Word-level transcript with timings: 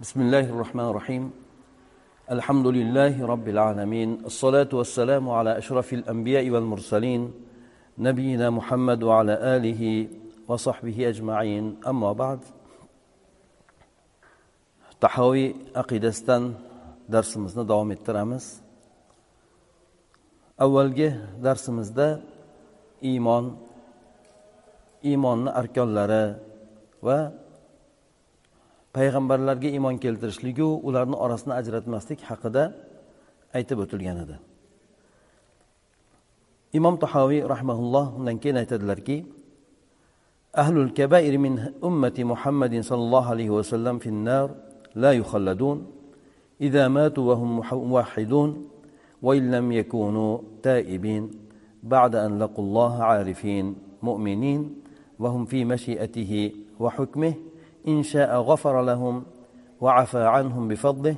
بسم 0.00 0.20
الله 0.20 0.40
الرحمن 0.54 0.84
الرحيم 0.84 1.30
الحمد 2.30 2.66
لله 2.66 3.26
رب 3.26 3.48
العالمين 3.48 4.22
الصلاة 4.30 4.68
والسلام 4.72 5.30
على 5.30 5.58
أشرف 5.58 5.92
الأنبياء 5.92 6.50
والمرسلين 6.50 7.32
نبينا 7.98 8.50
محمد 8.50 9.02
وعلى 9.02 9.34
آله 9.56 10.08
وصحبه 10.48 11.08
أجمعين 11.08 11.80
أما 11.86 12.12
بعد 12.12 12.40
tahoviy 15.02 15.56
aqidasidan 15.74 16.54
darsimizni 17.12 17.68
davom 17.68 17.90
ettiramiz. 17.90 18.62
Avvalgi 20.58 21.10
darsimizda 21.42 22.22
iymon 23.02 23.58
iymonni 25.02 25.50
arkonlari 25.50 26.38
va 27.02 27.47
payg'ambarlarga 28.98 29.68
iymon 29.76 29.96
keltirishligu 30.02 30.68
ularni 30.88 31.16
orasini 31.24 31.54
ajratmaslik 31.60 32.20
haqida 32.28 32.64
aytib 33.58 33.78
o'tilgan 33.84 34.16
edi 34.24 34.36
imom 36.78 36.94
tahoviy 37.04 37.40
rahmaulloh 37.54 38.06
undan 38.18 38.36
keyin 38.42 38.58
aytadilarki 38.62 39.16
ahlul 40.62 40.90
kabair 40.98 41.34
min 41.44 41.54
ummati 41.88 42.22
muhammadin 42.32 42.82
sallallohu 42.90 43.28
alayhi 43.34 43.52
vasallam 43.58 43.96
finnar 44.06 44.48
لا 44.94 45.12
يخلدون 45.12 45.86
إذا 46.60 46.88
ماتوا 46.88 47.24
وهم 47.30 47.62
موحدون 47.72 48.68
وإن 49.22 49.50
لم 49.50 49.72
يكونوا 49.72 50.38
تائبين 50.62 51.30
بعد 51.82 52.14
أن 52.14 52.38
لقوا 52.38 52.64
الله 52.64 53.02
عارفين 53.02 53.74
مؤمنين 54.02 54.74
وهم 55.18 55.44
في 55.44 55.64
مشيئته 55.64 56.52
وحكمه 56.80 57.34
إن 57.88 58.02
شاء 58.02 58.36
غفر 58.36 58.82
لهم 58.82 59.24
وعفى 59.80 60.24
عنهم 60.24 60.68
بفضله 60.68 61.16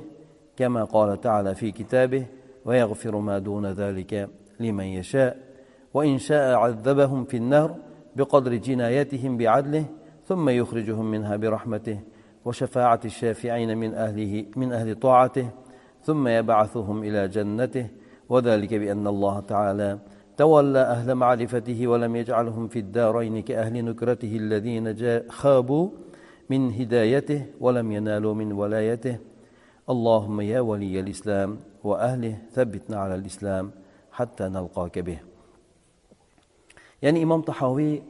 كما 0.57 0.83
قال 0.83 1.21
تعالى 1.21 1.55
في 1.55 1.71
كتابه 1.71 2.25
ويغفر 2.65 3.17
ما 3.17 3.39
دون 3.39 3.65
ذلك 3.65 4.29
لمن 4.59 4.85
يشاء 4.85 5.37
وإن 5.93 6.17
شاء 6.17 6.55
عذبهم 6.55 7.25
في 7.25 7.37
النار 7.37 7.75
بقدر 8.15 8.55
جنايتهم 8.55 9.37
بعدله 9.37 9.85
ثم 10.25 10.49
يخرجهم 10.49 11.11
منها 11.11 11.35
برحمته 11.35 11.99
وشفاعة 12.45 12.99
الشافعين 13.05 13.77
من 13.77 13.93
أهله 13.93 14.45
من 14.55 14.73
أهل 14.73 14.95
طاعته 14.95 15.49
ثم 16.03 16.27
يبعثهم 16.27 17.03
إلى 17.03 17.27
جنته 17.27 17.87
وذلك 18.29 18.73
بأن 18.73 19.07
الله 19.07 19.39
تعالى 19.39 19.99
تولى 20.37 20.79
أهل 20.79 21.15
معرفته 21.15 21.87
ولم 21.87 22.15
يجعلهم 22.15 22.67
في 22.67 22.79
الدارين 22.79 23.41
كأهل 23.41 23.85
نكرته 23.85 24.35
الذين 24.35 24.95
خابوا 25.29 25.89
من 26.50 26.72
هدايته 26.78 27.40
ولم 27.60 27.86
ينالوا 27.92 28.34
من 28.34 28.52
ولايته 28.52 29.16
اللهم 29.92 30.40
يا 30.40 30.60
ولي 30.60 31.00
الإسلام 31.00 31.50
وأهله 31.84 32.34
ثبتنا 32.54 32.96
على 33.02 33.14
الإسلام 33.14 33.70
حتى 34.12 34.44
نلقاك 34.48 34.98
به 34.98 35.18
يعني 37.02 37.22
إمام 37.22 37.40
طحاوي 37.42 38.02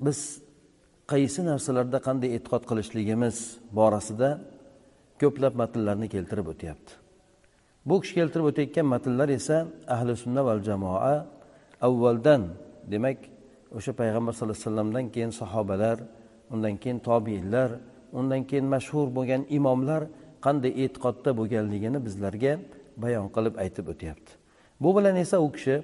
بس 0.00 0.48
qaysi 1.08 1.40
narsalarda 1.48 1.98
qanday 2.06 2.30
e'tiqod 2.36 2.62
qilishligimiz 2.70 3.36
borasida 3.78 4.30
ko'plab 5.20 5.54
matnlarni 5.60 6.08
keltirib 6.14 6.46
o'tyapti 6.52 6.92
bu 7.88 7.94
kishi 8.02 8.14
keltirib 8.20 8.46
o'tayotgan 8.50 8.86
matnlar 8.94 9.28
esa 9.38 9.56
ahli 9.94 10.12
sunna 10.24 10.42
val 10.48 10.60
jamoa 10.68 11.14
avvaldan 11.88 12.42
demak 12.92 13.18
o'sha 13.78 13.92
payg'ambar 14.00 14.32
sallallohu 14.36 14.56
alayhi 14.56 14.68
vasallamdan 14.68 15.04
keyin 15.14 15.32
sahobalar 15.40 15.96
undan 16.53 16.75
keyin 16.81 16.99
tobiinlar 17.09 17.69
undan 18.19 18.41
keyin 18.49 18.67
mashhur 18.75 19.07
bo'lgan 19.17 19.41
imomlar 19.57 20.01
qanday 20.45 20.71
e'tiqodda 20.83 21.29
bo'lganligini 21.39 21.99
bizlarga 22.07 22.53
bayon 23.03 23.27
qilib 23.35 23.55
aytib 23.63 23.85
o'tyapti. 23.93 24.31
Bu 24.81 24.89
bilan 24.97 25.15
esa 25.23 25.37
u 25.45 25.49
kishi 25.55 25.75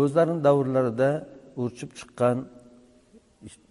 o'zlarini 0.00 0.40
davrlarida 0.46 1.10
urchib 1.62 1.90
chiqqan 1.98 2.36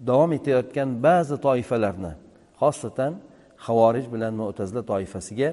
davom 0.09 0.31
etayotgan 0.37 0.89
ba'zi 1.07 1.35
toifalarni 1.45 2.13
xosatan 2.61 3.13
havorij 3.65 4.05
bilan 4.13 4.33
mo'tazila 4.41 4.81
toifasiga 4.91 5.49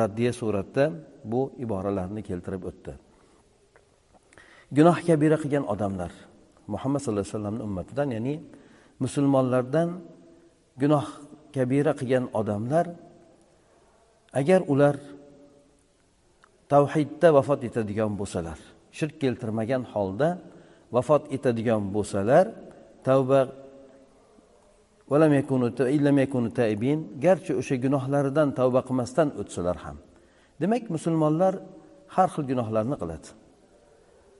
raddiya 0.00 0.32
suratda 0.40 0.84
bu 1.32 1.40
iboralarni 1.64 2.22
keltirib 2.28 2.62
o'tdi. 2.70 2.92
Gunoh 4.76 4.98
kabira 5.08 5.36
qilgan 5.42 5.64
odamlar 5.74 6.12
muhammad 6.74 7.00
sallallohu 7.00 7.24
alayhi 7.24 7.36
vasallamni 7.36 7.62
ummatidan 7.68 8.08
ya'ni 8.16 8.34
musulmonlardan 9.04 9.88
gunoh 10.82 11.06
kabira 11.54 11.92
qilgan 12.00 12.24
odamlar 12.40 12.86
agar 14.40 14.60
ular 14.72 14.96
tavhidda 16.72 17.28
vafot 17.36 17.60
etadigan 17.68 18.12
bo'lsalar 18.20 18.58
shirk 18.98 19.14
keltirmagan 19.22 19.82
holda 19.92 20.28
vafot 20.96 21.22
etadigan 21.36 21.82
bo'lsalar 21.94 22.44
tavba 23.06 23.40
garchi 27.24 27.52
o'sha 27.60 27.76
gunohlaridan 27.84 28.48
tavba 28.58 28.80
qilmasdan 28.88 29.28
o'tsalar 29.40 29.76
ham. 29.84 29.96
Demak 30.60 30.84
musulmonlar 30.94 31.54
har 32.14 32.28
xil 32.34 32.44
gunohlarni 32.50 32.96
qiladi. 33.02 33.28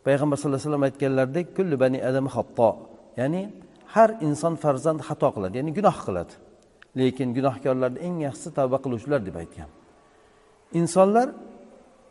Payg'ambar 0.06 0.36
sallallohu 0.36 0.60
alayhi 0.60 0.70
vasallam 0.70 0.86
aytganlaridek 0.88 1.46
kulli 1.56 1.76
bani 1.82 1.98
adam 2.10 2.26
xatto 2.34 2.68
ya'ni 3.20 3.42
har 3.94 4.10
inson 4.26 4.54
farzand 4.62 5.00
xato 5.08 5.28
qiladi 5.34 5.54
ya'ni 5.58 5.72
gunoh 5.78 5.96
qiladi. 6.06 6.32
Lekin 6.98 7.28
gunohkorlarni 7.36 7.98
eng 8.06 8.16
yaxshisi 8.26 8.50
tavba 8.58 8.78
qiluvchilar 8.84 9.20
deb 9.28 9.36
aytgan. 9.42 9.70
Insonlar 10.80 11.28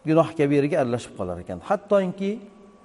gunoh 0.09 0.29
kabiraga 0.39 0.77
aralashib 0.83 1.13
qolar 1.19 1.37
ekan. 1.43 1.59
Hattoki 1.69 2.31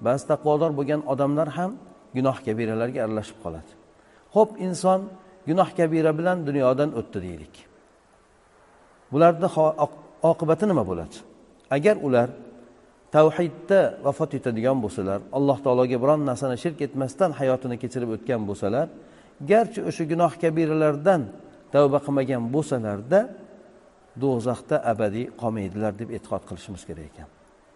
ba'zi 0.05 0.23
taqvodor 0.31 0.71
bo'lgan 0.79 1.01
odamlar 1.13 1.49
ham 1.57 1.71
gunoh 2.17 2.37
kabiralarga 2.45 2.99
aralashib 3.05 3.37
qoladi. 3.43 3.71
Ho'p 4.35 4.51
inson 4.67 5.01
gunoh 5.49 5.69
kabira 5.77 6.11
bilan 6.19 6.37
dunyodan 6.47 6.89
o'tdi 6.99 7.19
deylik. 7.27 7.55
Bularni 9.11 9.47
oqibati 10.31 10.65
nima 10.71 10.83
bo'ladi? 10.89 11.15
Agar 11.75 11.95
ular 12.07 12.27
tavhidda 13.15 13.81
vafot 14.05 14.31
etadigan 14.39 14.77
bo'lsalar 14.83 15.19
alloh 15.37 15.57
taologa 15.65 15.97
biron 16.03 16.21
narsani 16.29 16.57
shirk 16.63 16.79
etmasdan 16.87 17.31
hayotini 17.39 17.75
kechirib 17.83 18.09
o'tgan 18.15 18.41
bo'lsalar 18.49 18.87
garchi 19.51 19.79
o'sha 19.89 20.03
gunoh 20.11 20.33
kabiralardan 20.43 21.21
tavba 21.73 21.99
qilmagan 22.05 22.43
bo'lsalarda 22.55 23.19
do'zaxda 24.23 24.77
abadiy 24.91 25.25
qolmaydilar 25.41 25.93
deb 26.01 26.09
e'tiqod 26.17 26.43
qilishimiz 26.49 26.83
kerak 26.89 27.05
ekan. 27.11 27.29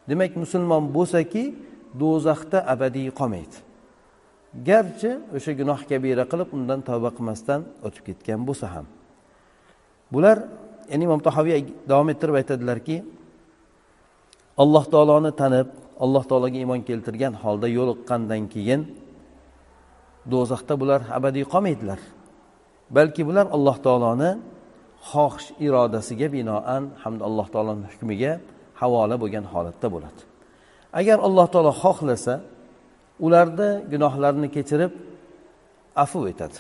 Demak 0.10 0.32
musulmon 0.44 0.84
bo'lsaki 0.98 1.44
do'zaxda 2.02 2.60
abadiy 2.74 3.10
qolmaydi. 3.20 3.58
Garchi 4.70 5.12
o'sha 5.38 5.52
gunoh 5.60 5.80
kabira 5.90 6.24
qilib 6.32 6.50
undan 6.58 6.80
tavba 6.90 7.10
qilmasdan 7.18 7.62
o'tib 7.88 8.04
ketgan 8.08 8.42
bo'lsa 8.48 8.68
ham. 8.74 8.86
Bular 10.14 10.38
ya'ni 10.92 11.04
imom 11.10 11.22
tahoviy 11.28 11.62
davom 11.92 12.08
ettirib 12.14 12.36
aytadilarki 12.42 12.98
alloh 14.64 14.86
taoloni 14.94 15.32
tanib 15.42 15.68
alloh 16.04 16.24
taologa 16.30 16.58
iymon 16.62 16.82
keltirgan 16.90 17.34
holda 17.44 17.68
yo'liqqandan 17.78 18.44
keyin 18.54 18.82
do'zaxda 20.32 20.74
bular 20.82 21.02
abadiy 21.18 21.46
qolmaydilar. 21.54 22.00
Balki 22.98 23.22
bular 23.30 23.46
alloh 23.56 23.78
taoloni 23.86 24.32
xohish 25.12 25.48
irodasiga 25.66 26.28
binoan 26.36 26.84
hamda 27.04 27.24
alloh 27.30 27.48
taoloni 27.54 27.86
hukmiga 27.92 28.32
havola 28.82 29.16
bo'lgan 29.22 29.46
holatda 29.54 29.88
bo'ladi. 29.96 30.22
Agar 31.00 31.18
alloh 31.28 31.48
taolo 31.54 31.72
xohlasa 31.84 32.34
ularni 33.26 33.70
gunohlarini 33.92 34.50
kechirib 34.56 34.92
afu 36.04 36.20
etadi. 36.32 36.58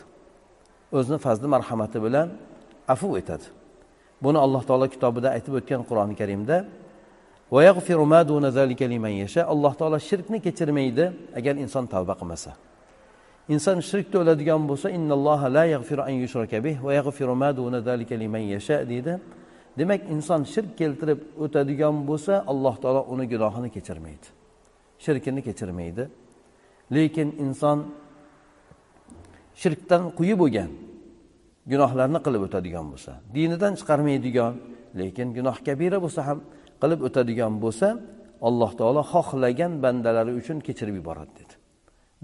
O'zini 0.97 1.17
fazli 1.25 1.47
marhamati 1.55 1.97
bilan 2.05 2.27
afu 2.93 3.09
etadi. 3.21 3.45
Buni 4.23 4.37
alloh 4.45 4.63
taolo 4.69 4.85
kitobida 4.93 5.27
aytib 5.35 5.53
o'tgan 5.59 5.81
qur'oni 5.89 6.15
karimda 6.21 6.57
alloh 9.53 9.73
taolo 9.79 9.99
shirkni 10.09 10.39
kechirmaydi 10.45 11.05
agar 11.39 11.55
inson 11.63 11.85
tavba 11.93 12.13
qilmasa. 12.19 12.51
Inson 13.53 13.77
shirkda 13.89 14.17
o'ladigan 14.23 14.61
bo'lsa 14.69 14.87
deydi. 18.91 19.13
Demak 19.79 20.01
inson 20.15 20.41
shirk 20.53 20.71
keltirib 20.79 21.19
o'tadigan 21.43 21.95
bo'lsa 22.09 22.33
alloh 22.51 22.75
taolo 22.83 23.01
uni 23.13 23.25
gunohini 23.33 23.69
kechirmaydi. 23.75 24.27
Shirkini 25.05 25.41
kechirmaydi. 25.47 26.03
Lekin 26.95 27.29
inson 27.45 27.77
shirkdan 29.61 30.03
quyi 30.17 30.35
bo'lgan 30.41 30.71
gunohlarni 31.71 32.19
qilib 32.25 32.41
o'tadigan 32.47 32.85
bo'lsa 32.91 33.11
dinidan 33.35 33.73
chiqarmaydigan 33.79 34.53
lekin 34.99 35.27
gunoh 35.37 35.57
kabira 35.67 35.97
bo'lsa 36.05 36.21
ham 36.27 36.39
qilib 36.81 36.99
o'tadigan 37.07 37.53
bo'lsa 37.63 37.87
alloh 38.47 38.71
taolo 38.79 39.01
xohlagan 39.13 39.71
bandalari 39.83 40.31
uchun 40.39 40.57
kechirib 40.67 40.95
yuboradi 40.99 41.33
dedi. 41.39 41.53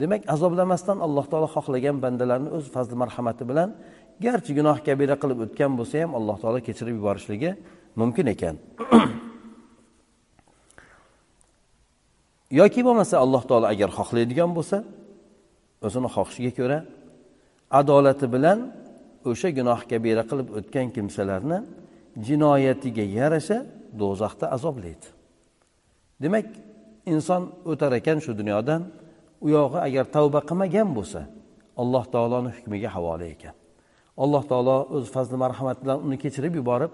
Demak 0.02 0.22
azoblamasdan 0.34 0.98
alloh 1.06 1.26
taolo 1.32 1.48
xohlagan 1.56 1.98
bandalarni 2.04 2.50
o'z 2.58 2.66
fazli 2.76 2.96
marhamati 3.04 3.44
bilan 3.50 3.70
garchi 4.26 4.52
gunoh 4.58 4.78
kabira 4.88 5.16
qilib 5.22 5.40
o'tgan 5.46 5.72
bo'lsa 5.80 5.96
ham 6.04 6.12
alloh 6.20 6.38
taolo 6.44 6.60
kechirib 6.68 6.96
yuborishligi 7.00 7.52
mumkin 8.02 8.26
ekan. 8.34 8.56
Yoki 12.60 12.82
bo'lmasa 12.88 13.16
alloh 13.24 13.44
taolo 13.50 13.66
agar 13.74 13.90
xohlaydigan 13.98 14.52
bo'lsa 14.58 14.78
o'zini 15.86 16.10
xohishiga 16.16 16.52
ko'ra 16.60 16.80
adolati 17.80 18.26
bilan 18.36 18.60
o'sha 19.30 19.50
gunoh 19.58 19.80
kabira 19.92 20.24
qilib 20.30 20.48
o'tgan 20.58 20.88
kimsalarni 20.96 21.60
jinoyatiga 22.28 23.06
yarasha 23.18 23.58
do'zaxda 24.02 24.46
azoblaydi. 24.56 25.08
Demak 26.24 26.48
inson 27.14 27.42
o'tar 27.72 27.92
ekan 28.00 28.18
shu 28.26 28.32
dunyodan 28.42 28.82
u 29.46 29.48
yog'i 29.58 29.80
agar 29.88 30.06
tavba 30.16 30.40
qilmagan 30.50 30.90
bo'lsa 30.98 31.22
alloh 31.82 32.04
taoloni 32.14 32.50
hukmiga 32.58 32.90
havola 32.96 33.26
ekan. 33.36 33.56
Alloh 34.24 34.44
taolo 34.52 34.78
o'z 34.96 35.06
fazli 35.16 35.38
marhamati 35.44 35.80
bilan 35.84 36.00
uni 36.06 36.18
kechirib 36.24 36.54
yuborib 36.60 36.94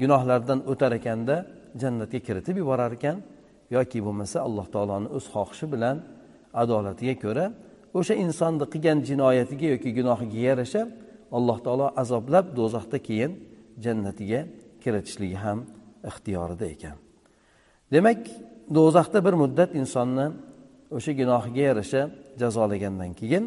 gunohlardan 0.00 0.60
o'tar 0.72 0.92
ekanda 0.98 1.36
jannatga 1.82 2.18
kiritib 2.26 2.56
yuborar 2.62 2.92
ekan 2.98 3.16
yoki 3.76 3.98
bo'lmasa 4.06 4.38
alloh 4.46 4.66
taoloni 4.74 5.08
o'z 5.16 5.26
xohishi 5.34 5.66
bilan 5.74 5.96
adolatiga 6.62 7.14
ko'ra 7.24 7.46
o'sha 7.98 8.14
insonni 8.24 8.66
qilgan 8.72 8.98
jinoyatiga 9.08 9.66
yoki 9.74 9.90
gunohiga 9.98 10.40
yarasha 10.48 10.82
alloh 11.36 11.58
taolo 11.66 11.86
azoblab 12.02 12.46
do'zaxda 12.58 12.98
keyin 13.08 13.32
jannatiga 13.84 14.40
kiritishligi 14.82 15.38
ham 15.44 15.58
ixtiyorida 16.10 16.66
ekan. 16.74 16.96
Demak 17.92 18.20
do'zaxda 18.76 19.18
bir 19.26 19.34
muddat 19.42 19.70
insonni 19.80 20.26
o'sha 20.96 21.12
gunohiga 21.20 21.62
yarasha 21.70 22.02
jazolagandan 22.40 23.12
keyin 23.20 23.44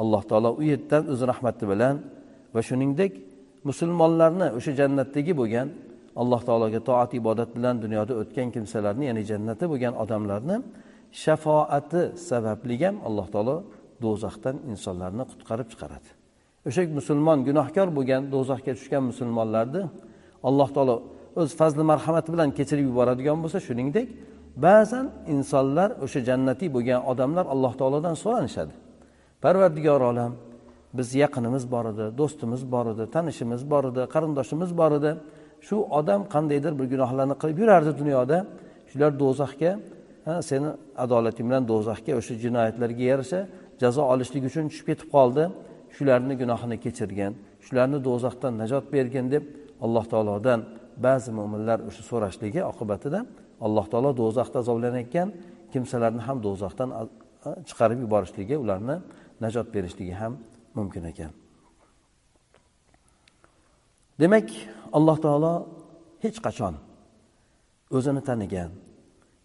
alloh 0.00 0.22
taolo 0.30 0.50
u 0.60 0.62
yerdan 0.70 1.02
o'zi 1.12 1.24
rahmati 1.32 1.64
bilan 1.72 1.94
va 2.54 2.60
shuningdek 2.68 3.12
musulmonlarni 3.68 4.48
o'sha 4.58 4.72
jannatdagi 4.80 5.32
bo'lgan 5.40 5.68
alloh 6.20 6.40
taologa 6.48 6.80
toat 6.88 7.10
ibodat 7.20 7.50
bilan 7.56 7.74
dunyoda 7.84 8.12
o'tgan 8.20 8.48
kimsalarni 8.54 9.04
ya'ni 9.10 9.22
jannatda 9.30 9.64
bo'lgan 9.72 9.94
odamlarni 10.02 10.56
shafoati 11.24 12.02
sababli 12.30 12.76
ham 12.82 12.96
alloh 13.08 13.26
taolo 13.34 13.56
do'zaxdan 14.04 14.56
insonlarni 14.72 15.24
qutqarib 15.30 15.68
chiqaradi. 15.72 16.08
O'sha 16.68 16.82
musulmon 16.98 17.38
gunohkor 17.48 17.88
bo'lgan 17.96 18.22
do'zaxga 18.34 18.72
tushgan 18.78 19.02
musulmonlarni 19.10 19.82
alloh 20.48 20.68
taolo 20.76 20.96
o'z 21.40 21.50
fazli 21.60 21.82
marhamati 21.92 22.28
bilan 22.34 22.50
kechirib 22.58 22.86
yuboradigan 22.90 23.38
bo'lsa 23.42 23.58
shuningdek 23.66 24.08
ba'zan 24.66 25.06
insonlar 25.34 25.90
o'sha 26.04 26.20
jannatiy 26.28 26.68
bo'lgan 26.76 27.00
odamlar 27.10 27.44
alloh 27.54 27.72
taolodan 27.80 28.14
so'ranishadi. 28.22 28.72
Parvardigor 29.44 30.00
olam 30.10 30.32
biz 30.98 31.08
yaqinimiz 31.22 31.64
bor 31.74 31.84
edi 31.92 32.06
do'stimiz 32.20 32.62
bor 32.74 32.86
edi 32.92 33.04
tanishimiz 33.14 33.62
bor 33.72 33.84
edi 33.90 34.02
qarindoshimiz 34.14 34.70
bor 34.80 34.92
edi. 34.98 35.12
Shu 35.66 35.76
odam 35.98 36.20
qandaydir 36.34 36.72
bir 36.78 36.86
gunohlarni 36.92 37.34
qilib 37.40 37.58
yurardi 37.62 37.92
dunyoda. 38.00 38.38
Shular 38.90 39.10
do'zaxga 39.22 39.72
seni 40.50 40.68
adolating 41.04 41.46
bilan 41.48 41.62
do'zaxga 41.72 42.12
o'sha 42.20 42.34
jinoyatlarga 42.44 43.04
yarasha 43.10 43.40
jazo 43.82 44.02
olishlik 44.12 44.42
uchun 44.50 44.64
tushib 44.70 44.86
ketib 44.90 45.08
qoldi. 45.16 45.44
Shularni 45.96 46.34
gunohini 46.42 46.76
kechirgin 46.84 47.32
shularni 47.66 47.98
do'zaxdan 48.08 48.52
najot 48.62 48.84
bergin 48.94 49.26
deb 49.34 49.44
alloh 49.84 50.04
taolodan 50.12 50.60
ba'zi 51.06 51.30
mo'minlar 51.38 51.78
o'sha 51.88 52.02
so'rashligi 52.10 52.60
oqibatida 52.72 53.20
alloh 53.66 53.86
taolo 53.92 54.10
do'zaxda 54.20 54.56
azoblanayotgan 54.64 55.28
kimsalarni 55.72 56.22
ham 56.28 56.38
do'zaxdan 56.46 56.88
chiqarib 57.68 57.98
yuborishligi 58.04 58.56
ularni 58.64 58.96
najot 59.44 59.66
berishligi 59.74 60.14
ham 60.22 60.32
mumkin 60.78 61.04
ekan. 61.12 61.32
Demak 64.20 64.48
alloh 64.98 65.16
taolo 65.24 65.54
hech 66.24 66.38
qachon 66.46 66.74
o'zini 67.96 68.22
tanigan 68.28 68.70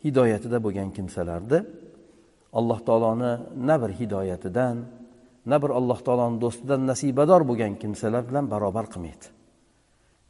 hidoyatida 0.05 0.57
bo'lgan 0.65 0.89
kimsalarni 0.97 1.59
alloh 2.59 2.79
taoloni 2.87 3.31
na 3.67 3.75
bir 3.81 3.91
hidoyatidan 3.99 4.75
na 5.49 5.57
bir 5.61 5.71
alloh 5.79 5.99
taoloni 6.07 6.37
do'stidan 6.43 6.81
nasibador 6.91 7.41
bo'lgan 7.49 7.73
kimsalar 7.81 8.23
bilan 8.29 8.45
barobar 8.53 8.85
qilmaydi. 8.93 9.36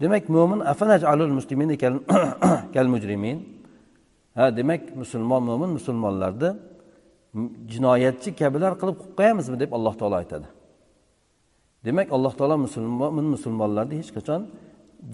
Demak 0.01 0.29
mo'min 0.29 0.59
muslimin 1.39 1.69
kal 2.73 2.88
mujrimin. 2.94 3.38
Ha 4.35 4.57
demak 4.57 4.81
musulmon 4.95 5.44
mo'min 5.49 5.69
musulmonlarni 5.77 6.49
jinoyatchi 7.71 8.29
kabilar 8.41 8.73
qilib 8.81 8.95
qo'yib 9.01 9.15
qo'yamizmi 9.19 9.57
deb 9.63 9.71
alloh 9.77 9.94
taolo 9.99 10.15
aytadi. 10.21 10.47
Demak 11.85 12.07
alloh 12.15 12.33
taolo 12.39 12.55
musulmon 12.65 13.25
musulmonlarni 13.35 13.95
hech 14.01 14.11
qachon 14.17 14.41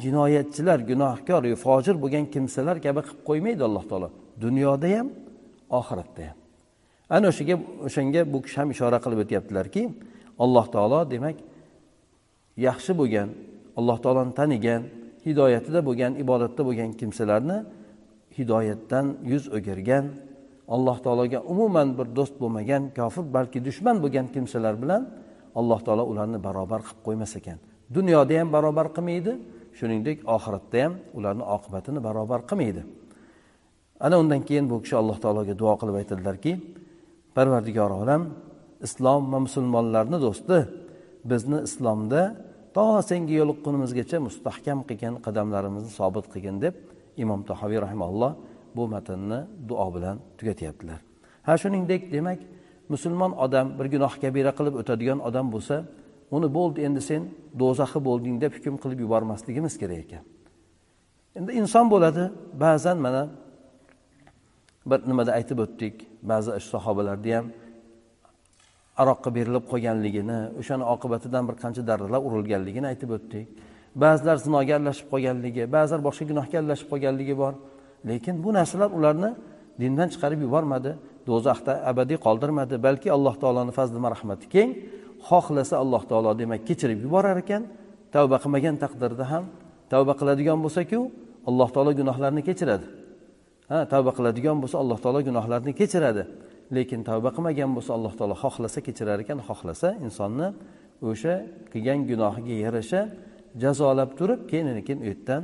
jinoyatchilar 0.03 0.79
gunohkor 0.89 1.43
fojir 1.65 1.95
bo'lgan 2.03 2.25
kimsalar 2.33 2.77
kabi 2.85 2.99
qilib 3.07 3.21
qo'ymaydi 3.29 3.61
alloh 3.69 3.83
taolo. 3.91 4.07
Dunyoda 4.43 4.87
ham 4.97 5.07
oxiratda 5.79 6.21
ham. 6.29 6.37
Ana 7.15 7.25
o'shaga 7.31 7.55
o'shanga 7.87 8.21
bu 8.33 8.37
kishi 8.45 8.57
ham 8.61 8.69
ishora 8.75 8.97
qilib 9.03 9.19
o'tyaptilarki 9.23 9.81
alloh 10.43 10.65
taolo 10.75 10.99
demak 11.13 11.37
yaxshi 12.67 12.91
bo'lgan 12.99 13.29
alloh 13.79 13.97
taoloni 14.03 14.33
tanigan 14.39 14.81
hidoyatida 15.25 15.79
bo'lgan 15.87 16.11
ibodatda 16.23 16.61
bo'lgan 16.67 16.91
kimsalarni 16.99 17.57
hidoyatdan 18.37 19.05
yuz 19.31 19.43
o'girgan 19.57 20.05
alloh 20.75 20.97
taologa 21.05 21.39
umuman 21.53 21.87
bir 21.97 22.07
do'st 22.17 22.35
bo'lmagan 22.41 22.83
kofir 22.97 23.25
balki 23.35 23.59
dushman 23.67 23.95
bo'lgan 24.03 24.27
kimsalar 24.35 24.75
bilan 24.83 25.01
alloh 25.59 25.79
taolo 25.85 26.03
ularni 26.11 26.39
barobar 26.47 26.81
qilib 26.87 27.01
qo'ymas 27.07 27.33
ekan. 27.39 27.57
Dunyoda 27.95 28.33
ham 28.39 28.49
barobar 28.55 28.87
qilmaydi 28.95 29.31
shuningdek 29.79 30.17
oxiratda 30.35 30.77
ham 30.83 30.93
ularni 31.17 31.43
oqibatini 31.55 31.99
barobar 32.07 32.41
qilmaydi. 32.49 32.81
Ana 34.05 34.15
undan 34.21 34.41
keyin 34.47 34.65
bu 34.71 34.75
kishi 34.83 34.95
alloh 35.01 35.17
taologa 35.23 35.53
duo 35.61 35.73
qilib 35.81 35.95
aytadilarki 36.01 36.51
parvardigor 37.35 37.91
olam 38.01 38.21
islom 38.87 39.21
va 39.33 39.39
musulmonlarni 39.45 40.17
do'sti 40.25 40.57
bizni 41.31 41.59
islomda 41.67 42.21
to 42.75 42.85
senga 43.09 43.33
yo'liqqunimizgacha 43.39 44.17
mustahkam 44.27 44.79
qilgin 44.89 45.13
qadamlarimizni 45.25 45.91
sobit 45.99 46.25
qilgin 46.33 46.55
deb 46.65 46.75
imom 47.23 47.41
tahoviy 47.49 47.79
rahimalloh 47.85 48.31
bu 48.75 48.83
matnni 48.93 49.39
duo 49.69 49.87
bilan 49.95 50.17
tugatyaptilar. 50.37 50.99
Ha 51.45 51.53
shuningdek 51.61 52.01
demak 52.15 52.39
musulmon 52.93 53.31
odam 53.45 53.67
bir 53.77 53.87
gunoh 53.93 54.13
kabira 54.23 54.51
qilib 54.57 54.75
o'tadigan 54.81 55.19
odam 55.27 55.45
bo'lsa 55.53 55.75
uni 56.35 56.47
bo'ldi 56.57 56.79
endi 56.87 57.01
sen 57.09 57.21
do'zaxi 57.61 57.99
bo'lding 58.07 58.35
deb 58.43 58.51
hukm 58.57 58.75
qilib 58.83 58.99
yubormasligimiz 59.05 59.73
kerak 59.81 59.99
ekan. 60.05 60.23
Endi 61.37 61.51
inson 61.61 61.85
bo'ladi 61.93 62.23
ba'zan 62.65 62.97
mana 63.05 63.23
bir 64.89 64.99
nimada 65.09 65.31
aytib 65.37 65.57
o'tdik 65.65 65.95
ba'zi 66.31 66.49
sahobalarda 66.73 67.31
ham 67.37 67.45
aroqqa 69.01 69.29
berilib 69.37 69.65
qolganligini 69.71 70.39
o'shani 70.59 70.85
oqibatidan 70.93 71.43
bir 71.49 71.55
qancha 71.63 71.81
darralar 71.89 72.21
urilganligini 72.27 72.87
aytib 72.91 73.09
o'tdik. 73.17 73.45
Ba'zilar 74.03 74.37
zinoga 74.45 74.73
aralashib 74.77 75.07
qolganligi 75.13 75.63
ba'zilar 75.75 76.01
boshqa 76.07 76.23
gunohga 76.31 76.55
aralashib 76.61 76.87
qolganligi 76.91 77.35
bor. 77.41 77.53
Lekin 78.09 78.35
bu 78.43 78.49
narsalar 78.57 78.89
ularni 78.97 79.29
dindan 79.81 80.07
chiqarib 80.13 80.39
yubormadi 80.45 80.91
do'zaxda 81.29 81.73
abadiy 81.91 82.17
qoldirmadi. 82.25 82.75
Balki 82.85 83.07
alloh 83.17 83.35
taoloni 83.43 83.71
fazli 83.77 83.99
marhamati 84.05 84.45
keng 84.55 84.69
xohlasa 85.29 85.75
alloh 85.83 86.03
taolo 86.09 86.31
demak 86.41 86.61
kechirib 86.67 86.99
yuborar 87.05 87.37
ekan. 87.43 87.63
Tavba 88.13 88.37
qilmagan 88.43 88.75
taqdirda 88.83 89.25
ham 89.31 89.43
tavba 89.91 90.13
qiladigan 90.19 90.59
bo'lsaku 90.65 90.99
alloh 91.49 91.69
taolo 91.75 91.91
gunohlarni 91.99 92.41
kechiradi. 92.49 92.85
Ha 93.71 93.79
tavba 93.93 94.11
qiladigan 94.17 94.57
bo'lsa 94.61 94.77
alloh 94.83 94.97
taolo 95.03 95.19
gunohlarni 95.27 95.71
kechiradi. 95.79 96.23
Lekin 96.77 97.01
tavba 97.09 97.29
qilmagan 97.35 97.71
bo'lsa 97.75 97.91
alloh 97.97 98.13
taolo 98.19 98.35
xohlasa 98.43 98.79
kechirar 98.87 99.19
ekan 99.23 99.39
xohlasa 99.47 99.87
insonni 100.05 100.47
o'sha 101.09 101.33
qilgan 101.73 101.99
gunohiga 102.09 102.55
yarasha 102.65 103.01
jazolab 103.63 104.09
turib 104.19 104.41
keyin 104.49 104.67
keyin 104.87 104.99
u 105.03 105.05
yerdan 105.11 105.43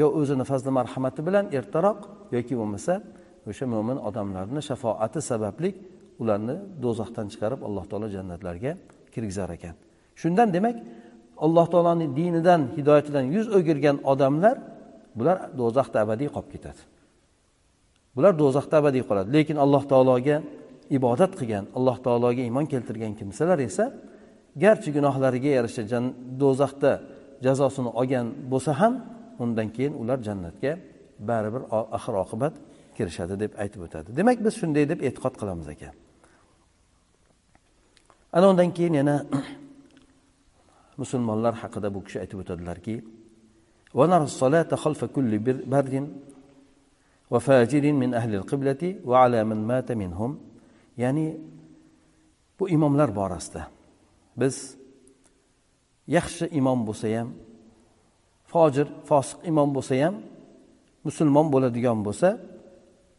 yo 0.00 0.06
o'zini 0.18 0.44
fazli 0.50 0.70
marhamati 0.78 1.20
bilan 1.26 1.44
ertaroq 1.58 2.00
yoki 2.36 2.54
bo'lmasa 2.60 2.94
o'sha 3.50 3.64
mo'min 3.74 3.98
odamlarni 4.08 4.60
shafoati 4.68 5.20
sababli 5.30 5.70
ularni 6.22 6.56
do'zaxdan 6.84 7.26
chiqarib 7.32 7.60
alloh 7.68 7.84
taolo 7.90 8.08
jannatlarga 8.16 8.72
kirgizar 9.14 9.50
ekan. 9.56 9.74
Shundan 10.20 10.48
demak 10.56 10.76
alloh 11.44 11.66
taoloni 11.72 12.06
dinidan 12.18 12.60
hidoyatidan 12.76 13.24
yuz 13.34 13.46
o'girgan 13.56 13.96
odamlar 14.12 14.56
bular 15.18 15.38
do'zaxda 15.60 15.98
abadiy 16.04 16.28
qolib 16.34 16.50
ketadi. 16.54 16.80
Bular 18.16 18.32
do'zaxda 18.42 18.74
abadiy 18.80 19.04
qoladi. 19.08 19.28
Lekin 19.36 19.56
alloh 19.64 19.82
taologa 19.92 20.36
ibodat 20.96 21.32
qilgan 21.38 21.64
alloh 21.78 21.96
taologa 22.06 22.42
iymon 22.48 22.66
keltirgan 22.72 23.12
kimsalar 23.20 23.58
esa 23.68 23.84
garchi 24.64 24.90
gunohlariga 24.96 25.50
yarasha 25.58 25.82
do'zaxda 26.42 26.92
jazosini 27.46 27.90
olgan 28.00 28.26
bo'lsa 28.52 28.72
ham 28.80 28.94
undan 29.42 29.68
keyin 29.76 29.94
ular 30.02 30.18
jannatga 30.28 30.72
baribir 31.28 31.62
oxir 31.96 32.14
oqibat 32.24 32.54
kirishadi 32.96 33.34
deb 33.42 33.52
aytib 33.62 33.80
o'tadi. 33.86 34.08
Demak 34.18 34.38
biz 34.44 34.54
shunday 34.60 34.84
deb 34.92 35.00
e'tiqod 35.08 35.34
qilamiz 35.40 35.68
ekan. 35.74 35.94
Ana 38.36 38.46
undan 38.52 38.70
keyin 38.76 38.94
yana 39.00 39.16
musulmonlar 41.02 41.54
haqida 41.62 41.88
bu 41.94 42.00
kishi 42.06 42.18
aytib 42.24 42.38
o'tadilarki 42.42 42.94
وفاجر 47.32 47.84
من 48.02 48.10
أهل 48.18 48.32
القبلة 48.40 48.82
وعلى 49.08 49.40
من 49.50 49.58
مات 49.70 49.88
منهم 49.92 50.30
يعني 50.98 51.26
bu 52.60 52.68
imomlar 52.68 53.16
borasida 53.16 53.62
biz 54.36 54.76
yaxshi 56.06 56.46
imom 56.58 56.86
bo'lsa 56.86 57.08
ham 57.18 57.28
fojir 58.52 58.86
fosiq 59.08 59.38
imom 59.50 59.68
bo'lsa 59.76 59.94
ham 60.02 60.14
musulmon 61.06 61.46
bo'ladigan 61.54 61.98
bo'lsa 62.06 62.28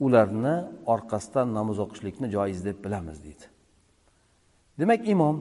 ularni 0.06 0.56
orqasidan 0.94 1.48
namoz 1.58 1.78
o'qishlikni 1.84 2.28
joiz 2.36 2.60
deb 2.68 2.78
bilamiz 2.86 3.18
deydi. 3.26 3.46
Demak 4.80 5.02
imom 5.14 5.36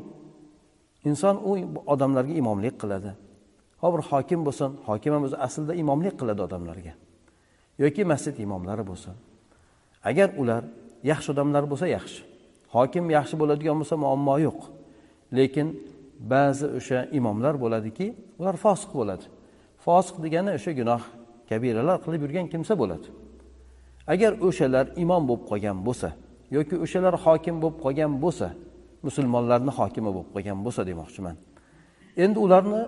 inson 1.09 1.37
u 1.49 1.51
odamlarga 1.93 2.35
imomlik 2.43 2.75
qiladi. 2.83 3.11
Ho 3.81 3.87
bir 3.95 4.03
hokim 4.11 4.41
bo'lsin 4.47 4.71
hokim 4.89 5.13
ham 5.15 5.23
o'zi 5.29 5.37
aslida 5.47 5.73
imomlik 5.83 6.15
qiladi 6.21 6.41
odamlarga. 6.49 6.93
Yoki 7.79 8.05
masjid 8.05 8.37
imomlari 8.39 8.85
bo'lsin. 8.91 9.15
Agar 10.05 10.29
ular 10.43 10.63
yaxshi 11.11 11.29
odamlar 11.35 11.65
bo'lsa 11.71 11.87
yaxshi 11.97 12.23
hokim 12.75 13.11
yaxshi 13.17 13.35
bo'ladigan 13.41 13.77
bo'lsa 13.81 13.97
muammo 14.05 14.37
yo'q. 14.47 14.61
Lekin 15.39 15.69
ba'zi 16.33 16.67
o'sha 16.79 16.99
imomlar 17.19 17.55
bo'ladiki 17.65 18.07
ular 18.41 18.55
fosiq 18.65 18.91
bo'ladi. 19.01 19.25
Fosiq 19.85 20.17
degani 20.25 20.51
o'sha 20.59 20.73
gunoh 20.81 21.03
kabiralar 21.49 21.97
qilib 22.05 22.21
yurgan 22.25 22.47
kimsa 22.53 22.75
bo'ladi. 22.83 23.07
Agar 24.13 24.33
o'shalar 24.49 24.87
imom 25.05 25.23
bo'lib 25.29 25.45
qolgan 25.51 25.79
bo'lsa 25.87 26.09
yoki 26.57 26.77
o'shalar 26.85 27.15
hokim 27.25 27.57
bo'lib 27.63 27.79
qolgan 27.85 28.13
bo'lsa 28.25 28.49
musulmonlarni 29.07 29.73
hokimi 29.79 30.11
bo'lib 30.17 30.31
qolgan 30.35 30.59
bo'lsa 30.67 30.83
demoqchiman. 30.91 31.37
Endi 32.25 32.39
ularni 32.45 32.83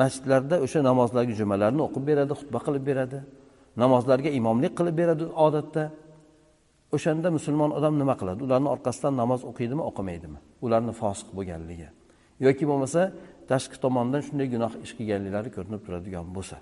masjidlarda 0.00 0.56
o'sha 0.64 0.80
namozlarga 0.88 1.34
jumalarni 1.40 1.82
o'qib 1.86 2.04
beradi 2.10 2.32
xutba 2.40 2.58
qilib 2.66 2.84
beradi. 2.90 3.18
Namozlarga 3.82 4.30
imomlik 4.40 4.72
qilib 4.78 4.96
beradi 5.00 5.24
odatda. 5.46 5.84
O'shanda 6.96 7.28
musulmon 7.36 7.70
odam 7.78 7.94
nima 8.00 8.14
qiladi? 8.20 8.40
Ularni 8.46 8.68
orqasidan 8.74 9.14
namoz 9.22 9.40
o'qiydimi 9.50 9.82
o'qimaydimi? 9.90 10.38
Ularni 10.64 10.92
fosiq 11.00 11.28
bo'lganligi. 11.36 11.88
Yoki 12.46 12.64
bo'lmasa 12.70 13.00
tashqi 13.50 13.76
tomondan 13.84 14.22
shunday 14.26 14.48
gunoh 14.54 14.72
ish 14.84 14.92
qilganliklari 14.98 15.50
ko'rinib 15.56 15.80
turadigan 15.86 16.26
bo'lsa. 16.36 16.56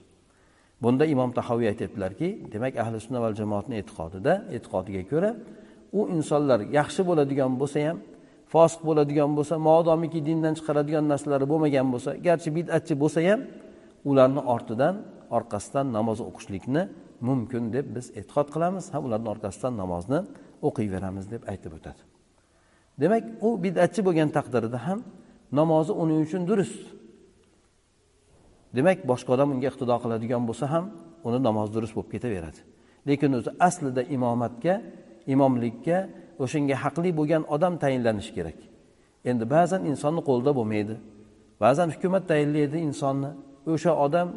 Bunda 0.83 1.05
imom 1.15 1.31
tahoviy 1.39 1.69
aytyaptilarki 1.73 2.29
demak 2.53 2.75
ahli 2.83 2.99
sunna 3.05 3.19
val 3.25 3.35
jamoatni 3.41 3.75
e'tiqodida 3.81 4.33
e'tiqodiga 4.57 5.03
ko'ra 5.13 5.31
u 5.99 6.01
insonlar 6.17 6.61
yaxshi 6.79 7.03
bo'ladigan 7.09 7.53
bo'lsa 7.61 7.79
ham 7.87 7.99
fosiq 8.53 8.81
bo'ladigan 8.89 9.31
bo'lsa 9.39 9.55
modomiki 9.69 10.21
dindan 10.29 10.55
chiqaradigan 10.59 11.05
narsalari 11.13 11.47
bo'lmagan 11.53 11.87
bo'lsa 11.95 12.11
garchi 12.27 12.51
bidatchi 12.57 12.95
bo'lsa 13.03 13.21
ham 13.29 13.41
ularni 14.11 14.43
ortidan 14.55 14.95
orqasidan 15.37 15.87
namoz 15.97 16.19
o'qishlikni 16.29 16.83
mumkin 17.21 17.73
deb 17.73 17.87
biz 17.97 18.07
e'tiqod 18.19 18.49
qilamiz. 18.55 18.85
Ham 18.95 19.03
ularni 19.09 19.29
orqasidan 19.35 19.75
namozni 19.83 20.21
o'qiyveramiz 20.69 21.25
deb 21.31 21.43
aytib 21.53 21.73
o'tadi. 21.79 22.03
Demak 23.01 23.25
u 23.47 23.49
bidatchi 23.65 24.01
bo'lgan 24.07 24.29
taqdirida 24.37 24.79
ham 24.87 25.01
namozi 25.53 25.93
uning 26.03 26.21
uchun 26.27 26.43
durust. 26.51 26.83
Demak 28.77 28.99
boshqa 29.11 29.31
odam 29.37 29.49
unga 29.55 29.69
iqtido 29.73 29.97
qiladigan 30.03 30.43
bo'lsa 30.49 30.67
ham 30.75 30.85
uni 31.27 31.39
namozi 31.49 31.71
durust 31.77 31.95
bo'lib 31.97 32.11
ketaveradi. 32.15 32.61
Lekin 33.09 33.31
o'zi 33.39 33.51
aslida 33.69 34.03
imomatga 34.17 34.75
imomlikka 35.35 35.99
o'shanga 36.45 36.77
haqli 36.85 37.11
bo'lgan 37.19 37.43
odam 37.55 37.75
tayinlanishi 37.83 38.33
kerak. 38.39 38.59
Endi 39.31 39.45
ba'zan 39.55 39.83
insonni 39.91 40.23
qo'lida 40.29 40.53
bo'lmaydi. 40.59 40.95
Ba'zan 41.65 41.89
hukumat 41.95 42.25
tayinlaydi 42.31 42.79
insonni. 42.89 43.31
O'sha 43.73 43.93
odam 44.07 44.29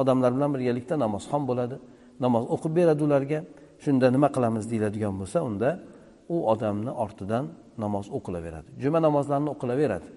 odamlar 0.00 0.30
bilan 0.36 0.50
birgalikda 0.54 0.94
namozxon 1.04 1.42
bo'ladi. 1.50 1.76
Namoz 2.24 2.44
o'qib 2.54 2.72
beradi 2.78 3.02
ularga 3.08 3.38
shunda 3.84 4.06
nima 4.14 4.28
qilamiz 4.36 4.64
deyiladigan 4.70 5.14
bo'lsa 5.20 5.38
unda 5.48 5.70
u 6.34 6.36
odamni 6.52 6.92
ortidan 7.04 7.44
namoz 7.84 8.06
o'qilaveradi. 8.16 8.68
Juma 8.82 8.98
namozlarini 9.06 9.50
o'qilaveradi. 9.54 10.08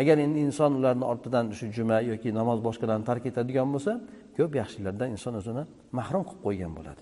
Agar 0.00 0.16
endi 0.24 0.38
inson 0.46 0.70
ularni 0.78 1.04
ortidan 1.12 1.44
shu 1.58 1.66
juma 1.76 1.98
yoki 2.10 2.28
namoz 2.40 2.58
boshqalarni 2.66 3.04
tark 3.10 3.24
etadigan 3.30 3.68
bo'lsa 3.74 3.92
ko'p 4.36 4.52
yaxshiliklardan 4.60 5.08
inson 5.14 5.34
o'zini 5.40 5.62
mahrum 5.98 6.22
qilib 6.28 6.42
qo'ygan 6.46 6.72
bo'ladi. 6.78 7.00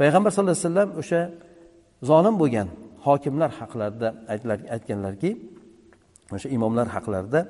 Payg'ambar 0.00 0.30
sallallohu 0.34 0.56
alayhi 0.56 0.68
vasallam 0.68 0.90
o'sha 1.00 1.20
zolim 2.10 2.34
bo'lgan 2.42 2.68
hokimlar 3.06 3.50
haqlarida 3.60 4.08
aytganlarki 4.74 5.30
o'sha 6.36 6.48
imomlar 6.56 6.86
haqlarida 6.96 7.40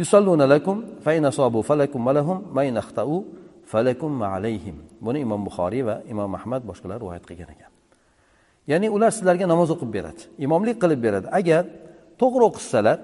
yusalluna 0.00 0.44
lakum 0.54 0.76
fa 1.04 1.10
in 1.18 1.24
asabu 1.32 1.58
falakum 1.70 2.00
va 2.06 2.12
ma 2.56 2.62
in 2.70 2.76
falakum 3.72 4.10
ma 4.22 4.26
alayhim 4.36 4.76
buni 5.06 5.18
imom 5.26 5.40
buxoriy 5.48 5.82
va 5.88 5.96
imom 6.12 6.30
ahmad 6.38 6.62
boshqalar 6.70 6.98
rivoyat 7.02 7.24
qilgan 7.28 7.50
ekan. 7.54 7.70
Ya'ni 8.70 8.88
ular 8.96 9.10
sizlarga 9.16 9.46
namoz 9.52 9.68
o'qib 9.74 9.90
beradi 9.96 10.22
imomlik 10.46 10.76
qilib 10.82 11.00
beradi. 11.06 11.26
Agar 11.40 11.62
to'g'ri 12.20 12.44
o'qissalar 12.50 12.98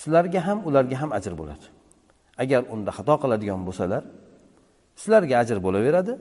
sizlarga 0.00 0.40
ham 0.46 0.58
ularga 0.68 0.96
ham 1.02 1.10
ajr 1.18 1.32
bo'ladi. 1.40 1.66
Agar 2.42 2.60
unda 2.74 2.90
xato 2.98 3.14
qiladigan 3.22 3.60
bo'lsalar 3.68 4.02
sizlarga 5.00 5.34
ajr 5.42 5.58
bo'laveradi 5.66 6.12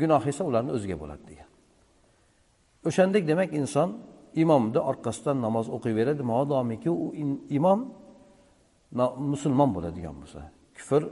gunoh 0.00 0.22
esa 0.32 0.42
ularni 0.50 0.70
o'ziga 0.76 0.96
bo'ladi 1.02 1.22
degan. 1.30 1.48
O'shandek 2.88 3.22
demak 3.30 3.50
inson 3.60 3.88
imomni 4.42 4.80
orqasidan 4.90 5.36
namoz 5.46 5.66
o'qiyveradi 5.76 6.22
modomiki 6.32 6.90
u 7.04 7.06
imom 7.58 7.80
musulmon 9.32 9.70
bo'ladigan 9.76 10.14
bo'lsa. 10.20 10.40
Kufr 10.76 11.02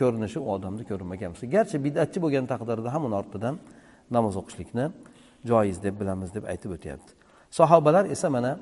ko'rinishi 0.00 0.38
u 0.46 0.48
odamda 0.54 0.82
ko'rinmagan 0.90 1.28
bo'lsa. 1.32 1.46
Garchi 1.54 1.76
bidatchi 1.86 2.18
bo'lgan 2.24 2.44
taqdirda 2.52 2.88
ham 2.94 3.02
uni 3.08 3.16
ortidan 3.20 3.54
namoz 4.16 4.34
o'qishlikni 4.40 4.84
joiz 5.50 5.78
deb 5.84 5.94
bilamiz 6.00 6.30
deb 6.36 6.44
aytib 6.52 6.70
o'tyapti. 6.76 7.10
Sahobalar 7.58 8.04
esa 8.14 8.28
mana 8.36 8.52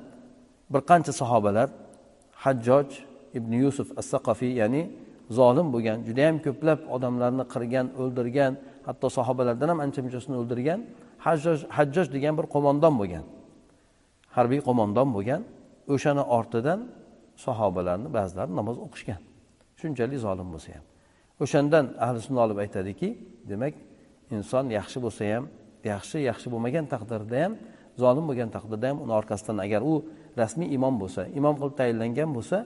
bir 0.73 0.81
qancha 0.89 1.13
sahobalar 1.21 1.67
hajjoj 2.43 2.87
ibn 3.37 3.51
yusuf 3.63 3.87
as 3.99 4.05
saqafiy 4.13 4.53
ya'ni 4.61 4.83
zolim 5.37 5.67
bo'lgan 5.73 5.97
judayam 6.07 6.37
ko'plab 6.45 6.79
odamlarni 6.95 7.45
qirgan 7.53 7.87
o'ldirgan 8.01 8.51
hatto 8.87 9.07
sahobalardan 9.17 9.67
ham 9.71 9.79
ancha 9.85 9.99
munchasini 10.05 10.35
o'ldirgan 10.41 10.79
hajjoj 11.25 11.59
hajjoj 11.77 12.07
degan 12.15 12.33
bir 12.39 12.45
qo'mondon 12.53 12.93
bo'lgan. 13.01 13.25
Harbiy 14.37 14.61
qo'mondon 14.67 15.09
bo'lgan. 15.15 15.41
O'shani 15.93 16.23
ortidan 16.37 16.79
sahobalarni 17.45 18.09
ba'zilari 18.17 18.51
namoz 18.59 18.77
o'qishgan. 18.85 19.21
Shunchalik 19.79 20.19
zolim 20.25 20.47
bo'lsa 20.53 20.69
ham. 20.75 20.85
O'shandan 21.43 21.85
ahli 22.05 22.19
sunna 22.25 22.39
olib 22.45 22.57
aytadiki 22.63 23.09
demak 23.49 23.73
inson 24.35 24.65
yaxshi 24.79 24.97
bo'lsa 25.05 25.23
ham 25.33 25.43
yaxshi 25.91 26.17
yaxshi 26.29 26.47
bo'lmagan 26.53 26.85
taqdirda 26.93 27.37
ham 27.43 27.53
zolim 28.01 28.25
bo'lgan 28.29 28.49
taqdirda 28.55 28.87
ham 28.89 28.97
uni 29.03 29.13
orqasidan 29.19 29.57
agar 29.65 29.81
u 29.91 29.93
rasmiy 30.41 30.67
imom 30.77 30.95
bo'lsa 31.01 31.21
imom 31.39 31.55
qilib 31.59 31.75
tayinlangan 31.81 32.29
bo'lsa 32.37 32.57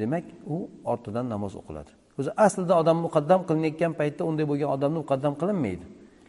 demak 0.00 0.24
u 0.54 0.56
ortidan 0.92 1.26
namoz 1.34 1.52
o'qiladi. 1.60 1.90
O'zi 2.18 2.30
aslida 2.46 2.74
odam 2.82 2.98
muqaddam 3.06 3.40
qilinayotgan 3.48 3.92
paytda 4.00 4.22
unday 4.30 4.46
bo'lgan 4.50 4.70
odamni 4.76 4.98
muqaddam 5.04 5.34
qilinmaydi. 5.40 5.86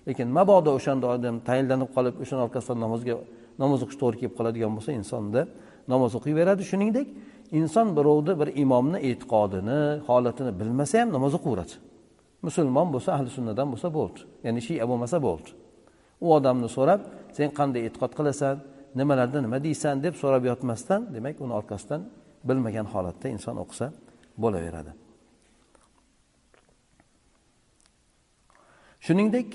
Lekin 0.07 0.27
mabodo 0.37 0.69
o'shanda 0.77 1.05
odam 1.15 1.35
tayinlanib 1.49 1.89
qolib 1.95 2.15
o'shani 2.23 2.41
orqasidan 2.47 2.79
namozga 2.85 3.15
namoz 3.61 3.79
o'qish 3.85 3.99
to'g'ri 4.01 4.17
kelib 4.21 4.35
qoladigan 4.39 4.71
bo'lsa 4.77 4.91
insonda 4.99 5.41
namoz 5.93 6.11
o'qiyveradi. 6.19 6.61
Shuningdek 6.71 7.07
inson 7.59 7.87
birovni 7.97 8.33
bir 8.41 8.49
imomni 8.63 8.99
e'tiqodini 9.09 9.79
holatini 10.07 10.51
bilmasa 10.59 10.95
ham 11.01 11.09
namoz 11.17 11.33
o'qiveradi 11.39 11.75
musulmon 12.45 12.87
bo'lsa 12.93 13.09
ahli 13.17 13.29
sunnadan 13.37 13.67
bo'lsa 13.73 13.89
bo'ldi. 13.97 14.19
Ya'ni 14.45 14.61
shia 14.67 14.85
bo'lmasa 14.91 15.17
bo'ldi. 15.27 15.49
U 16.25 16.27
odamni 16.37 16.69
so'rab 16.77 17.01
sen 17.37 17.49
qanday 17.57 17.81
e'tiqod 17.87 18.11
qilasan 18.17 18.55
nimalarda 18.99 19.39
nima 19.45 19.57
deysan 19.67 19.95
deb 20.05 20.15
so'rab 20.21 20.43
yotmasdan 20.49 21.01
demak 21.15 21.35
uni 21.43 21.53
orqasidan 21.59 22.01
bilmagan 22.47 22.87
holatda 22.93 23.27
inson 23.35 23.55
o'qisa 23.63 23.87
bo'laveradi. 24.43 24.91
Shuningdek 29.05 29.49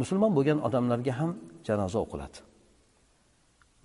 musulmon 0.00 0.32
bo'lgan 0.36 0.58
odamlarga 0.66 1.12
ham 1.20 1.30
janoza 1.68 1.98
o'qiladi. 2.04 2.38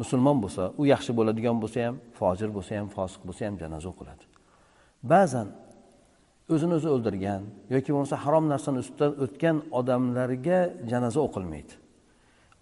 Musulmon 0.01 0.37
bo'lsa 0.43 0.63
u 0.81 0.83
yaxshi 0.93 1.11
bo'ladigan 1.19 1.57
bo'lsa 1.63 1.79
ham 1.87 1.95
fojir 2.19 2.49
bo'lsa 2.57 2.71
ham 2.79 2.87
fosiq 2.95 3.21
bo'lsa 3.27 3.41
ham 3.47 3.55
janoza 3.61 3.87
o'qiladi. 3.93 4.23
Ba'zan 5.11 5.47
o'zini 6.53 6.73
o'zi 6.79 6.89
o'ldirgan 6.95 7.41
yoki 7.73 7.89
bo'lmasa 7.93 8.15
harom 8.23 8.45
narsani 8.53 8.79
ustidan 8.83 9.11
o'tgan 9.23 9.57
odamlarga 9.79 10.59
janoza 10.91 11.19
o'qilmaydi. 11.27 11.73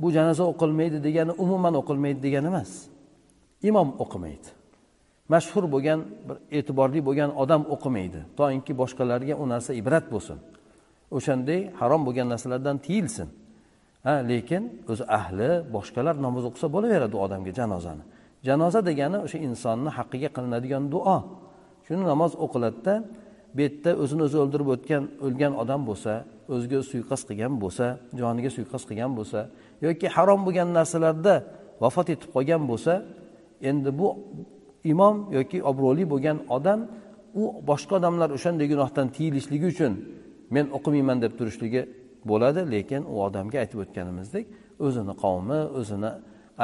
Bu 0.01 0.08
janoza 0.17 0.44
o'qilmaydi 0.51 0.98
degani 1.08 1.34
umuman 1.44 1.74
o'qilmaydi 1.82 2.20
degani 2.25 2.48
emas. 2.53 2.72
Imom 3.70 3.89
o'qimaydi. 4.03 4.50
Mashhur 5.34 5.65
bo'lgan 5.74 6.00
bir 6.27 6.38
e'tiborli 6.58 7.00
bo'lgan 7.08 7.32
odam 7.44 7.62
o'qimaydi. 7.75 8.20
Toinki 8.39 8.74
boshqalarga 8.82 9.36
u 9.44 9.46
narsa 9.53 9.72
ibrat 9.82 10.06
bo'lsin. 10.13 10.38
O'shanday 11.17 11.60
harom 11.79 12.01
bo'lgan 12.08 12.27
narsalardan 12.34 12.77
tiyilsin. 12.86 13.29
Ha 14.06 14.13
lekin 14.32 14.63
o'zi 14.91 15.03
ahli 15.20 15.50
boshqalar 15.75 16.15
namoz 16.25 16.44
o'qisa 16.50 16.67
bo'laveradi 16.75 17.13
u 17.17 17.20
odamga 17.25 17.51
janozani. 17.60 18.03
Janoza 18.48 18.79
degani 18.89 19.17
o'sha 19.25 19.38
insonni 19.48 19.89
haqqiga 19.98 20.29
qilinadigan 20.36 20.84
duo. 20.94 21.17
Shuni 21.86 22.03
namoz 22.12 22.32
o'qiladida 22.46 22.94
bu 23.58 23.62
yerda 23.66 23.92
o'zini 24.04 24.22
o'zi 24.28 24.38
o'ldirib 24.44 24.70
o'tgan 24.76 25.04
o'lgan 25.26 25.54
odam 25.62 25.82
bo'lsa 25.90 26.14
o'ziga 26.54 26.80
suiqasd 26.92 27.26
qilgan 27.30 27.54
bo'lsa 27.64 27.86
joniga 28.20 28.50
suiqasd 28.58 28.86
qilgan 28.90 29.12
bo'lsa 29.20 29.40
yoki 29.86 30.08
harom 30.16 30.40
bo'lgan 30.48 30.70
narsalarda 30.78 31.36
vafot 31.84 32.08
etib 32.16 32.30
qolgan 32.36 32.64
bo'lsa 32.72 32.94
endi 33.70 33.90
bu 34.00 34.08
imom 34.94 35.16
yoki 35.38 35.58
obro'li 35.70 36.04
bo'lgan 36.14 36.38
odam 36.58 36.80
u 37.42 37.44
boshqa 37.70 37.94
odamlar 38.00 38.30
o'shanday 38.38 38.68
gunohdan 38.74 39.08
tiyilishligi 39.16 39.68
uchun 39.74 39.94
men 40.56 40.66
o'qimayman 40.78 41.18
deb 41.24 41.34
turishligi 41.40 41.82
bo'ladi 42.30 42.62
lekin 42.74 43.02
u 43.14 43.16
odamga 43.28 43.58
aytib 43.64 43.80
o'tganimizdek 43.84 44.46
o'zini 44.86 45.14
qavmi 45.24 45.60
o'zini 45.80 46.12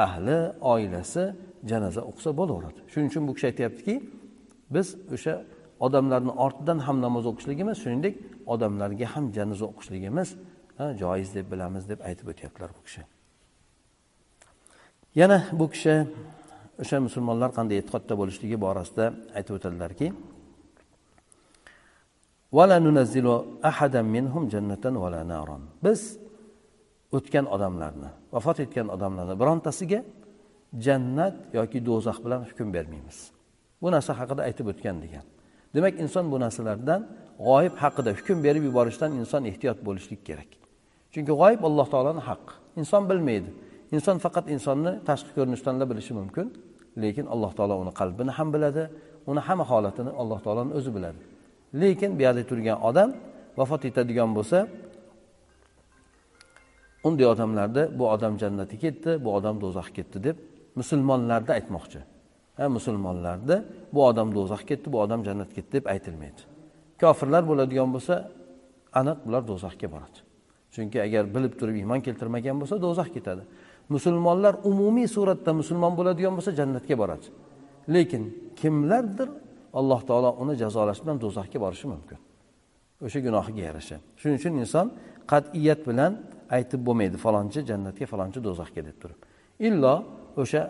ahli 0.04 0.38
oilasi 0.72 1.22
janoza 1.70 2.02
o'qisa 2.10 2.30
bo'laveradi. 2.40 2.80
Shuning 2.92 3.08
uchun 3.12 3.22
bu 3.28 3.32
kishi 3.36 3.46
aytyaptiki 3.50 3.94
biz 4.74 4.86
o'sha 5.14 5.34
odamlarni 5.86 6.32
ortidan 6.44 6.78
ham 6.86 6.96
namoz 7.06 7.24
o'qishligimiz 7.30 7.76
shuningdek 7.82 8.14
odamlarga 8.54 9.06
ham 9.14 9.24
janoza 9.36 9.64
o'qishligimiz 9.72 10.28
joiz 11.02 11.28
deb 11.36 11.46
bilamiz 11.52 11.84
deb 11.90 12.00
aytib 12.08 12.26
o'tyaptilar 12.32 12.70
bu 12.76 12.80
kishi. 12.86 13.02
Yana 15.20 15.38
bu 15.58 15.66
kishi 15.74 15.94
o'sha 16.82 16.96
musulmonlar 17.06 17.50
qanday 17.58 17.76
e'tiqodda 17.80 18.14
bo'lishligi 18.20 18.56
borasida 18.66 19.06
aytib 19.38 19.54
o'tadilarki 19.58 20.06
biz 25.86 26.00
o'tgan 27.16 27.46
odamlarni 27.54 28.10
vafot 28.34 28.58
etgan 28.64 28.88
odamlarni 28.96 29.34
birontasiga 29.42 30.00
jannat 30.86 31.34
yoki 31.58 31.78
do'zax 31.88 32.18
bilan 32.24 32.40
hukm 32.48 32.68
bermaymiz. 32.76 33.18
Bu 33.82 33.88
narsa 33.94 34.12
haqida 34.20 34.42
aytib 34.48 34.66
o'tgan 34.72 34.96
degan. 35.04 35.24
Demak 35.74 35.94
inson 36.04 36.24
bu 36.32 36.36
narsalardan 36.44 37.00
g'oyib 37.46 37.74
haqida 37.82 38.10
hukm 38.18 38.38
berib 38.46 38.64
yuborishdan 38.68 39.10
inson 39.20 39.42
ehtiyot 39.50 39.78
bo'lishlik 39.86 40.20
kerak. 40.28 40.50
Chunki 41.12 41.32
g'oyib 41.40 41.60
alloh 41.68 41.86
taoloni 41.94 42.22
haqqi 42.28 42.54
inson 42.80 43.02
bilmaydi. 43.10 43.50
Inson 43.96 44.16
faqat 44.24 44.44
insonni 44.54 44.92
tashqi 45.08 45.30
ko'rinishdan 45.36 45.74
bilishi 45.90 46.12
mumkin 46.20 46.46
lekin 47.02 47.26
alloh 47.34 47.52
taolo 47.58 47.74
uni 47.82 47.92
qalbini 48.00 48.32
ham 48.38 48.48
biladi 48.54 48.82
uni 49.30 49.40
hamma 49.46 49.64
holatini 49.72 50.10
alloh 50.20 50.38
taoloni 50.44 50.72
o'zi 50.78 50.90
biladi. 50.96 51.20
Lekin 51.80 52.10
bu 52.18 52.22
yerda 52.26 52.42
turgan 52.50 52.78
odam 52.88 53.10
vafot 53.58 53.82
etadigan 53.88 54.30
bo'lsa 54.38 54.58
unday 57.06 57.26
odamlarda 57.34 57.82
bu 57.98 58.04
odam 58.14 58.34
jannatga 58.42 58.76
ketdi 58.84 59.10
bu 59.24 59.30
odam 59.38 59.54
do'zaxga 59.62 59.94
ketdi 59.98 60.18
deb 60.26 60.36
musulmonlarda 60.80 61.52
aytmoqchi. 61.58 62.00
Musulmonlarda 62.58 63.64
bu 63.94 64.00
odam 64.06 64.28
do'zaxga 64.34 64.66
ketdi 64.70 64.92
bu 64.92 64.98
odam 65.04 65.20
jannatga 65.26 65.54
ketdi 65.54 65.72
deb 65.72 65.86
aytilmaydi. 65.94 66.40
Kofirlar 67.00 67.42
bo'ladigan 67.50 67.88
bo'lsa 67.94 68.14
aniq 69.00 69.18
bular 69.26 69.42
do'zaxga 69.50 69.88
boradi. 69.94 70.18
Chunki 70.74 70.98
agar 71.06 71.24
bilib 71.34 71.54
turib 71.60 71.76
iymon 71.82 72.00
keltirmagan 72.06 72.56
bo'lsa 72.60 72.76
do'zax 72.86 73.08
ketadi. 73.16 73.42
Musulmonlar 73.94 74.54
umumiy 74.70 75.08
suratda 75.16 75.52
musulmon 75.60 75.92
bo'ladigan 75.98 76.34
bo'lsa 76.36 76.52
jannatga 76.60 76.94
boradi. 77.02 77.26
Lekin 77.94 78.22
kimlardir 78.60 79.28
alloh 79.78 80.00
taolo 80.08 80.30
uni 80.42 80.54
jazolash 80.62 81.00
bilan 81.04 81.16
do'zaxga 81.24 81.58
borishi 81.64 81.86
mumkin. 81.94 82.18
O'sha 83.06 83.18
gunohiga 83.26 83.62
yarasha. 83.68 83.96
Shuning 84.20 84.38
uchun 84.40 84.54
inson 84.62 84.86
qat'iyat 85.32 85.80
bilan 85.88 86.12
aytib 86.56 86.80
bo'lmaydi 86.86 87.16
falonchi 87.24 87.60
jannatga 87.70 88.06
falonchi 88.12 88.38
do'zaxga 88.46 88.82
deb 88.88 88.96
turib. 89.02 89.18
Illo 89.68 89.94
o'sha 90.42 90.60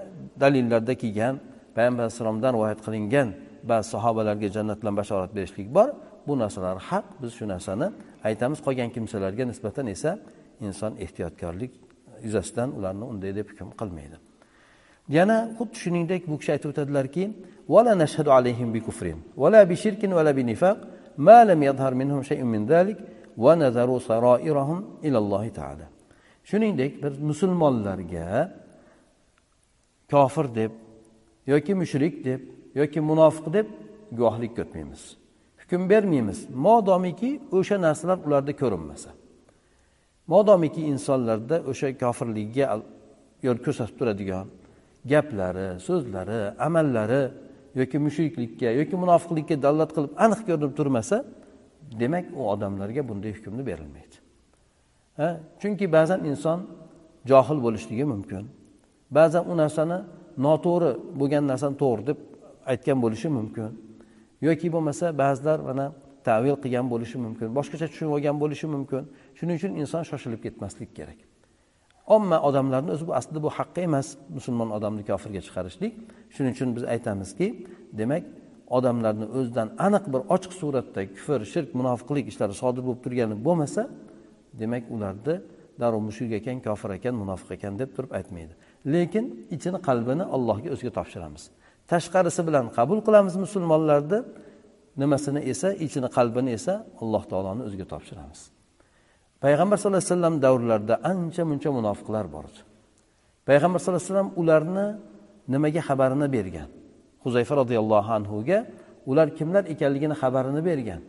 dalillarda 0.42 0.94
kelgan 1.02 1.34
payg'ambar 1.76 2.02
alayhissalomdan 2.04 2.52
rivoyat 2.56 2.80
qilingan 2.86 3.28
ba'zi 3.70 3.86
sahobalarga 3.94 4.48
jannat 4.56 4.78
bilan 4.82 4.94
bashorat 5.00 5.30
berishlik 5.36 5.68
bor. 5.76 5.88
Bu 6.26 6.38
narsalar 6.42 6.76
haq. 6.88 7.04
Biz 7.22 7.32
shu 7.38 7.44
narsani 7.48 7.86
aytamiz. 8.28 8.58
Qolgan 8.66 8.90
kimsalarga 8.94 9.44
nisbatan 9.50 9.86
esa 9.94 10.10
inson 10.66 10.92
ehtiyotkorlik 11.04 11.72
yuzasidan 12.24 12.68
ularni 12.78 13.04
unday 13.12 13.32
deb 13.38 13.46
hukm 13.50 13.68
qilmaydi. 13.80 14.16
Yana 15.08 15.38
xuddi 15.58 15.76
shuningdek 15.82 16.22
bu 16.30 16.34
kishi 16.40 16.52
aytib 16.54 16.68
o'tadilarki 16.72 17.24
vala 17.68 17.92
nashhadu 18.02 18.30
alayhim 18.38 18.68
bi 18.74 18.80
kufrin 18.88 19.18
بشرك 19.36 19.68
bi 19.70 19.76
shirkin 19.76 20.10
ما 20.10 20.36
bi 20.36 20.42
nifaq 20.46 20.78
ma 21.16 21.38
lam 21.48 21.60
من 21.60 21.94
minhum 22.00 22.24
shay'un 22.24 22.48
min 22.54 22.66
zalik 22.66 22.98
الله 23.38 23.58
nazaru 23.58 24.00
taala. 25.54 25.86
Shuningdek 26.44 27.02
biz 27.02 27.18
musulmonlarga 27.18 28.28
kofir 30.10 30.54
deb 30.54 30.72
yoki 31.46 31.74
mushrik 31.74 32.24
deb 32.24 32.40
yoki 32.74 33.00
munofiq 33.00 33.46
deb 33.52 33.66
guvohlik 34.12 34.52
ko'tmaymiz. 34.58 35.02
Hukm 35.60 35.82
bermaymiz. 35.90 36.38
Modomiki 36.66 37.30
o'sha 37.52 37.76
narsalar 37.86 38.18
ularda 38.26 38.52
ko'rinmasa. 38.62 39.10
Modomiki 40.32 40.82
insonlarda 40.92 41.56
o'sha 41.70 41.88
kofirlikka 42.02 42.80
yo'l 43.46 43.58
ko'rsatib 43.64 43.96
turadigan 43.98 44.46
gaplari 45.12 45.80
so'zlari 45.86 46.40
amallari 46.66 47.22
yoki 47.80 47.98
mushriklikka 48.06 48.68
yoki 48.80 48.96
munofiqlikka 49.02 49.54
dalolat 49.64 49.90
qilib 49.96 50.12
aniq 50.24 50.40
ko'rinib 50.48 50.72
turmasa 50.78 51.16
demak 52.00 52.26
u 52.38 52.40
odamlarga 52.52 53.02
bunday 53.08 53.32
hukmni 53.36 53.62
berilmaydi. 53.70 54.16
Chunki 55.60 55.86
ba'zan 55.96 56.20
inson 56.30 56.58
johil 57.30 57.58
bo'lishligi 57.66 58.04
mumkin. 58.12 58.44
Ba'zan 59.16 59.44
u 59.52 59.54
narsani 59.62 59.98
noto'g'ri 60.46 60.90
bo'lgan 61.20 61.44
narsani 61.50 61.76
to'g'ri 61.82 62.02
deb 62.10 62.18
aytgan 62.72 62.98
bo'lishi 63.04 63.28
mumkin. 63.38 63.70
Yoki 64.46 64.68
bo'lmasa 64.74 65.06
ba'zilar 65.22 65.58
mana 65.68 65.86
tavil 66.28 66.56
qilgan 66.64 66.86
bo'lishi 66.92 67.18
mumkin 67.24 67.48
boshqacha 67.58 67.86
tushunib 67.92 68.12
olgan 68.16 68.36
bo'lishi 68.42 68.66
mumkin. 68.74 69.02
Shuning 69.38 69.56
uchun 69.60 69.72
inson 69.82 70.02
shoshilib 70.10 70.40
ketmaslik 70.46 70.90
kerak. 70.98 71.18
Omma 72.16 72.38
odamlarni 72.48 72.90
o'zi 72.94 73.04
bu 73.08 73.12
aslida 73.20 73.40
bu 73.46 73.50
haqqi 73.58 73.80
emas 73.88 74.08
musulmon 74.36 74.70
odamni 74.76 75.02
kofirga 75.10 75.40
chiqarishlik. 75.46 75.92
Shuning 76.34 76.52
uchun 76.56 76.68
biz 76.76 76.84
aytamizki 76.94 77.46
demak 78.00 78.24
odamlarni 78.76 79.26
o'zidan 79.38 79.68
aniq 79.86 80.04
bir 80.12 80.22
ochiq 80.34 80.52
suratda 80.60 81.02
kufr 81.16 81.40
shirk 81.52 81.70
munofiqlik 81.80 82.26
ishlari 82.32 82.54
sodir 82.62 82.82
bo'lib 82.86 83.00
turgani 83.04 83.36
bo'lmasa 83.46 83.82
demak 84.60 84.84
ularni 84.94 85.34
darrov 85.80 86.02
mushuk 86.08 86.30
ekan 86.40 86.58
kofir 86.66 86.90
ekan 86.98 87.14
munofiq 87.22 87.50
ekan 87.56 87.78
deb 87.80 87.90
turib 87.96 88.12
aytmaydi. 88.18 88.54
Lekin 88.92 89.24
ichini 89.54 89.78
qalbini 89.88 90.24
allohga 90.36 90.68
o'ziga 90.74 90.92
topshiramiz. 90.98 91.42
Tashqarisi 91.90 92.42
bilan 92.48 92.66
qabul 92.76 92.98
qilamiz 93.06 93.34
musulmonlarni. 93.44 94.18
Nimasini 95.02 95.40
esa 95.52 95.68
ichini 95.86 96.08
qalbini 96.16 96.50
esa 96.58 96.74
alloh 97.02 97.22
taoloni 97.30 97.62
o'ziga 97.68 97.86
topshiramiz. 97.92 98.40
Payg'ambar 99.44 99.76
sallallohu 99.78 100.02
alayhi 100.02 100.14
vasallam 100.14 100.34
davrlarida 100.46 100.94
ancha 101.12 101.42
muncha 101.50 101.70
munofiqlar 101.78 102.24
bor 102.34 102.44
edi 102.50 102.60
payg'ambar 103.48 103.78
sallallohu 103.80 104.02
alayhi 104.02 104.12
vasallam 104.12 104.30
ularni 104.40 104.86
nimaga 105.52 105.80
xabarini 105.88 106.28
bergan? 106.36 106.68
Huzayfa 107.24 107.54
roziyallohu 107.60 108.10
anhuga 108.18 108.58
ular 109.10 109.28
kimlar 109.38 109.64
ekanligini 109.74 110.14
xabarini 110.22 110.62
bergan. 110.68 111.00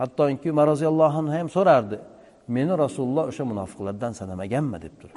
Hattoki 0.00 0.48
umar 0.54 0.66
roziyallohu 0.72 1.16
anhu 1.22 1.32
ham 1.38 1.48
so'rardi 1.56 1.96
meni 2.56 2.72
rasululloh 2.84 3.24
o'sha 3.30 3.44
munofiqlardan 3.52 4.12
sanamaganmi? 4.20 4.78
deb 4.84 4.94
turib. 5.00 5.16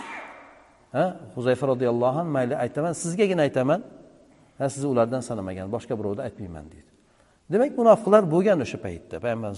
Huzayfa 1.36 1.66
roziyallohu 1.72 2.20
anhu 2.22 2.32
mayli 2.38 2.56
aytaman 2.66 2.94
sizgagina 3.04 3.42
aytaman. 3.48 3.82
Ha 4.60 4.66
sizni 4.74 4.88
ulardan 4.94 5.22
sanamagan 5.30 5.68
boshqa 5.76 5.94
birovni 6.00 6.22
aytmayman 6.28 6.66
deydi. 6.74 6.90
Demak 7.54 7.72
munofiqlar 7.82 8.24
bo'lgan 8.34 8.60
o'sha 8.66 8.78
paytda 8.86 9.16
payg'ambar 9.24 9.52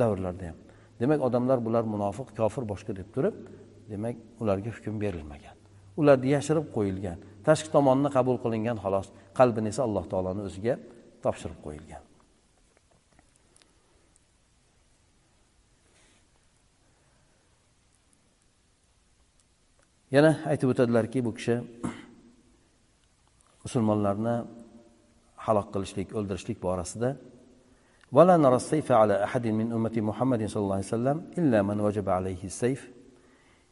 davrlarida 0.00 0.46
ham. 0.50 0.58
Demak 1.00 1.20
odamlar 1.28 1.58
bular 1.66 1.84
munofiq 1.94 2.28
kofir 2.38 2.62
boshqa 2.72 2.92
deb 3.00 3.08
turib 3.14 3.36
demak 3.92 4.16
ularga 4.42 4.70
hukm 4.76 4.94
berilmagan. 5.04 5.56
Ularni 6.00 6.28
yashirib 6.36 6.66
qo'yilgan 6.76 7.18
tashqi 7.48 7.68
tomonni 7.76 8.08
qabul 8.16 8.36
qilingan 8.44 8.76
xolos 8.84 9.06
qalbini 9.38 9.68
esa 9.72 9.82
alloh 9.88 10.04
taoloni 10.12 10.42
o'ziga 10.48 10.74
topshirib 11.24 11.60
qo'yilgan. 11.66 12.05
yana 20.15 20.31
aytib 20.51 20.67
o'tadilarki 20.73 21.19
bu 21.27 21.31
kishi 21.37 21.55
musulmonlarni 23.63 24.35
halok 25.45 25.67
qilishlik 25.73 26.07
o'ldirishlik 26.17 26.57
borasida 26.67 27.11
ولا 28.17 28.35
نرى 28.43 28.57
السيف 28.63 28.87
على 29.01 29.15
أحد 29.27 29.45
من 29.59 29.67
أمة 29.77 29.95
محمد 30.09 30.41
صلى 30.51 30.63
الله 30.63 30.77
عليه 30.79 30.93
وسلم 30.95 31.17
إلا 31.39 31.59
من 31.69 31.77
وجب 31.85 32.07
عليه 32.17 32.41
السيف 32.51 32.79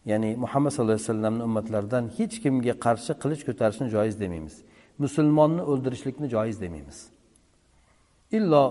ya'ni 0.05 0.36
muhammad 0.36 0.71
sallallohu 0.71 0.95
alayhi 0.95 1.10
vasallamni 1.10 1.43
ummatlaridan 1.43 2.03
hech 2.17 2.36
kimga 2.43 2.73
qarshi 2.86 3.13
qilich 3.23 3.41
ko'tarishni 3.47 3.88
joiz 3.95 4.15
demaymiz 4.23 4.55
musulmonni 5.03 5.62
o'ldirishlikni 5.71 6.27
joiz 6.36 6.58
demaymiz 6.63 6.97
illo 8.38 8.63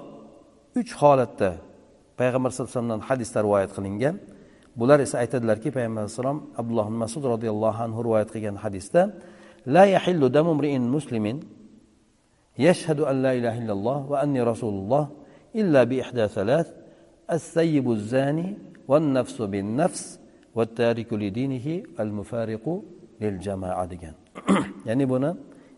uch 0.80 0.92
holatda 1.02 1.50
payg'ambar 2.20 2.50
sallallohu 2.50 2.70
alayhi 2.70 2.78
vasallamdan 2.78 3.02
hadisda 3.08 3.38
rivoyat 3.46 3.70
qilingan 3.76 4.16
Bular 4.79 4.99
esa 5.05 5.15
aytadilarki 5.23 5.69
payg'ambar 5.75 6.01
alayhissalom 6.05 6.39
abdulloh 6.62 6.88
masud 6.89 7.23
roziyallohu 7.33 7.79
anhu 7.86 7.99
rivoyat 8.07 8.29
qilgan 8.33 8.55
hadisda 8.63 9.01
la 9.75 9.83
yahillu 9.95 10.25
damu 10.33 10.53
muslimin 10.97 11.38
يشهد 12.57 12.99
أن 12.99 13.21
لا 13.21 13.33
إله 13.33 13.57
إلا 13.65 13.73
الله 13.73 13.99
وأني 14.12 14.41
رسول 14.41 14.73
الله 14.73 15.09
إلا 15.55 15.83
بإحدى 15.83 16.27
ثلاث 16.27 16.67
الثيب 17.31 17.91
الزاني 17.91 18.57
والنفس 18.88 19.41
بالنفس 19.41 20.19
والتارك 20.55 21.13
لدينه 21.13 21.67
المفارق 21.99 22.65
للجماعة 23.21 23.86
degan 23.89 24.15
ya'ni 24.86 25.05
buni 25.09 25.31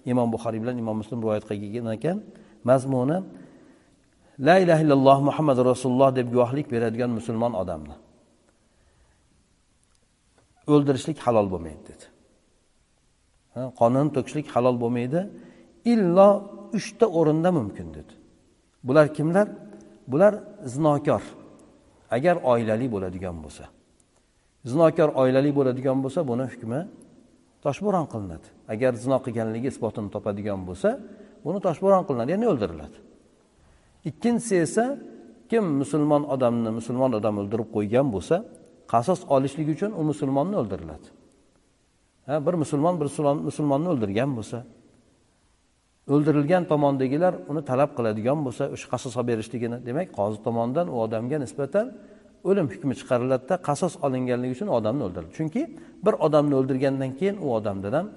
imom 0.06 0.28
buxoriy 0.34 0.60
bilan 0.60 0.76
imom 0.76 1.00
muslim 1.00 1.24
rivoyat 1.24 1.48
qilgan 1.48 1.96
ekan 1.96 2.18
mazmuni 2.64 3.24
la 4.40 4.56
ilaha 4.64 4.82
illalloh 4.84 5.18
muhammad 5.30 5.58
rasululloh 5.72 6.10
deb 6.16 6.28
guvohlik 6.34 6.68
beradigan 6.74 7.10
musulmon 7.18 7.54
odamni 7.62 7.96
o'ldirishlik 10.74 11.18
halol 11.26 11.48
bo'lmaydi 11.54 11.84
dedi. 11.90 12.06
Qonini 13.80 14.12
to'kishlik 14.16 14.48
halol 14.56 14.76
bo'lmaydi 14.84 15.20
illo 15.94 16.30
uchta 16.78 17.06
o'rinda 17.20 17.50
mumkin 17.60 17.88
dedi. 17.98 18.14
Bular 18.88 19.06
kimlar? 19.18 19.48
Bular 20.12 20.34
zinokor. 20.74 21.24
Agar 22.16 22.36
oilali 22.52 22.88
bo'ladigan 22.94 23.38
bo'lsa. 23.44 23.66
Zinokor 24.72 25.10
oilali 25.22 25.52
bo'ladigan 25.58 25.98
bo'lsa 26.04 26.20
buni 26.32 26.46
hukmi 26.54 26.80
toshbo'ron 27.66 28.06
qilinadi. 28.14 28.48
Agar 28.74 28.92
zino 29.04 29.18
qilganligi 29.26 29.68
isbotini 29.74 30.10
topadigan 30.16 30.62
bo'lsa 30.70 30.90
buni 31.46 31.60
toshbo'ron 31.68 32.04
qilinadi 32.08 32.30
ya'ni 32.36 32.48
o'ldiriladi. 32.52 32.98
Ikkinchisi 34.10 34.56
esa 34.66 34.86
kim 35.50 35.66
musulmon 35.82 36.24
odamni 36.34 36.70
musulmon 36.78 37.12
odam 37.20 37.36
o'ldirib 37.42 37.68
qo'ygan 37.76 38.08
bo'lsa 38.16 38.36
qasos 38.94 39.20
olishlik 39.36 39.68
uchun 39.76 39.92
u 40.00 40.02
musulmonni 40.12 40.56
o'ldiriladi. 40.62 41.08
Ha 42.28 42.36
bir 42.46 42.54
musulmon 42.64 42.96
bir 43.02 43.08
musulmonni 43.50 43.88
o'ldirgan 43.94 44.32
bo'lsa 44.38 44.58
o'ldirilgan 46.14 46.64
tomondagilar 46.72 47.34
uni 47.52 47.62
talab 47.70 47.92
qiladigan 47.98 48.40
bo'lsa 48.46 48.64
o'sha 48.76 48.88
qasos 48.94 49.14
olib 49.20 49.28
berishligini 49.32 49.78
demak 49.88 50.08
qozi 50.20 50.38
tomonidan 50.48 50.88
u 50.94 50.96
odamga 51.06 51.38
nisbatan 51.46 51.86
o'lim 52.50 52.68
hukmi 52.74 52.94
chiqariladida 53.00 53.56
qasos 53.70 53.94
olinganligi 54.06 54.54
uchun 54.58 54.70
odamni 54.78 55.04
o'ldiradi 55.08 55.32
chunki 55.38 55.62
bir 56.06 56.14
odamni 56.26 56.56
o'ldirgandan 56.60 57.12
keyin 57.20 57.38
u 57.46 57.48
odamdan 57.58 57.94
ham 57.98 58.08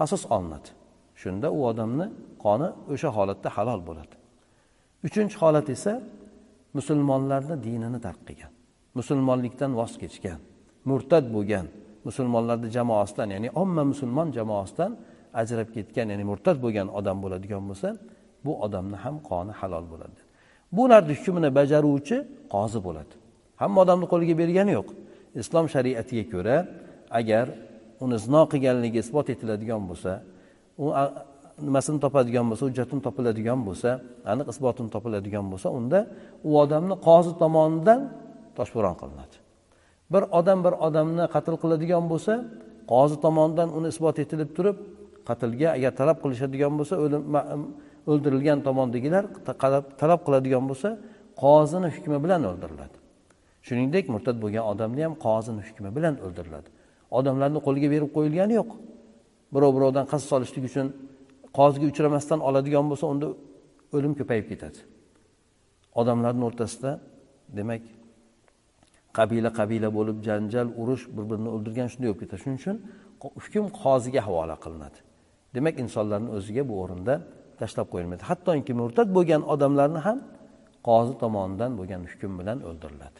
qasos 0.00 0.22
olinadi. 0.36 0.68
Shunda 1.22 1.48
u 1.58 1.60
odamni 1.70 2.06
qoni 2.44 2.68
o'sha 2.92 3.08
holatda 3.16 3.48
halol 3.56 3.80
bo'ladi. 3.88 4.14
Uchinchi 5.06 5.36
holat 5.42 5.66
esa 5.76 5.92
musulmonlarni 6.76 7.56
dinini 7.66 7.98
tark 8.06 8.20
qilgan. 8.28 8.53
Musulmonlikdan 8.98 9.70
voz 9.80 9.92
kechgan 10.02 10.38
murtad 10.90 11.24
bo'lgan 11.34 11.66
musulmonlarni 12.06 12.68
jamoasidan 12.76 13.28
ya'ni 13.34 13.48
omma 13.62 13.82
musulmon 13.92 14.28
jamoasidan 14.38 14.92
ajrab 15.40 15.68
ketgan 15.76 16.06
ya'ni 16.12 16.24
murtad 16.30 16.56
bo'lgan 16.64 16.88
odam 16.98 17.16
bo'ladigan 17.24 17.62
bo'lsa 17.70 17.88
bu 18.44 18.52
odamni 18.66 18.96
ham 19.04 19.16
qoni 19.28 19.52
halol 19.60 19.84
bo'ladi. 19.92 20.20
Bularni 20.76 21.14
hukmini 21.20 21.50
bajaruvchi 21.58 22.16
qozi 22.54 22.78
bo'ladi. 22.86 23.14
Hamma 23.60 23.78
odamni 23.84 24.06
qo'liga 24.12 24.34
bergani 24.42 24.72
yo'q. 24.78 24.88
Islom 25.42 25.66
shariatiga 25.74 26.24
ko'ra 26.32 26.56
agar 27.20 27.46
uni 28.04 28.16
zino 28.24 28.42
qilganligi 28.52 28.98
isbot 29.04 29.26
etiladigan 29.34 29.82
bo'lsa 29.90 30.12
u 30.84 30.86
nimasini 31.66 31.98
topadigan 32.04 32.46
bo'lsa 32.50 32.62
hujjatini 32.68 33.02
topiladigan 33.06 33.60
bo'lsa 33.68 33.90
aniq 34.32 34.46
isbotini 34.52 34.90
topiladigan 34.94 35.46
bo'lsa 35.52 35.68
unda 35.78 35.98
u 36.48 36.50
odamni 36.62 36.94
qozi 37.08 37.32
tomonidan 37.42 38.00
toshbo'ron 38.58 38.96
qilinadi. 39.00 39.36
Bir 40.12 40.22
odam 40.38 40.58
bir 40.66 40.74
odamni 40.86 41.24
qatl 41.34 41.54
qiladigan 41.62 42.04
bo'lsa 42.12 42.32
qozi 42.92 43.16
tomonidan 43.24 43.68
uni 43.78 43.88
isbot 43.92 44.16
etilib 44.24 44.50
turib 44.56 44.76
qatlga 45.28 45.68
agar 45.76 45.92
talab 46.00 46.18
qilishadigan 46.24 46.72
bo'lsa 46.78 46.94
o'lim 47.04 47.22
o'ldirilgan 48.10 48.58
tomondagilar 48.66 49.24
talab 50.02 50.20
qiladigan 50.26 50.64
bo'lsa 50.70 50.88
qozini 51.42 51.88
hukmi 51.96 52.18
bilan 52.24 52.42
o'ldiriladi. 52.50 52.96
Shuningdek 53.66 54.04
murtad 54.14 54.36
bo'lgan 54.44 54.64
odamni 54.72 55.02
ham 55.06 55.14
qozini 55.26 55.62
hukmi 55.68 55.90
bilan 55.96 56.14
o'ldiriladi. 56.26 56.68
Odamlarni 57.18 57.60
qo'liga 57.66 57.88
berib 57.94 58.10
qo'yilgani 58.16 58.54
yo'q. 58.60 58.70
Birov 59.54 59.70
birovdan 59.76 60.04
qasd 60.12 60.26
solishlik 60.32 60.64
uchun 60.70 60.86
qoziga 61.58 61.86
uchramasdan 61.92 62.40
oladigan 62.48 62.84
bo'lsa 62.90 63.06
unda 63.12 63.26
o'lim 63.96 64.12
ko'payib 64.18 64.46
ketadi. 64.52 64.78
Odamlarni 66.00 66.44
o'rtasida 66.48 66.90
demak 67.58 67.82
qabila 69.18 69.50
qabila 69.58 69.88
bo'lib 69.98 70.18
janjal 70.28 70.68
urush 70.82 71.04
bir 71.16 71.24
birini 71.30 71.50
o'ldirgan 71.54 71.88
shunday 71.92 72.08
bo'lib 72.10 72.20
ketadi. 72.22 72.40
Shuning 72.42 72.58
uchun 72.62 72.76
hukm 73.44 73.64
qoziga 73.82 74.20
havola 74.28 74.56
qilinadi. 74.64 74.98
Demak 75.54 75.74
insonlarni 75.84 76.30
o'ziga 76.36 76.62
bu 76.70 76.74
o'rinda 76.82 77.14
tashlab 77.60 77.88
qo'yilmaydi. 77.92 78.22
Hattoki 78.30 78.72
murtad 78.80 79.08
bo'lgan 79.16 79.42
odamlarni 79.54 80.00
ham 80.06 80.18
qozi 80.88 81.14
tomonidan 81.22 81.70
bo'lgan 81.78 82.02
hukm 82.12 82.32
bilan 82.40 82.58
o'ldiriladi. 82.68 83.18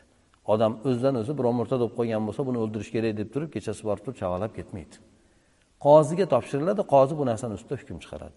Odam 0.52 0.72
o'zidan 0.88 1.14
o'zi 1.20 1.32
birov 1.38 1.54
murtad 1.60 1.78
bo'lib 1.82 1.96
qolgan 1.98 2.22
bo'lsa 2.28 2.42
buni 2.48 2.58
o'ldirish 2.64 2.90
kerak 2.94 3.12
deb 3.20 3.28
turib 3.34 3.50
kechasi 3.56 3.82
borib 3.88 4.02
turib 4.04 4.18
chavalab 4.22 4.52
ketmaydi. 4.58 4.96
Qoziga 5.86 6.26
topshiriladi 6.34 6.82
qozi 6.94 7.14
bu 7.20 7.24
narsani 7.30 7.54
ustida 7.58 7.76
hukm 7.82 7.98
chiqaradi. 8.02 8.36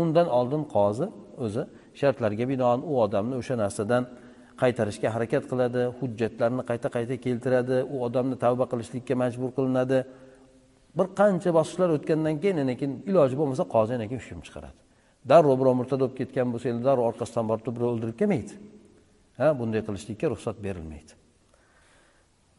Undan 0.00 0.28
oldin 0.38 0.62
qozi 0.76 1.06
o'zi 1.44 1.62
shartlarga 2.00 2.44
binoan 2.52 2.80
u 2.90 2.92
odamni 3.04 3.34
o'sha 3.40 3.54
narsadan 3.62 4.02
qaytarishga 4.62 5.08
harakat 5.14 5.44
qiladi 5.50 5.82
hujjatlarni 5.98 6.62
qayta 6.70 6.88
qayta 6.96 7.14
keltiradi 7.24 7.76
u 7.94 7.96
odamni 8.06 8.36
tavba 8.44 8.64
qilishlikka 8.72 9.14
majbur 9.22 9.50
qilinadi. 9.58 9.98
Bir 10.98 11.06
qancha 11.20 11.50
bosqichlar 11.58 11.90
o'tgandan 11.96 12.36
keyin 12.42 12.56
lekin 12.70 12.76
keyin 12.80 12.92
iloji 13.10 13.34
bo'lmasa 13.40 13.64
qozi 13.74 13.90
yana 13.96 14.06
keyin 14.10 14.22
hukm 14.24 14.40
chiqaradi. 14.46 14.78
Darrov 15.30 15.56
birov 15.60 15.74
murtad 15.80 15.98
bo'lib 16.02 16.16
ketgan 16.20 16.48
bo'lsa 16.52 16.66
endi 16.72 16.82
darrov 16.88 17.04
orqasidan 17.10 17.44
borib 17.50 17.62
turib 17.64 17.76
birov 17.78 17.90
o'ldirib 17.94 18.16
kelmaydi. 18.20 18.54
Ha 19.38 19.48
bunday 19.60 19.82
qilishlikka 19.86 20.26
ruxsat 20.32 20.56
berilmaydi. 20.66 21.12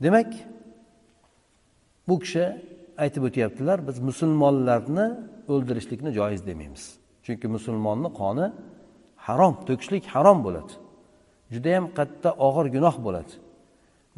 Demak 0.03 0.29
bu 2.07 2.15
kishi 2.23 2.45
aytib 3.03 3.23
o'tyaptilar 3.27 3.77
biz 3.87 3.97
musulmonlarni 4.09 5.07
o'ldirishlikni 5.53 6.11
joiz 6.19 6.41
demaymiz. 6.49 6.83
Chunki 7.25 7.47
musulmonni 7.55 8.09
qoni 8.21 8.45
harom 9.27 9.55
to'kishlik 9.67 10.03
harom 10.15 10.39
bo'ladi. 10.47 10.73
Judayam 11.53 11.85
katta 11.97 12.29
og'ir 12.47 12.65
gunoh 12.75 12.95
bo'ladi. 13.05 13.33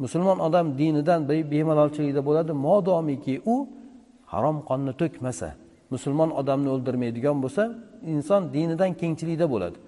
Musulmon 0.02 0.38
odam 0.46 0.66
dinidan 0.80 1.20
bemalolchilikda 1.52 2.20
bo'ladi 2.28 2.52
modomiki 2.66 3.34
u 3.54 3.56
harom 4.32 4.56
qonni 4.68 4.92
to'kmasa 5.00 5.48
musulmon 5.94 6.30
odamni 6.40 6.68
o'ldirmaydigan 6.74 7.36
bo'lsa 7.44 7.62
inson 8.14 8.42
dinidan 8.54 8.90
kengchilikda 9.00 9.46
bo'ladi. 9.54 9.78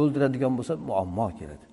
O'ldiradigan 0.00 0.52
bo'lsa 0.58 0.74
muammo 0.88 1.28
keladi. 1.38 1.64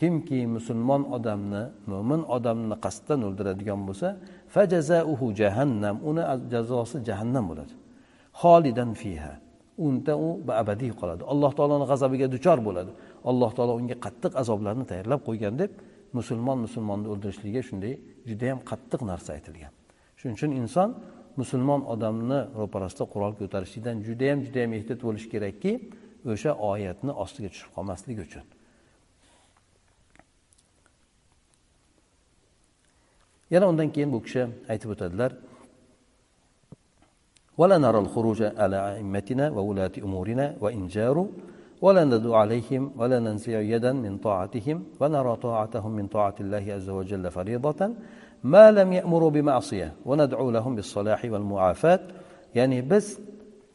Kimki 0.00 0.40
musulmon 0.56 1.02
odamni 1.16 1.62
mo'min 1.90 2.22
odamni 2.36 2.76
qasddan 2.84 3.20
o'ldiradigan 3.28 3.80
bo'lsa 3.88 4.08
fajazauhu 4.54 5.26
jahannam 5.40 5.96
uni 6.10 6.22
jazosi 6.52 6.96
jahannam 7.08 7.44
bo'ladi. 7.50 7.74
Xolidan 8.40 8.90
fiha. 9.00 9.32
Unda 9.86 10.14
u 10.26 10.28
abadiy 10.62 10.92
qoladi. 11.00 11.22
Alloh 11.32 11.52
taoloni 11.58 11.86
g'azabiga 11.90 12.26
duchor 12.34 12.58
bo'ladi. 12.68 12.90
Alloh 13.30 13.50
taolo 13.56 13.72
unga 13.80 13.96
qattiq 14.06 14.32
azoblarni 14.42 14.84
tayyorlab 14.90 15.20
qo'ygan 15.28 15.54
deb 15.62 15.70
musulmon 16.18 16.58
musulmonni 16.66 17.08
o'ldirishligiga 17.12 17.62
shunday 17.68 17.94
judayam 18.30 18.58
qattiq 18.70 19.00
narsa 19.10 19.30
aytilgan. 19.36 19.72
Shuning 20.18 20.36
uchun 20.38 20.52
inson 20.60 20.88
musulmon 21.40 21.80
odamni 21.94 22.40
ro'parasida 22.60 23.04
qurol 23.12 23.32
ko'tarishlikdan 23.40 23.96
judayam 24.08 24.38
judayam 24.46 24.72
ehtiyot 24.78 25.00
bo'lishi 25.06 25.28
kerakki 25.34 25.72
o'sha 26.32 26.50
oyatni 26.70 27.12
ostiga 27.22 27.48
tushib 27.52 27.70
qolmaslik 27.76 28.18
uchun. 28.26 28.44
Yana 33.54 33.66
undan 33.72 33.88
keyin 33.94 34.10
bu 34.14 34.18
kishi 34.26 34.42
aytib 34.72 34.90
o'tadilar 34.94 35.30
ولا 37.59 37.77
نرى 37.77 37.99
الخروج 37.99 38.39
على 38.43 38.77
أئمتنا 38.95 39.49
وولاة 39.49 39.91
أمورنا 40.03 40.55
وإن 40.61 40.87
جاروا 40.87 41.27
ولا 41.81 42.03
ندعو 42.03 42.33
عليهم 42.33 42.91
ولا 42.97 43.19
ننزع 43.19 43.59
يدا 43.59 43.91
من 43.93 44.17
طاعتهم 44.17 44.83
ونرى 44.99 45.35
طاعتهم 45.35 45.91
من 45.91 46.07
طاعة 46.07 46.35
الله 46.39 46.65
عز 46.73 46.89
وجل 46.89 47.31
فريضة 47.31 47.81
ما 48.43 48.71
لم 48.71 48.93
يأمروا 48.93 49.29
بمعصية 49.29 49.93
وندعو 50.05 50.51
لهم 50.51 50.75
بالصلاح 50.75 51.25
والمعافاة 51.25 51.99
يعني 52.55 52.81
بس 52.81 53.19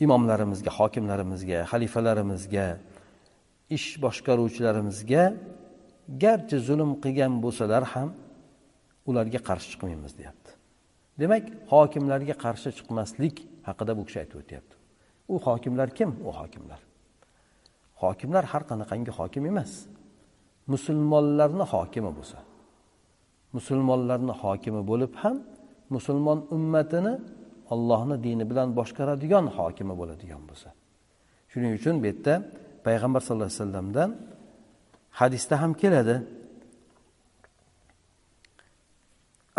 imomlarimizga 0.05 0.71
hokimlarimizga 0.79 1.59
xalifalarimizga 1.71 2.67
ish 3.77 3.89
boshqaruvchilarimizga 4.05 5.25
garchi 6.25 6.57
zulm 6.69 6.91
qilgan 7.05 7.33
bo'lsalar 7.45 7.85
ham 7.93 8.09
ularga 9.11 9.41
qarshi 9.49 9.69
chiqmaymiz 9.73 10.13
deyapti 10.19 10.51
demak 11.21 11.45
hokimlarga 11.75 12.35
qarshi 12.45 12.71
chiqmaslik 12.79 13.37
haqida 13.68 13.92
bu 13.98 14.04
kishi 14.08 14.18
aytib 14.24 14.38
o'tyapti. 14.42 14.76
U 15.34 15.36
hokimlar 15.48 15.90
kim? 15.98 16.10
U 16.28 16.32
hokimlar. 16.40 16.80
Hokimlar 18.04 18.44
har 18.52 18.64
qanaqangi 18.70 19.12
hokim 19.20 19.44
emas. 19.52 19.72
Musulmonlarni 20.74 21.66
hokimi 21.74 22.12
bo'lsa 22.18 22.40
musulmonlarni 23.56 24.34
hokimi 24.42 24.82
bo'lib 24.92 25.14
ham 25.22 25.38
musulmon 25.96 26.40
ummatini 26.56 27.14
ollohni 27.74 28.16
dini 28.26 28.44
bilan 28.50 28.70
boshqaradigan 28.80 29.46
hokimi 29.58 29.94
bo'ladigan 30.02 30.42
bo'lsa. 30.50 30.70
Shuning 31.52 31.72
uchun 31.80 31.96
bu 32.02 32.06
yerda 32.12 32.34
payg'ambar 32.86 33.22
sallallohu 33.26 33.50
alayhi 33.52 33.62
vasallamdan 33.64 34.10
hadisda 35.20 35.56
ham 35.62 35.72
keladi. 35.82 36.16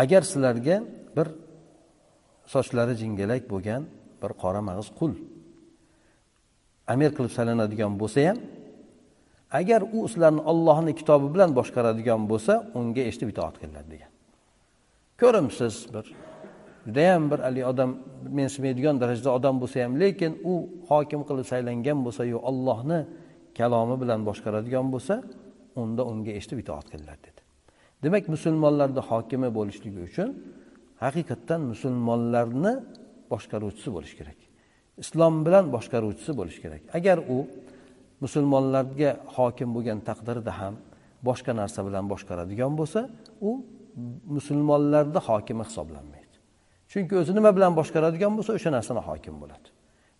Agar 0.03 0.23
sizlarga 0.31 0.77
bir 1.17 1.27
sochlari 2.55 2.95
jingalak 3.03 3.43
bo'lgan 3.53 3.83
bir 4.23 4.33
qora 4.43 4.61
mag'iz 4.69 4.89
qul. 4.99 5.13
Amir 6.93 7.11
qilib 7.17 7.33
saylanadigan 7.39 7.93
bo'lsa 8.03 8.21
ham 8.29 8.39
agar 9.61 9.81
u 9.97 10.09
sizlarni 10.09 10.43
ollohni 10.51 10.93
kitobi 11.01 11.27
bilan 11.35 11.51
boshqaradigan 11.59 12.23
bo'lsa 12.31 12.55
unga 12.79 13.03
eshitib 13.09 13.29
itoat 13.35 13.55
qilinglar 13.61 13.85
degan. 13.93 14.11
Ko'rimsiz 15.21 15.75
bir 15.95 16.07
judayam 16.87 17.23
bir 17.31 17.39
haligi 17.47 17.67
odam 17.73 17.91
mensimaydigan 18.39 19.01
darajada 19.03 19.31
odam 19.39 19.55
bo'lsa 19.63 19.77
ham 19.85 19.93
lekin 20.03 20.33
u 20.51 20.55
hokim 20.91 21.21
qilib 21.29 21.47
saylangan 21.53 21.99
bo'lsayu 22.07 22.39
ollohni 22.51 23.01
kalomi 23.59 23.97
bilan 24.03 24.21
boshqaradigan 24.29 24.87
bo'lsa 24.95 25.15
unda 25.83 26.03
unga 26.11 26.33
eshitib 26.39 26.59
itoat 26.65 26.87
qilinglar 26.93 27.19
dedi. 27.27 27.41
Demak 28.05 28.25
musulmonlarni 28.35 29.03
hokimi 29.11 29.49
bo'lishligi 29.59 30.01
uchun 30.09 30.29
haqiqatdan 31.05 31.61
musulmonlarni 31.73 32.73
boshqaruvchisi 33.33 33.89
bo'lishi 33.97 34.17
kerak. 34.21 34.39
Islom 35.03 35.35
bilan 35.47 35.65
boshqaruvchisi 35.75 36.33
bo'lishi 36.39 36.61
kerak. 36.65 36.83
Agar 36.99 37.19
u 37.37 37.39
musulmonlarga 38.25 39.11
hokim 39.37 39.69
bo'lgan 39.77 39.99
taqdirda 40.09 40.53
ham 40.61 40.75
boshqa 41.29 41.53
narsa 41.61 41.81
bilan 41.89 42.05
boshqaradigan 42.13 42.73
bo'lsa 42.81 43.01
u 43.49 43.51
musulmonlarni 44.37 45.21
hokimi 45.29 45.65
hisoblanmaydi. 45.69 46.37
Chunki 46.93 47.15
o'zi 47.21 47.33
nima 47.39 47.51
bilan 47.57 47.73
boshqaradigan 47.81 48.33
bo'lsa 48.37 48.53
o'sha 48.59 48.71
narsani 48.77 49.03
hokim 49.09 49.35
bo'ladi. 49.43 49.69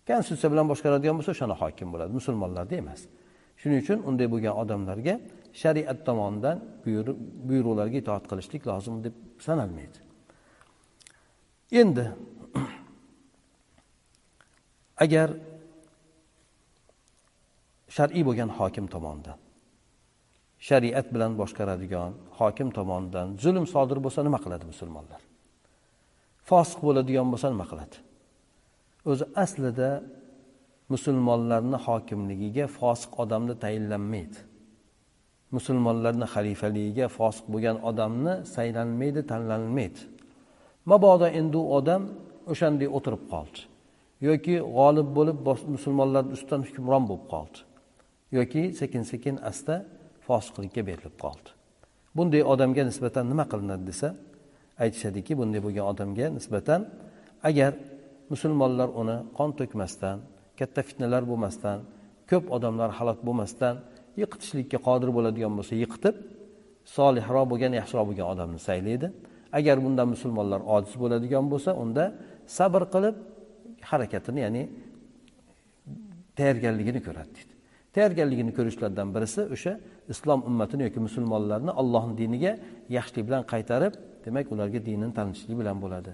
Konstitutsiya 0.07 0.49
bilan 0.53 0.67
boshqaradigan 0.71 1.15
bo'lsa 1.19 1.31
o'shani 1.35 1.55
hokim 1.61 1.87
bo'ladi. 1.93 2.11
Musulmonlarda 2.19 2.75
emas. 2.83 3.01
Shuning 3.61 3.79
uchun 3.83 3.99
unday 4.09 4.27
bo'lgan 4.33 4.53
odamlarga 4.61 5.15
shariat 5.61 5.99
tomonidan 6.07 6.57
buyruqlarga 7.49 7.97
itoat 8.03 8.25
qilishlik 8.31 8.63
lozim 8.69 8.95
deb 9.05 9.15
sanalmaydi. 9.47 9.99
Endi 11.81 12.05
agar 15.03 15.29
shar'iy 17.95 18.23
bo'lgan 18.27 18.49
hokim 18.57 18.85
tomonidan 18.93 19.39
shariat 20.67 21.07
bilan 21.13 21.31
boshqaradigan 21.41 22.11
hokim 22.39 22.69
tomonidan 22.77 23.27
zulm 23.43 23.65
sodir 23.73 23.97
bo'lsa 24.05 24.19
nima 24.27 24.39
qiladi 24.43 24.65
musulmonlar? 24.71 25.21
Fosiq 26.49 26.79
bo'ladigan 26.87 27.27
bo'lsa 27.33 27.47
nima 27.53 27.65
qiladi? 27.71 27.95
O'zi 29.09 29.25
aslida 29.43 29.89
musulmonlarni 30.93 31.77
hokimligiga 31.85 32.65
fosiq 32.79 33.11
odamni 33.23 33.55
tayinlanmaydi. 33.63 34.37
Musulmonlarni 35.55 36.27
xalifaligiga 36.33 37.05
fosiq 37.17 37.45
bo'lgan 37.53 37.77
odamni 37.89 38.33
saylanmaydi 38.55 39.21
tanlanmaydi. 39.31 40.01
Mabodo 40.91 41.27
endi 41.39 41.57
u 41.63 41.65
odam 41.79 42.01
o'shanday 42.51 42.87
o'tirib 42.97 43.23
qoldi. 43.33 43.59
Yoki 44.21 44.55
g'olib 44.77 45.09
bo'lib 45.17 45.37
musulmonlar 45.75 46.23
ustidan 46.35 46.61
hukmron 46.67 47.03
bo'lib 47.09 47.25
qoldi. 47.33 47.57
Yoki 48.37 48.63
sekin 48.79 49.03
sekin 49.11 49.35
asta 49.49 49.75
fosiqlikka 50.27 50.81
berilib 50.89 51.15
qoldi. 51.23 51.49
Bunday 52.15 52.43
odamga 52.53 52.83
nisbatan 52.89 53.25
nima 53.31 53.45
qilinadi 53.51 53.83
desa 53.91 54.07
aytishadiki 54.83 55.33
bunday 55.39 55.61
bo'lgan 55.65 55.85
odamga 55.91 56.27
nisbatan 56.37 56.81
agar 57.49 57.71
musulmonlar 58.31 58.89
uni 59.01 59.17
qon 59.37 59.49
to'kmasdan 59.59 60.17
katta 60.59 60.81
fitnalar 60.87 61.23
bo'lmasdan 61.31 61.77
ko'p 62.29 62.45
odamlar 62.55 62.89
halok 62.97 63.19
bo'lmasdan 63.27 63.75
yiqitishlikka 64.21 64.77
qodir 64.87 65.09
bo'ladigan 65.17 65.53
bo'lsa 65.57 65.73
yiqitib 65.83 66.15
solihroq 66.95 67.45
bo'lgan 67.51 67.71
yaxshiroq 67.79 68.05
bo'lgan 68.09 68.27
odamni 68.33 68.59
saylaydi. 68.69 69.07
Agar 69.59 69.77
bundan 69.85 70.07
musulmonlar 70.13 70.61
ojiz 70.75 70.95
bo'ladigan 71.03 71.45
bo'lsa 71.51 71.71
unda 71.83 72.03
sabr 72.57 72.83
qilib 72.93 73.15
harakatini 73.81 74.39
ya'ni 74.45 74.63
tayyorgarligini 76.37 77.01
ko'radi 77.07 77.31
deydi. 77.37 77.53
Tayyorgarligini 77.95 78.51
ko'rishlardan 78.57 79.07
birisi 79.15 79.41
o'sha 79.55 79.73
islom 80.13 80.39
ummatini 80.49 80.83
yoki 80.87 80.99
musulmonlarni 81.07 81.71
allohni 81.81 82.15
diniga 82.21 82.53
yaxshilik 82.97 83.23
bilan 83.27 83.43
qaytarib 83.53 83.93
demak 84.25 84.51
ularga 84.53 84.79
dinini 84.87 85.13
tanitishlik 85.19 85.57
bilan 85.61 85.77
bo'ladi. 85.83 86.11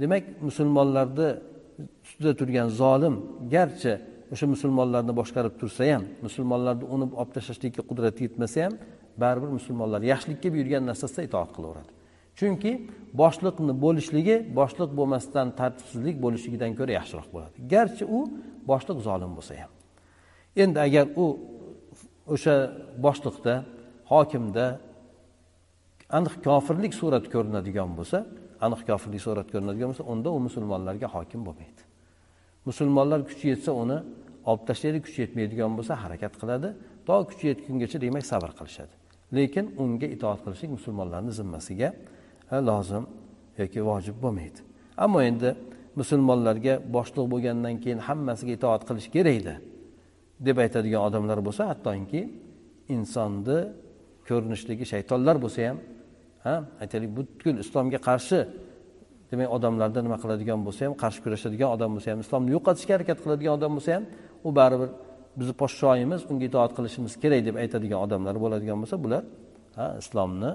Demak 0.00 0.24
musulmonlarni 0.48 1.28
ustida 2.04 2.32
turgan 2.40 2.68
zolim 2.80 3.14
garchi 3.54 3.92
o'sha 4.32 4.46
musulmonlarni 4.54 5.12
boshqarib 5.20 5.54
tursa 5.60 5.84
ham 5.92 6.02
musulmonlarni 6.26 6.84
uni 6.94 7.06
olib 7.20 7.32
tashlashlikka 7.36 7.82
qudrati 7.90 8.20
yetmasa 8.26 8.58
ham 8.64 8.74
baribir 9.22 9.50
musulmonlar 9.58 10.00
yaxshilikka 10.12 10.48
buyurgan 10.54 10.82
narsasida 10.90 11.22
itoat 11.28 11.50
qilaveradi. 11.56 11.97
Chunki 12.38 12.72
boshliqni 13.20 13.72
bo'lishligi 13.84 14.36
boshliq 14.58 14.90
bo'lmasdan 14.98 15.46
tartibsizlik 15.60 16.16
bo'lishligidan 16.24 16.72
ko'ra 16.78 16.92
yaxshiroq 16.98 17.28
bo'ladi. 17.34 17.54
Garchi 17.72 18.04
u 18.16 18.18
boshliq 18.70 18.98
zolim 19.08 19.32
bo'lsa 19.38 19.52
ham. 19.62 19.72
Endi 20.62 20.78
agar 20.86 21.06
u 21.22 21.26
o'sha 22.34 22.54
boshliqda 23.04 23.54
hokimda 24.12 24.66
aniq 26.18 26.34
kofirlik 26.46 26.92
surati 27.00 27.28
ko'rinadigan 27.34 27.90
bo'lsa 27.98 28.18
aniq 28.66 28.80
kofirlik 28.90 29.22
surati 29.26 29.50
ko'rinadigan 29.54 29.88
bo'lsa 29.92 30.04
unda 30.12 30.28
u 30.36 30.38
musulmonlarga 30.46 31.08
hokim 31.16 31.40
bo'lmaydi. 31.48 31.82
Musulmonlar 32.68 33.20
kuchi 33.30 33.46
yetsa 33.52 33.70
uni 33.82 33.98
olib 34.50 34.62
tashlaydi 34.68 34.98
kuchi 35.06 35.18
yetmaydigan 35.24 35.72
bo'lsa 35.78 35.92
harakat 36.02 36.34
qiladi. 36.40 36.68
To 37.06 37.14
kuchi 37.30 37.44
yetgungacha 37.50 37.98
demak 38.04 38.24
sabr 38.32 38.50
qilishadi. 38.58 38.94
Lekin 39.36 39.64
unga 39.82 40.06
itoat 40.16 40.40
qilishlik 40.44 40.70
musulmonlarni 40.76 41.32
zimmasiga 41.40 41.88
lozim 42.68 43.04
yoki 43.60 43.80
vojib 43.90 44.16
bo'lmaydi. 44.22 44.60
Ammo 45.04 45.20
endi 45.30 45.50
musulmonlarga 46.00 46.74
boshliq 46.96 47.26
bo'lgandan 47.32 47.74
keyin 47.82 48.00
hammasiga 48.08 48.52
itoat 48.58 48.82
qilish 48.88 49.08
kerakda 49.14 49.54
deb 50.46 50.56
aytadigan 50.64 51.02
odamlar 51.08 51.38
bo'lsa 51.46 51.62
hattoki 51.70 52.22
insonni 52.94 53.58
ko'rinishdagi 54.28 54.84
shaytonlar 54.92 55.36
bo'lsa 55.44 55.60
ham 55.68 55.78
ha 56.46 56.54
aytaylik 56.82 57.10
butkul 57.18 57.56
islomga 57.64 57.98
qarshi 58.08 58.38
demak 59.30 59.48
odamlarda 59.56 60.00
nima 60.06 60.18
qiladigan 60.22 60.60
bo'lsa 60.66 60.80
ham 60.86 60.94
qarshi 61.02 61.20
kurashadigan 61.24 61.68
odam 61.76 61.90
bo'lsa 61.96 62.08
ham 62.12 62.20
islomni 62.24 62.50
yo'qotishga 62.56 62.92
harakat 62.96 63.18
qiladigan 63.24 63.52
odam 63.58 63.72
bo'lsa 63.76 63.90
ham 63.96 64.04
u 64.46 64.50
baribir 64.58 64.90
bizni 65.38 65.54
podshoyimiz 65.62 66.20
unga 66.30 66.44
itoat 66.50 66.72
qilishimiz 66.76 67.12
kerak 67.22 67.40
deb 67.48 67.56
aytadigan 67.62 68.00
odamlar 68.06 68.34
bo'ladigan 68.44 68.78
bo'lsa 68.82 68.96
bular 69.04 69.22
ha 69.78 69.86
islomni 70.02 70.50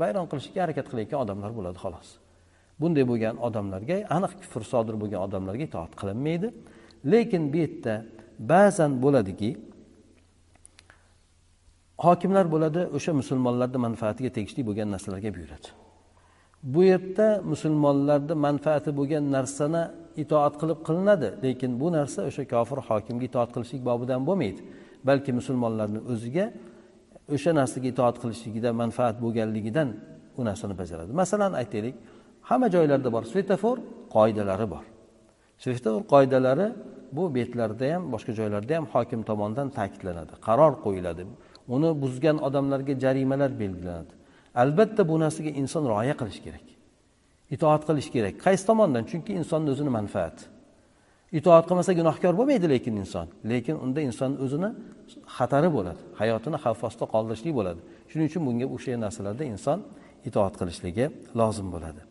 vayron 0.00 0.26
qilishga 0.30 0.60
harakat 0.64 0.86
qilayotgan 0.90 1.20
odamlar 1.24 1.50
bo'ladi 1.58 1.78
xolos. 1.84 2.08
Bunday 2.80 3.04
bo'lgan 3.10 3.36
odamlarga 3.46 3.96
aniq 4.16 4.32
kufr 4.40 4.62
sodir 4.72 4.94
bo'lgan 5.02 5.20
odamlarga 5.26 5.64
itoat 5.70 5.92
qilinmaydi. 6.00 6.48
Lekin 7.12 7.42
bu 7.52 7.56
yerda 7.64 7.94
ba'zan 8.52 8.92
bo'ladiki 9.04 9.50
hokimlar 12.06 12.46
bo'ladi 12.54 12.80
o'sha 12.96 13.12
musulmonlarni 13.20 13.78
manfaatiga 13.86 14.30
tegishli 14.36 14.62
bo'lgan 14.68 14.88
narsalarga 14.94 15.30
buyuradi. 15.36 15.68
Bu 16.74 16.80
yerda 16.92 17.28
musulmonlarni 17.52 18.34
manfaati 18.46 18.90
bo'lgan 18.98 19.24
narsani 19.36 19.82
itoat 20.22 20.54
qilib 20.60 20.80
qilinadi 20.86 21.28
lekin 21.44 21.70
bu 21.80 21.88
narsa 21.98 22.20
o'sha 22.28 22.44
kofir 22.54 22.78
hokimga 22.88 23.24
itoat 23.30 23.50
qilishlik 23.54 23.82
bobidan 23.90 24.20
bo'lmaydi. 24.28 24.60
Balki 25.08 25.30
musulmonlarni 25.38 26.00
o'ziga 26.12 26.46
o'sha 27.32 27.50
narsaga 27.60 27.88
itoat 27.92 28.16
qilishligida 28.22 28.70
manfaat 28.82 29.16
bo'lganligidan 29.24 29.88
u 30.38 30.44
narsani 30.48 30.74
bajaradi. 30.80 31.12
Masalan 31.12 31.52
aytaylik 31.60 31.94
hamma 32.48 32.68
joylarda 32.74 33.12
bor 33.12 33.22
svetofor 33.32 33.76
qoidalari 34.14 34.66
bor. 34.74 34.84
Svetofor 35.62 36.02
qoidalari 36.12 36.68
bu 37.16 37.34
betlarda 37.34 37.86
ham 37.94 38.02
boshqa 38.14 38.32
joylarda 38.40 38.72
ham 38.78 38.86
hokim 38.94 39.20
tomonidan 39.28 39.68
ta'kidlanadi 39.78 40.34
qaror 40.46 40.72
qo'yiladi. 40.84 41.22
Uni 41.74 41.90
buzgan 42.02 42.36
odamlarga 42.46 42.94
jarimalar 43.04 43.50
belgilanadi. 43.62 44.12
Albatta 44.62 45.02
bu 45.10 45.14
narsaga 45.24 45.50
inson 45.60 45.84
rioya 45.90 46.14
qilishi 46.20 46.42
kerak 46.46 46.66
itoat 47.54 47.82
qilish 47.88 48.08
kerak. 48.14 48.34
Qaysi 48.46 48.64
tomondan? 48.70 49.04
Chunki 49.10 49.32
insonni 49.40 49.68
o'zini 49.74 49.90
manfaati 49.98 50.42
itoat 51.38 51.64
qilmasa 51.68 51.92
gunohkor 52.00 52.32
bo'lmaydi 52.38 52.66
lekin 52.74 52.94
inson. 53.02 53.26
Lekin 53.52 53.76
unda 53.84 54.00
inson 54.08 54.30
o'zini 54.44 54.70
xatari 55.37 55.69
bo'ladi 55.77 56.01
hayotini 56.21 56.57
xavf 56.63 56.81
ostida 56.87 57.05
qoldirishlik 57.13 57.53
bo'ladi 57.59 57.79
shuning 58.11 58.27
uchun 58.31 58.41
bunga 58.47 58.65
o'sha 58.75 58.91
narsalarda 59.05 59.43
inson 59.53 59.79
itoat 60.29 60.53
qilishligi 60.59 61.05
lozim 61.39 61.67
bo'ladi 61.75 62.01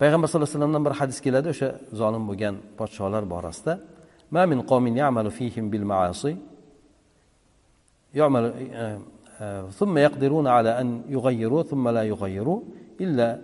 payg'ambar 0.00 0.26
sallallohu 0.28 0.48
alayhi 0.48 0.58
vasallamdan 0.58 0.84
bir 0.86 0.94
hadis 1.00 1.18
keladi 1.26 1.48
o'sha 1.54 1.68
zolim 2.00 2.24
bo'lgan 2.30 2.54
podsholar 2.78 3.24
borasida 3.34 3.74
ما 4.32 4.46
من 4.46 4.60
قوم 4.62 4.96
يعمل 4.96 5.30
فيهم 5.30 5.70
بالمعاصي 5.70 6.36
يعمل 8.14 8.44
ثم 9.70 9.98
يقدرون 9.98 10.46
على 10.46 10.80
أن 10.80 11.02
يغيروا 11.08 11.62
ثم 11.62 11.88
لا 11.88 12.02
يغيروا 12.02 12.60
إلا 13.00 13.40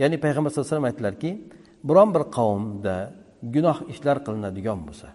ya'ni 0.00 0.16
payg'ambar 0.24 0.50
sallallohu 0.50 0.68
alayhi 0.68 0.76
vasallam 0.76 0.90
aytdilarki 0.90 1.30
biron 1.88 2.08
bir 2.14 2.24
qavmda 2.38 2.96
gunoh 3.54 3.78
ishlar 3.92 4.16
qilinadigan 4.26 4.80
bo'lsa 4.88 5.08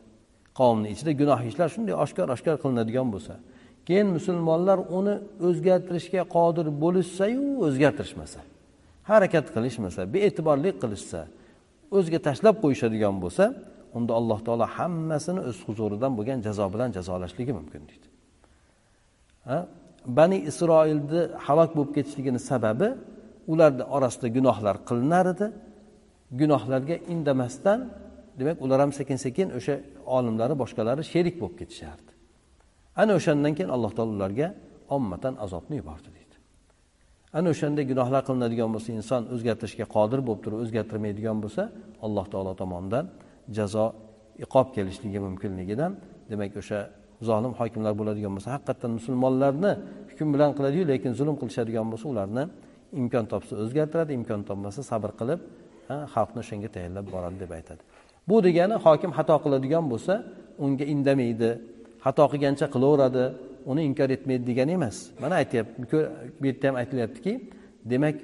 qavmni 0.59 0.87
ichida 0.93 1.11
gunoh 1.21 1.39
ishlar 1.49 1.69
shunday 1.75 1.95
oshkor 2.03 2.27
oshkor 2.35 2.55
qilinadigan 2.63 3.07
bo'lsa 3.13 3.33
keyin 3.87 4.07
musulmonlar 4.17 4.77
uni 4.97 5.15
o'zgartirishga 5.47 6.23
qodir 6.35 6.65
bo'lishsayu 6.83 7.45
o'zgartirishmasa 7.67 8.39
harakat 9.11 9.45
qilishmasa 9.55 10.01
bee'tiborlik 10.13 10.75
qilishsa 10.83 11.19
o'ziga 11.97 12.19
tashlab 12.27 12.55
qo'yishadigan 12.63 13.15
bo'lsa 13.23 13.45
unda 13.97 14.11
alloh 14.19 14.39
taolo 14.47 14.65
hammasini 14.77 15.41
o'z 15.49 15.57
huzuridan 15.67 16.11
bo'lgan 16.17 16.39
jazo 16.47 16.65
bilan 16.73 16.89
jazolashligi 16.97 17.53
mumkin 17.59 17.81
deydi. 17.89 18.07
Bani 20.17 20.37
isroilni 20.49 21.21
halok 21.45 21.69
bo'lib 21.77 21.91
ketishligini 21.97 22.39
sababi 22.51 22.87
ularni 23.51 23.83
orasida 23.95 24.27
gunohlar 24.37 24.75
qilinar 24.89 25.25
edi. 25.33 25.47
Gunohlarga 26.41 26.95
indamasdan 27.13 27.79
demak 28.39 28.57
ular 28.65 28.79
ham 28.83 28.91
sekin 28.99 29.17
sekin 29.25 29.47
o'sha 29.57 29.75
olimlari 30.17 30.55
boshqalari 30.61 31.03
sherik 31.13 31.35
bo'lib 31.41 31.55
ketishardi. 31.61 32.11
Ana 33.01 33.11
o'shandan 33.19 33.53
keyin 33.57 33.71
alloh 33.75 33.91
taolo 33.97 34.13
ularga 34.19 34.47
ommatan 34.95 35.33
azobni 35.45 35.75
yubordi 35.81 36.09
deydi. 36.17 36.35
Ana 37.37 37.47
o'shanda 37.53 37.81
gunohlar 37.91 38.21
qilinadigan 38.27 38.69
bo'lsa 38.75 38.89
inson 38.99 39.21
o'zgartirishga 39.33 39.85
qodir 39.95 40.19
bo'lib 40.27 40.41
turib 40.45 40.59
o'zgartirmaydigan 40.63 41.37
bo'lsa 41.43 41.63
alloh 42.05 42.25
taolo 42.33 42.53
tomonidan 42.61 43.05
jazo 43.57 43.85
iqob 44.45 44.67
kelishligi 44.75 45.19
mumkinligidan 45.27 45.91
demak 46.31 46.53
o'sha 46.61 46.79
zolim 47.29 47.53
hokimlar 47.59 47.93
bo'ladigan 47.99 48.31
bo'lsa 48.35 48.49
haqiqatdan 48.55 48.91
musulmonlarni 48.97 49.71
hukm 50.09 50.27
bilan 50.33 50.51
qiladiyu 50.57 50.83
lekin 50.91 51.11
zulm 51.19 51.35
qilishadigan 51.41 51.85
bo'lsa 51.91 52.05
ularni 52.13 52.43
imkon 53.01 53.25
topsa 53.31 53.53
o'zgartiradi 53.63 54.11
imkon 54.19 54.41
topmasa 54.49 54.81
sabr 54.91 55.11
qilib 55.19 55.39
xalqni 56.13 56.39
o'shanga 56.43 56.69
tayyorlab 56.75 57.05
boradi 57.15 57.37
deb 57.43 57.51
aytadi. 57.57 57.81
Bu 58.29 58.35
degani 58.47 58.75
hokim 58.85 59.11
xato 59.17 59.35
qiladigan 59.45 59.85
bo'lsa 59.91 60.13
unga 60.65 60.85
indamaydi 60.93 61.49
xato 62.05 62.23
qilgancha 62.31 62.65
qilaveradi 62.75 63.23
uni 63.71 63.81
inkor 63.89 64.09
etmaydi 64.15 64.43
degani 64.51 64.71
emas. 64.79 64.97
Mana 65.21 65.35
aytyapti 65.41 65.81
bu 66.39 66.45
yerda 66.49 66.65
ham 66.69 66.75
aytilyaptiki 66.81 67.33
demak 67.91 68.15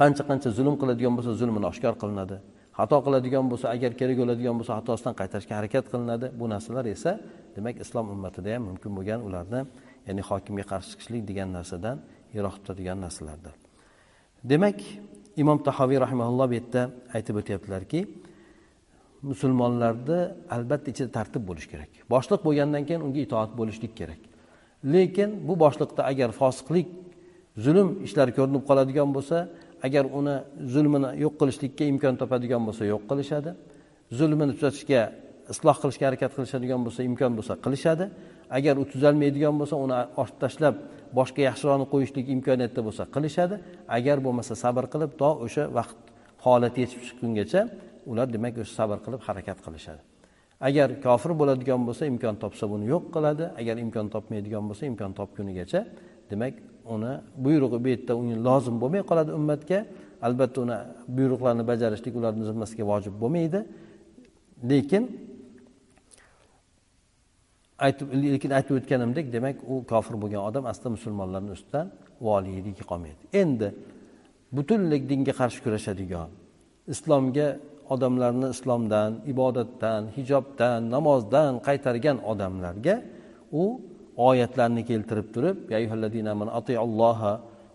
qancha 0.00 0.22
qancha 0.30 0.48
zulm 0.58 0.74
qiladigan 0.82 1.12
bo'lsa 1.16 1.32
zulmini 1.40 1.66
oshkor 1.72 1.94
qilinadi. 2.02 2.36
Xato 2.78 2.96
qiladigan 3.06 3.44
bo'lsa 3.50 3.66
agar 3.76 3.92
kerak 4.00 4.16
bo'ladigan 4.22 4.54
bo'lsa 4.58 4.72
xatosidan 4.78 5.14
qaytarishga 5.20 5.54
harakat 5.60 5.84
qilinadi. 5.92 6.26
Bu 6.40 6.44
narsalar 6.52 6.84
esa 6.96 7.12
demak 7.56 7.76
islom 7.84 8.06
ummatida 8.14 8.48
ham 8.54 8.62
mumkin 8.70 8.90
bo'lgan 8.96 9.20
ularni 9.28 9.60
ya'ni 10.06 10.22
hokimga 10.28 10.64
qarshi 10.72 10.88
chiqishlik 10.92 11.22
degan 11.30 11.48
narsadan 11.56 11.96
yiroq 12.34 12.56
tutadigan 12.60 12.98
narsalardir. 13.04 13.54
Demak 14.44 14.78
imom 15.36 15.58
tahoviy 15.68 15.98
rahimaulloh 16.04 16.46
bu 16.50 16.54
yerda 16.58 16.82
aytib 17.16 17.36
o'tyaptilarki 17.40 18.00
musulmonlarda 19.30 20.18
albatta 20.56 20.90
ichida 20.92 21.10
tartib 21.18 21.42
bo'lishi 21.48 21.68
kerak. 21.72 21.90
Boshliq 22.14 22.40
bo'lgandan 22.46 22.82
keyin 22.88 23.02
unga 23.06 23.20
itoat 23.26 23.50
bo'lishlik 23.60 23.92
kerak. 24.00 24.20
Lekin 24.94 25.30
bu 25.48 25.54
boshliqda 25.64 26.02
agar 26.10 26.30
fosiqlik 26.40 26.88
zulm 27.64 27.88
ishlar 28.06 28.28
ko'rinib 28.36 28.62
qoladigan 28.68 29.10
bo'lsa 29.16 29.38
agar 29.86 30.04
uni 30.18 30.36
zulmini 30.74 31.10
yo'q 31.24 31.34
qilishlikka 31.40 31.84
imkon 31.92 32.14
topadigan 32.20 32.62
bo'lsa 32.68 32.82
yo'q 32.92 33.02
qilishadi. 33.10 33.50
Zulmini 34.18 34.52
tuzatishga 34.56 35.00
isloh 35.52 35.76
qilishga 35.82 36.04
harakat 36.08 36.30
qilishadigan 36.36 36.80
bo'lsa 36.86 37.00
imkon 37.10 37.32
bo'lsa 37.38 37.54
qilishadi. 37.64 38.04
Agar 38.50 38.76
u 38.76 38.84
tuzalmaydigan 38.92 39.54
bo'lsa 39.60 39.76
uni 39.84 39.94
olib 40.22 40.36
tashlab 40.42 40.74
boshqa 41.18 41.40
yaxshiroqni 41.48 41.86
qo'yishlik 41.92 42.26
imkoniyatda 42.36 42.80
bo'lsa 42.86 43.02
qilishadi. 43.14 43.56
Agar 43.96 44.16
bo'lmasa 44.26 44.54
sabr 44.64 44.84
qilib 44.92 45.12
to 45.20 45.30
o'sha 45.46 45.64
vaqt 45.78 45.98
holati 46.44 46.78
yetib 46.84 47.00
chiqqungacha 47.06 47.60
ular 48.10 48.26
demak 48.34 48.54
o'sha 48.62 48.74
sabr 48.80 48.98
qilib 49.04 49.20
harakat 49.28 49.58
qilishadi. 49.66 50.02
Agar 50.68 50.88
kofir 51.06 51.32
bo'ladigan 51.40 51.82
bo'lsa 51.88 52.04
imkon 52.12 52.36
topsa 52.42 52.64
buni 52.72 52.84
yo'q 52.92 53.04
qiladi. 53.14 53.44
Agar 53.60 53.76
imkon 53.84 54.06
topmaydigan 54.14 54.64
bo'lsa 54.68 54.84
imkon 54.90 55.12
topgunigacha 55.18 55.80
demak 56.30 56.54
uni 56.94 57.12
buyrug'i 57.44 57.78
bu 57.84 57.88
yerda 57.94 58.12
unga 58.20 58.36
lozim 58.48 58.76
bo'lmay 58.82 59.02
qoladi 59.10 59.30
ummatga. 59.38 59.78
Albatta 60.26 60.58
uni 60.64 60.78
buyruqlarni 61.16 61.64
bajarishlik 61.70 62.14
ularni 62.20 62.44
zimmasiga 62.50 62.84
vojib 62.92 63.14
bo'lmaydi. 63.22 63.60
Lekin 64.70 65.02
aytib 67.84 68.06
lekin 68.22 68.50
aytib 68.58 68.74
o'tganimdek 68.78 69.26
demak 69.36 69.56
u 69.72 69.74
kofir 69.92 70.14
bo'lgan 70.22 70.42
odam 70.48 70.64
aslida 70.70 70.90
musulmonlarni 70.96 71.50
ustidan 71.56 71.86
voliyligi 72.26 72.84
qolmaydi. 72.90 73.22
Endi 73.42 73.68
butunlik 74.56 75.02
dinga 75.10 75.32
qarshi 75.40 75.60
kurashadigan 75.64 76.30
islomga 76.94 77.48
odamlarni 77.94 78.48
islomdan 78.54 79.10
ibodatdan 79.32 80.02
hijobdan 80.16 80.80
namozdan 80.94 81.52
qaytargan 81.66 82.18
odamlarga 82.32 82.96
u 83.62 83.64
oyatlarni 84.28 84.82
keltirib 84.90 85.28
turib 85.34 85.56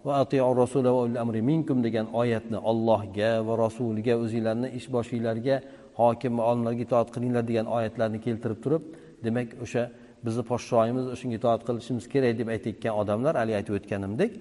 va 0.05 0.13
atiur 0.23 0.55
rasula 0.63 0.89
va 0.95 1.01
amri 1.23 1.41
minkum 1.51 1.77
degan 1.87 2.07
oyatni 2.21 2.59
ollohga 2.71 3.31
va 3.47 3.53
rasuliga 3.65 4.15
o'zinglarni 4.23 4.69
ish 4.79 4.87
boshinglarga 4.95 5.55
hokim 5.99 6.33
va 6.39 6.43
olimlarga 6.51 6.81
itoat 6.87 7.09
qilinglar 7.15 7.43
degan 7.49 7.67
oyatlarni 7.77 8.19
keltirib 8.25 8.59
turib 8.65 8.83
demak 9.25 9.49
o'sha 9.63 9.83
bizni 10.25 10.43
podshoyimiz 10.51 11.05
shunga 11.19 11.35
itoat 11.41 11.61
qilishimiz 11.67 12.05
kerak 12.13 12.33
deb 12.39 12.47
aytayotgan 12.55 12.93
odamlar 13.01 13.33
haligi 13.41 13.57
aytib 13.59 13.73
o'tganimdek 13.79 14.31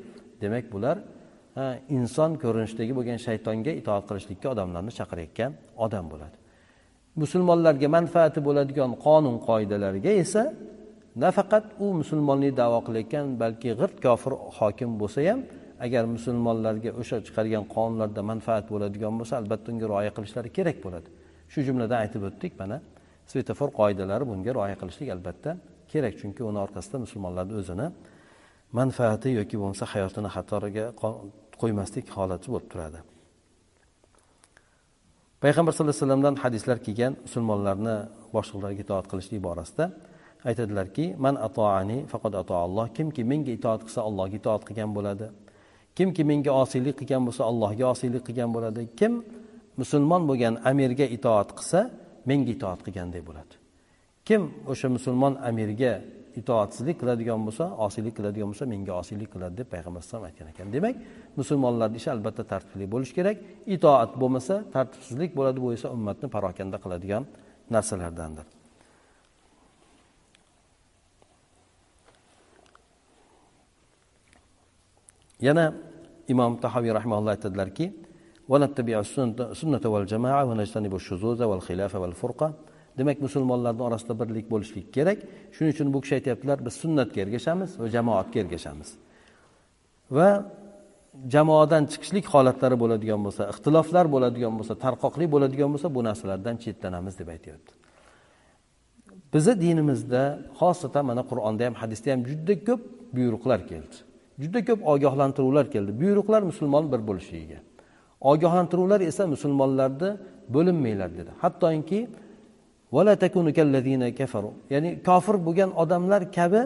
demak 0.42 0.64
bular 0.74 0.96
inson 1.96 2.30
ko'rinishidagi 2.42 2.92
bo'lgan 2.98 3.18
shaytonga 3.26 3.72
itoat 3.80 4.04
qilishlikka 4.08 4.46
odamlarni 4.54 4.92
chaqirayotgan 4.98 5.52
odam 5.86 6.04
bo'ladi. 6.12 6.36
Musulmonlarga 7.22 7.88
manfaati 7.96 8.40
bo'ladigan 8.48 8.92
qonun 9.06 9.36
qoidalarga 9.48 10.12
esa 10.24 10.42
nafaqat 11.24 11.64
u 11.84 11.86
musulmonlik 12.00 12.52
davo 12.62 12.78
qilayotgan 12.86 13.26
balki 13.42 13.74
g'irt 13.80 13.96
kofir 14.06 14.32
hokim 14.58 14.90
bo'lsa 15.00 15.20
ham 15.28 15.40
agar 15.86 16.04
musulmonlarga 16.16 16.90
o'sha 17.00 17.16
chiqargan 17.26 17.64
qonunlarda 17.74 18.22
manfaat 18.30 18.64
bo'ladigan 18.72 19.14
bo'lsa 19.20 19.34
albatta 19.40 19.66
unga 19.72 19.86
rioya 19.92 20.12
qilishlari 20.16 20.50
kerak 20.56 20.76
bo'ladi. 20.84 21.08
Shu 21.52 21.58
jumladan 21.66 21.98
aytib 22.04 22.22
o'tdik 22.28 22.52
mana. 22.60 22.76
Svetofor 23.30 23.68
qoidalari 23.80 24.24
bunga 24.30 24.50
rioya 24.56 24.76
qilishlik 24.80 25.08
albatta 25.16 25.50
kerak. 25.92 26.14
Chunki 26.20 26.42
uni 26.50 26.58
orqasida 26.64 26.96
musulmonlarni 27.04 27.54
o'zini 27.60 27.86
manfaati 28.78 29.28
yoki 29.40 29.56
bo'lmasa 29.60 29.84
hayotini 29.92 30.30
xatoriga 30.36 30.84
qo'ymaslik 31.60 32.06
holati 32.16 32.46
bo'lib 32.52 32.68
turadi. 32.72 33.00
Payg'ambar 35.44 35.72
sallallohu 35.72 35.94
alayhi 35.96 36.04
vasallamdan 36.06 36.36
hadislar 36.42 36.78
kelgan 36.86 37.12
musulmonlarni 37.26 37.96
boshliqlarga 38.36 38.80
itoat 38.86 39.06
qilishlik 39.10 39.40
borasida 39.48 39.84
aytadilarki 40.48 41.04
man 41.24 41.34
atoani 41.48 41.98
faqat 42.12 42.34
atoalloh 42.42 42.86
kimki 42.96 43.22
menga 43.30 43.52
itoat 43.58 43.80
qilsa 43.86 44.00
allohga 44.08 44.36
itoat 44.40 44.62
qilgan 44.68 44.90
bo'ladi. 44.96 45.26
Kimki 45.96 46.22
menga 46.30 46.52
osiylik 46.62 46.94
qilgan 47.00 47.22
bo'lsa 47.26 47.42
allohga 47.50 47.84
osiylik 47.92 48.22
qilgan 48.28 48.50
bo'ladi. 48.56 48.82
Kim 48.98 49.12
musulmon 49.80 50.22
bo'lgan 50.30 50.54
amirga 50.70 51.06
itoat 51.16 51.48
qilsa 51.58 51.80
menga 52.28 52.50
itoat 52.56 52.80
qilgandek 52.86 53.22
bo'ladi. 53.28 53.54
Kim 54.28 54.42
o'sha 54.72 54.88
musulmon 54.96 55.34
amirga 55.48 55.92
itoatsizlik 56.40 56.96
qiladigan 57.02 57.40
bo'lsa 57.46 57.64
osiylik 57.86 58.14
qiladigan 58.18 58.48
bo'lsa 58.52 58.66
menga 58.72 58.92
osiylik 59.02 59.30
qiladi 59.34 59.54
deb 59.60 59.68
payg'ambar 59.74 60.00
alayhisalom 60.00 60.24
aytgan 60.28 60.48
ekan. 60.52 60.66
Demak 60.76 60.96
musulmonlarni 61.40 61.96
ishi 62.00 62.10
albatta 62.14 62.44
tartibli 62.52 62.86
bo'lishi 62.94 63.14
kerak. 63.18 63.36
Itoat 63.76 64.10
bo'lmasa 64.22 64.54
tartibsizlik 64.74 65.30
bo'ladi 65.38 65.58
bu 65.64 65.68
esa 65.76 65.88
ummatni 65.96 66.28
parokanda 66.36 66.78
qiladigan 66.84 67.22
narsalardandir. 67.74 68.46
Yana 75.48 75.64
imom 76.32 76.52
tahoviy 76.64 76.92
rahmaulloh 76.98 77.32
aytadilarki 77.36 77.86
demak 82.98 83.20
musulmonlarni 83.26 83.82
orasida 83.82 84.14
birlik 84.20 84.50
bo'lishlik 84.50 84.86
kerak. 84.96 85.18
Shuning 85.54 85.72
uchun 85.74 85.88
bu 85.94 86.00
kishi 86.00 86.14
aytyaptilar 86.18 86.58
biz 86.66 86.74
sunnatga 86.82 87.20
ergashamiz 87.24 87.70
va 87.80 87.86
jamoatga 87.96 88.40
ergashamiz 88.44 88.88
va 90.16 90.28
jamoadan 91.34 91.82
chiqishlik 91.92 92.26
holatlari 92.34 92.76
bo'ladigan 92.82 93.20
bo'lsa 93.26 93.42
ixtiloflar 93.52 94.06
bo'ladigan 94.14 94.52
bo'lsa 94.58 94.74
tarqoqlik 94.84 95.28
bo'ladigan 95.34 95.70
bo'lsa 95.74 95.88
bu 95.96 96.00
narsalardan 96.08 96.56
chetlanamiz 96.64 97.14
deb 97.20 97.28
aytyapti. 97.34 97.72
Bizni 99.34 99.54
dinimizda 99.64 100.22
xosatan 100.60 101.04
mana 101.10 101.22
qur'onda 101.30 101.62
ham 101.68 101.74
hadisda 101.82 102.08
ham 102.14 102.20
juda 102.30 102.54
ko'p 102.68 102.82
buyruqlar 103.16 103.60
keldi. 103.70 103.96
Juda 104.42 104.60
ko'p 104.68 104.80
ogohlantiruvlar 104.92 105.66
keldi. 105.74 105.90
Buyruqlar 106.02 106.42
musulmon 106.50 106.84
bir 106.92 107.00
bo'lishligiga 107.08 107.58
ogohlantiruvlar 108.20 109.00
esa 109.10 109.26
musulmonlarni 109.26 110.10
bo'linmanglar 110.54 111.10
dedi. 111.18 111.30
Hattoki 111.42 112.00
ya'ni 114.74 114.90
kofir 115.08 115.36
bo'lgan 115.46 115.70
odamlar 115.82 116.22
kabi 116.38 116.62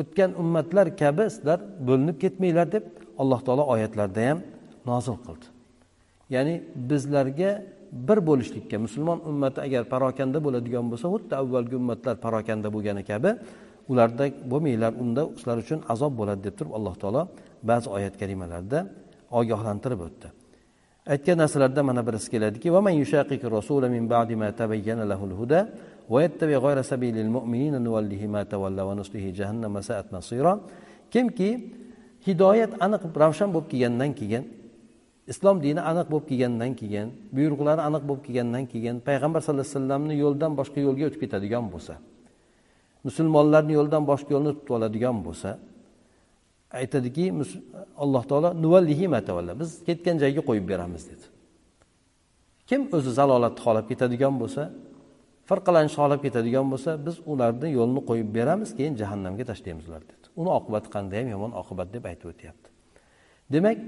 o'tgan 0.00 0.30
ummatlar 0.42 0.86
kabi 1.02 1.24
sizlar 1.34 1.58
bo'linib 1.88 2.16
ketmanglar 2.22 2.66
deb 2.74 2.84
alloh 3.20 3.40
taolo 3.46 3.64
oyatlarda 3.74 4.20
ham 4.28 4.38
nozil 4.90 5.16
qildi. 5.26 5.46
Ya'ni 6.34 6.54
bizlarga 6.90 7.50
bir 8.08 8.18
bo'lishlikka 8.28 8.76
musulmon 8.84 9.18
ummati 9.30 9.58
agar 9.66 9.82
parokanda 9.94 10.38
bo'ladigan 10.46 10.84
bo'lsa 10.90 11.06
xuddi 11.14 11.34
avvalgi 11.42 11.74
ummatlar 11.82 12.14
parokanda 12.26 12.68
bo'lgani 12.74 13.02
kabi 13.10 13.30
ularda 13.92 14.24
bo'lmanglar 14.52 14.92
unda 15.02 15.22
sizlar 15.38 15.56
uchun 15.64 15.78
azob 15.92 16.12
bo'ladi 16.20 16.40
deb 16.46 16.54
turib 16.58 16.72
alloh 16.78 16.94
taolo 17.02 17.22
ba'zi 17.70 17.88
oyat 17.96 18.14
karimalarda 18.20 18.78
ogohlantirib 19.38 20.00
o'tdi. 20.08 20.28
Aytgan 21.12 21.36
narsalardan 21.42 21.84
mana 21.90 22.02
birisi 22.06 22.28
keladiki 22.30 22.68
kimki 31.14 31.48
hidoyat 32.26 32.72
aniq 32.84 33.02
ravshan 33.22 33.48
bo'lib 33.54 33.68
kelgandan 33.72 34.12
keyin 34.20 34.44
islom 35.32 35.56
dini 35.64 35.80
aniq 35.90 36.06
bo'lib 36.12 36.26
kelgandan 36.30 36.72
keyin 36.80 37.08
buyruqlari 37.36 37.82
aniq 37.88 38.02
bo'lib 38.08 38.22
kelgandan 38.26 38.64
keyin 38.72 38.96
payg'ambar 39.08 39.40
sallallohu 39.44 39.66
alayhi 39.66 39.76
vasallamni 39.76 40.14
yo'ldan 40.24 40.52
boshqa 40.60 40.78
yo'lga 40.86 41.04
o'tib 41.08 41.20
ketadigan 41.24 41.64
bo'lsa 41.72 41.94
musulmonlarni 43.06 43.72
yo'ldan 43.78 44.02
boshqa 44.10 44.30
yo'lni 44.36 44.52
tutib 44.56 44.72
oladigan 44.76 45.16
bo'lsa 45.26 45.50
aytadiki 46.70 47.24
alloh 48.04 48.24
taolo 48.30 48.50
nuvallihi 48.62 49.06
matavalla 49.16 49.52
biz 49.60 49.70
ketgan 49.88 50.16
joyiga 50.22 50.42
qo'yib 50.48 50.66
beramiz 50.72 51.02
dedi. 51.10 51.26
Kim 52.68 52.80
o'zi 52.96 53.10
zalolatni 53.18 53.60
xohlab 53.64 53.86
ketadigan 53.90 54.34
bo'lsa 54.42 54.62
firqalanishni 55.50 55.96
xohlab 56.00 56.20
ketadigan 56.26 56.66
bo'lsa 56.72 56.90
biz 57.06 57.16
ularni 57.32 57.68
yo'lini 57.78 58.02
qo'yib 58.10 58.28
beramiz 58.38 58.70
keyin 58.78 58.94
jahannamga 59.00 59.44
tashlaymiz 59.50 59.84
ularni 59.90 60.08
dedi. 60.14 60.26
Uni 60.40 60.50
oqibati 60.58 60.88
qanday 60.94 61.18
ham 61.22 61.28
yomon 61.34 61.52
oqibat 61.62 61.88
deb 61.94 62.04
aytib 62.10 62.26
o'tyapti. 62.32 62.68
Demak 63.54 63.78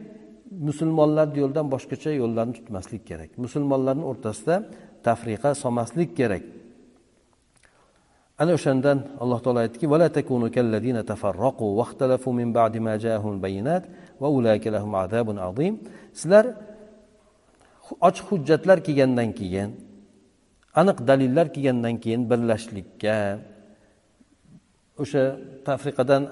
musulmonlarni 0.68 1.36
yo'ldan 1.42 1.66
boshqacha 1.74 2.10
yo'llarni 2.22 2.54
tutmaslik 2.58 3.02
kerak. 3.10 3.30
Musulmonlarni 3.44 4.04
o'rtasida 4.10 4.56
tafriqa 5.06 5.50
solmaslik 5.62 6.10
kerak. 6.20 6.44
Ana 8.42 8.52
o'shandan 8.58 8.98
alloh 9.22 9.38
taolo 9.44 9.60
aytdiki 9.64 9.86
sizlar 16.18 16.44
ochiq 18.08 18.26
hujjatlar 18.30 18.78
kelgandan 18.86 19.30
keyin 19.38 19.70
aniq 20.80 20.98
dalillar 21.08 21.46
kelgandan 21.54 21.96
keyin 22.02 22.22
birlashishlikka 22.30 23.16
o'sha 25.02 25.22
tafriqadan 25.66 26.22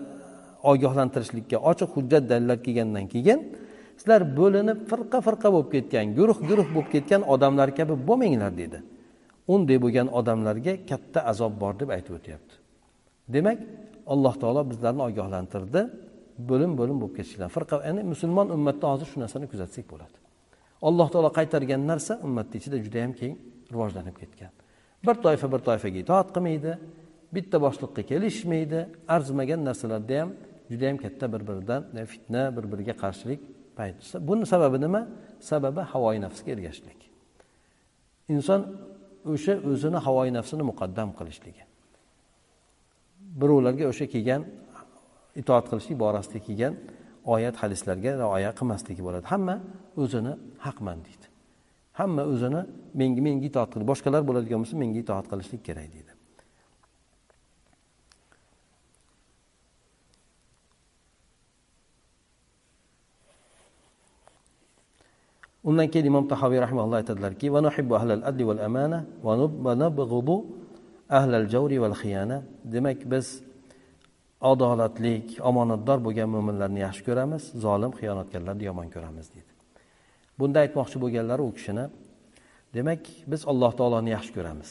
ogohlantirishlikka 0.71 1.57
ochiq 1.71 1.91
hujjat 1.97 2.25
dalillar 2.31 2.59
kelgandan 2.67 3.07
keyin 3.15 3.39
sizlar 4.01 4.21
bo'linib 4.39 4.79
firqa 4.91 5.19
firqa 5.27 5.49
bo'lib 5.55 5.71
ketgan 5.75 6.07
guruh 6.19 6.39
guruh 6.49 6.69
bo'lib 6.75 6.91
ketgan 6.95 7.23
odamlar 7.35 7.69
kabi 7.79 7.95
bo'lmanglar 8.09 8.53
dedi. 8.63 8.79
Unday 9.53 9.79
bo'lgan 9.85 10.09
odamlarga 10.19 10.75
katta 10.91 11.21
azob 11.33 11.53
bor 11.63 11.75
deb 11.81 11.91
aytib 11.97 12.15
o'tyapti. 12.19 12.55
Demak 13.35 13.59
alloh 14.13 14.35
taolo 14.43 14.63
bizlarni 14.71 15.03
ogohlantirdi 15.09 15.83
bo'lim 16.51 16.73
bo'lim 16.79 16.97
bo'lib 17.03 17.15
ketishlar. 17.19 17.49
Firqa 17.57 17.77
ya'ni 17.89 18.03
musulmon 18.13 18.47
ummatda 18.57 18.87
hozir 18.93 19.07
shu 19.13 19.19
narsani 19.25 19.47
kuzatsak 19.53 19.87
bo'ladi. 19.93 20.17
Alloh 20.89 21.09
taolo 21.13 21.31
qaytargan 21.39 21.83
narsa 21.91 22.13
ummatni 22.27 22.57
ichida 22.61 22.77
juda 22.85 22.99
yam 23.05 23.13
keng 23.21 23.35
rivojlanib 23.73 24.17
ketgan. 24.23 24.53
Bir 25.07 25.17
toifa 25.25 25.47
bir 25.53 25.61
toifaga 25.69 25.99
itoat 26.05 26.29
qilmaydi 26.35 26.73
bitta 27.37 27.57
boshliqqa 27.67 28.03
kelishmaydi 28.11 28.81
arzimagan 29.15 29.61
narsalarda 29.69 30.17
ham 30.21 30.31
juda 30.71 30.85
yam 30.91 30.97
katta 31.05 31.27
bir 31.33 31.43
biridan 31.49 31.83
fitna 32.13 32.43
bir 32.57 32.65
biriga 32.73 32.95
qarshilik 33.03 33.41
payt. 33.79 33.97
Buni 34.29 34.47
sababi 34.53 34.79
nima? 34.85 35.03
Sababi 35.51 35.81
havoyi 35.93 36.21
nafsga 36.27 36.51
ergashishlik. 36.57 37.01
Inson 38.35 38.61
o'sha 39.33 39.55
o'zini 39.71 39.99
havoyi 40.07 40.33
nafsini 40.39 40.65
muqaddam 40.71 41.11
qilishligi. 41.19 41.63
Birovlarga 43.41 43.85
o'sha 43.93 44.07
kelgan 44.15 44.43
itoat 45.41 45.65
qilishlik 45.71 45.97
borasida 46.05 46.39
kelgan 46.47 46.75
oyat 47.35 47.57
hadislarga 47.63 48.11
rioya 48.23 48.51
qilmasligi 48.59 49.03
bo'ladi. 49.07 49.27
Hamma 49.33 49.57
o'zini 50.03 50.33
haqman 50.67 50.99
deydi. 51.07 51.27
Hamma 52.01 52.23
o'zini 52.33 52.63
menga 53.01 53.21
menga 53.27 53.47
itoat 53.51 53.71
qil 53.75 53.83
boshqalar 53.91 54.23
bo'ladigan 54.29 54.59
bo'lsa 54.63 54.77
menga 54.83 54.99
itoat 55.05 55.27
qilishlik 55.33 55.63
kerak 55.69 55.89
deydi. 55.95 56.10
Undan 65.69 65.89
keyin 65.93 66.07
imom 66.13 66.25
tahoviy 66.33 66.61
rahmaulloh 66.67 66.99
aytadilarki 67.03 67.47
demak 72.75 73.01
biz 73.13 73.27
adolatlik 74.41 75.27
omonatdor 75.51 75.99
bo'lgan 76.07 76.29
mo'minlarni 76.35 76.81
yaxshi 76.87 77.03
ko'ramiz 77.09 77.43
zolim 77.65 77.93
xiyonatkorlarni 77.99 78.65
yomon 78.71 78.89
ko'ramiz 78.95 79.27
deydi. 79.35 79.53
Bunda 80.39 80.59
aytmoqchi 80.65 80.97
bo'lganlari 81.05 81.43
u 81.49 81.51
kishini 81.57 81.85
demak 82.77 83.03
biz 83.33 83.41
alloh 83.51 83.73
taoloni 83.81 84.11
yaxshi 84.17 84.33
ko'ramiz. 84.37 84.71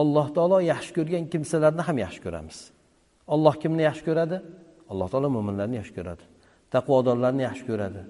Alloh 0.00 0.26
taolo 0.36 0.58
yaxshi 0.72 0.92
ko'rgan 0.98 1.24
kimsalarni 1.32 1.82
ham 1.88 1.96
yaxshi 2.04 2.20
ko'ramiz. 2.26 2.58
Olloh 3.34 3.54
kimni 3.62 3.82
yaxshi 3.88 4.04
ko'radi? 4.08 4.36
Alloh 4.90 5.08
taolo 5.12 5.28
mo'minlarni 5.36 5.76
yaxshi 5.80 5.94
ko'radi. 5.98 6.24
Taqvodorlarni 6.74 7.42
yaxshi 7.48 7.64
ko'radi. 7.70 8.02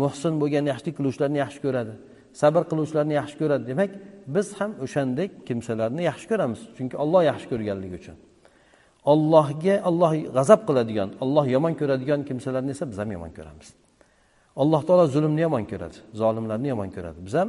Muhsin 0.00 0.32
bo'lgan 0.40 0.64
yaxshilik 0.72 0.94
qiluvchilarni 0.98 1.38
yaxshi 1.44 1.60
ko'radi 1.66 1.94
sabr 2.40 2.62
qiluvchilarni 2.70 3.14
yaxshi 3.20 3.36
ko'radi. 3.42 3.64
Demak 3.70 3.90
biz 4.34 4.46
ham 4.58 4.70
o'shandek 4.84 5.30
kimsalarni 5.48 6.02
yaxshi 6.10 6.26
ko'ramiz. 6.30 6.60
Chunki 6.76 6.96
olloh 7.02 7.22
yaxshi 7.30 7.46
ko'rganligi 7.52 7.96
uchun. 8.00 8.16
Ollohga 9.12 9.76
olloh 9.88 10.12
g'azab 10.36 10.60
qiladigan 10.68 11.08
olloh 11.24 11.44
yomon 11.54 11.74
ko'radigan 11.80 12.20
kimsalarni 12.28 12.70
esa 12.76 12.84
biz 12.90 12.98
ham 13.02 13.10
yomon 13.16 13.32
ko'ramiz. 13.38 13.68
Alloh 14.62 14.80
taolo 14.88 15.04
zulmni 15.14 15.42
yomon 15.46 15.64
ko'radi 15.72 15.98
zolimlarni 16.22 16.68
yomon 16.72 16.90
ko'radi. 16.96 17.18
Biz 17.26 17.34
ham 17.40 17.48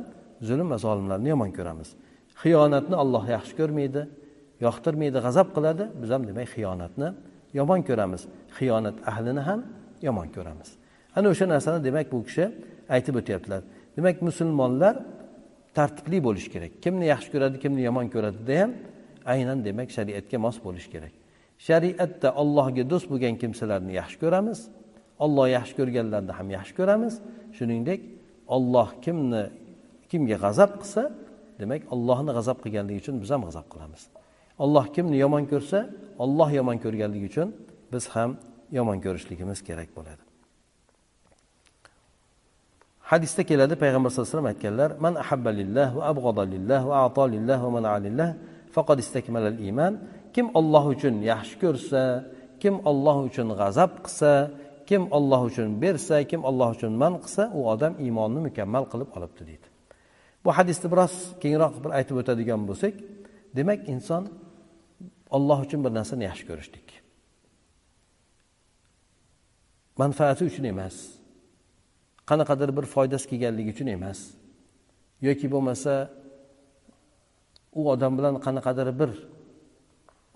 zulm 0.50 0.68
va 0.74 0.78
zolimlarni 0.86 1.30
yomon 1.34 1.52
ko'ramiz. 1.58 1.90
Xiyonatni 2.44 2.96
olloh 3.04 3.26
yaxshi 3.36 3.54
ko'rmaydi 3.60 4.02
yoqtirmaydi 4.66 5.18
g'azab 5.26 5.48
qiladi. 5.56 5.84
Biz 6.02 6.10
ham 6.14 6.22
demak 6.30 6.48
xiyonatni 6.56 7.10
yomon 7.60 7.82
ko'ramiz. 7.90 8.22
Xiyonat 8.58 8.98
ahlini 9.12 9.42
ham 9.50 9.60
yomon 10.08 10.28
ko'ramiz. 10.36 10.70
Ana 11.16 11.28
o'sha 11.34 11.46
narsani 11.54 11.80
demak 11.88 12.08
bu 12.12 12.24
kishi 12.28 12.46
aytib 12.96 13.16
o'tyaptilar. 13.22 13.62
Demak 13.98 14.22
musulmonlar 14.28 14.96
tartibli 15.78 16.18
bo'lishi 16.28 16.50
kerak. 16.56 16.72
Kimni 16.84 17.06
yaxshi 17.14 17.30
ko'radi 17.34 17.58
kimni 17.64 17.82
yomon 17.88 18.08
ko'radida 18.14 18.54
ham 18.62 18.72
aynan 19.34 19.60
demak 19.68 19.90
shariatga 19.98 20.38
mos 20.46 20.58
bo'lishi 20.66 20.90
kerak. 20.96 21.14
Shariatda 21.68 22.30
allohga 22.42 22.84
do'st 22.92 23.08
bo'lgan 23.12 23.36
kimsalarni 23.42 23.94
yaxshi 24.02 24.18
ko'ramiz. 24.24 24.60
Olloh 25.26 25.48
yaxshi 25.58 25.74
ko'rganlarni 25.80 26.34
ham 26.40 26.48
yaxshi 26.58 26.74
ko'ramiz. 26.80 27.14
Shuningdek 27.58 28.02
olloh 28.56 28.90
kimni 29.06 29.44
kimga 30.12 30.38
g'azab 30.44 30.72
qilsa 30.82 31.04
demak 31.62 31.82
ollohni 31.94 32.32
g'azab 32.38 32.58
qilganligi 32.64 33.00
uchun 33.04 33.16
biz 33.24 33.30
ham 33.34 33.42
g'azab 33.48 33.68
qilamiz. 33.74 34.02
Olloh 34.64 34.86
kimni 34.96 35.18
yomon 35.24 35.44
ko'rsa 35.52 35.80
olloh 36.24 36.50
yomon 36.60 36.78
ko'rganligi 36.84 37.26
uchun 37.32 37.48
biz 37.94 38.04
ham 38.16 38.32
yomon 38.78 38.98
ko'rishligimiz 39.06 39.60
kerak 39.70 39.90
bo'ladi. 39.98 40.24
Hadisda 43.14 43.42
keladi 43.50 43.76
payg'ambar 43.84 44.10
sallallohu 44.10 44.28
alayhi 44.30 44.38
vasallam 44.38 44.52
aytganlar 44.54 44.90
man 45.06 45.14
ahabba 45.24 45.52
lillah 45.60 45.90
va 45.98 46.04
abg'ada 46.12 46.44
lillah 46.54 46.82
va 46.90 46.96
ato 47.06 47.24
lillah 47.36 47.60
va 47.66 47.70
mana 47.78 47.92
lillah 48.06 48.30
faqad 48.76 48.98
istakmala 49.06 49.48
al 49.54 49.60
iymon 49.68 49.94
kim 50.36 50.46
olloh 50.60 50.86
uchun 50.94 51.16
yaxshi 51.32 51.56
ko'rsa 51.64 52.02
kim 52.62 52.76
olloh 52.90 53.18
uchun 53.28 53.48
g'azab 53.60 53.92
qilsa 54.06 54.32
kim 54.90 55.02
olloh 55.18 55.42
uchun 55.50 55.70
bersa 55.84 56.16
kim 56.32 56.42
olloh 56.50 56.70
uchun 56.76 56.92
man 57.04 57.14
qilsa 57.24 57.44
u 57.58 57.60
odam 57.74 57.94
iymonni 58.06 58.40
mukammal 58.48 58.84
qilib 58.92 59.10
olibdi 59.18 59.42
deydi. 59.50 59.68
Bu 60.44 60.50
hadisni 60.58 60.88
biroz 60.94 61.14
kengroq 61.44 61.74
bir 61.84 61.92
aytib 61.98 62.16
o'tadigan 62.22 62.62
bo'lsak 62.70 62.96
demak 63.58 63.80
inson 63.94 64.24
olloh 65.36 65.60
uchun 65.66 65.80
bir 65.86 65.92
narsani 66.00 66.24
yaxshi 66.30 66.46
ko'rishlik. 66.50 66.88
Manfaati 70.02 70.44
uchun 70.50 70.66
emas. 70.74 70.96
Qanaqadir 72.30 72.70
bir 72.78 72.86
foydasi 72.94 73.26
kelganligi 73.32 73.70
uchun 73.76 73.88
emas. 73.98 74.20
Yoki 75.28 75.48
bo'lmasa 75.54 75.94
u 77.80 77.82
odam 77.94 78.18
bilan 78.18 78.36
qanaqadir 78.46 78.88
bir 79.00 79.12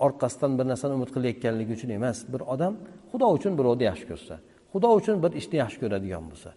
orqasidan 0.06 0.52
bir 0.60 0.66
narsani 0.72 0.94
umid 0.98 1.12
qilayotganligi 1.16 1.72
uchun 1.78 1.90
emas. 1.98 2.18
Bir 2.34 2.42
odam 2.54 2.74
xudo 3.12 3.28
uchun 3.38 3.54
birovni 3.60 3.84
yaxshi 3.92 4.06
ko'rsa 4.12 4.36
xudo 4.74 4.90
uchun 5.00 5.16
bir 5.24 5.32
ishni 5.40 5.58
yaxshi 5.64 5.78
ko'radigan 5.84 6.24
bo'lsa. 6.32 6.50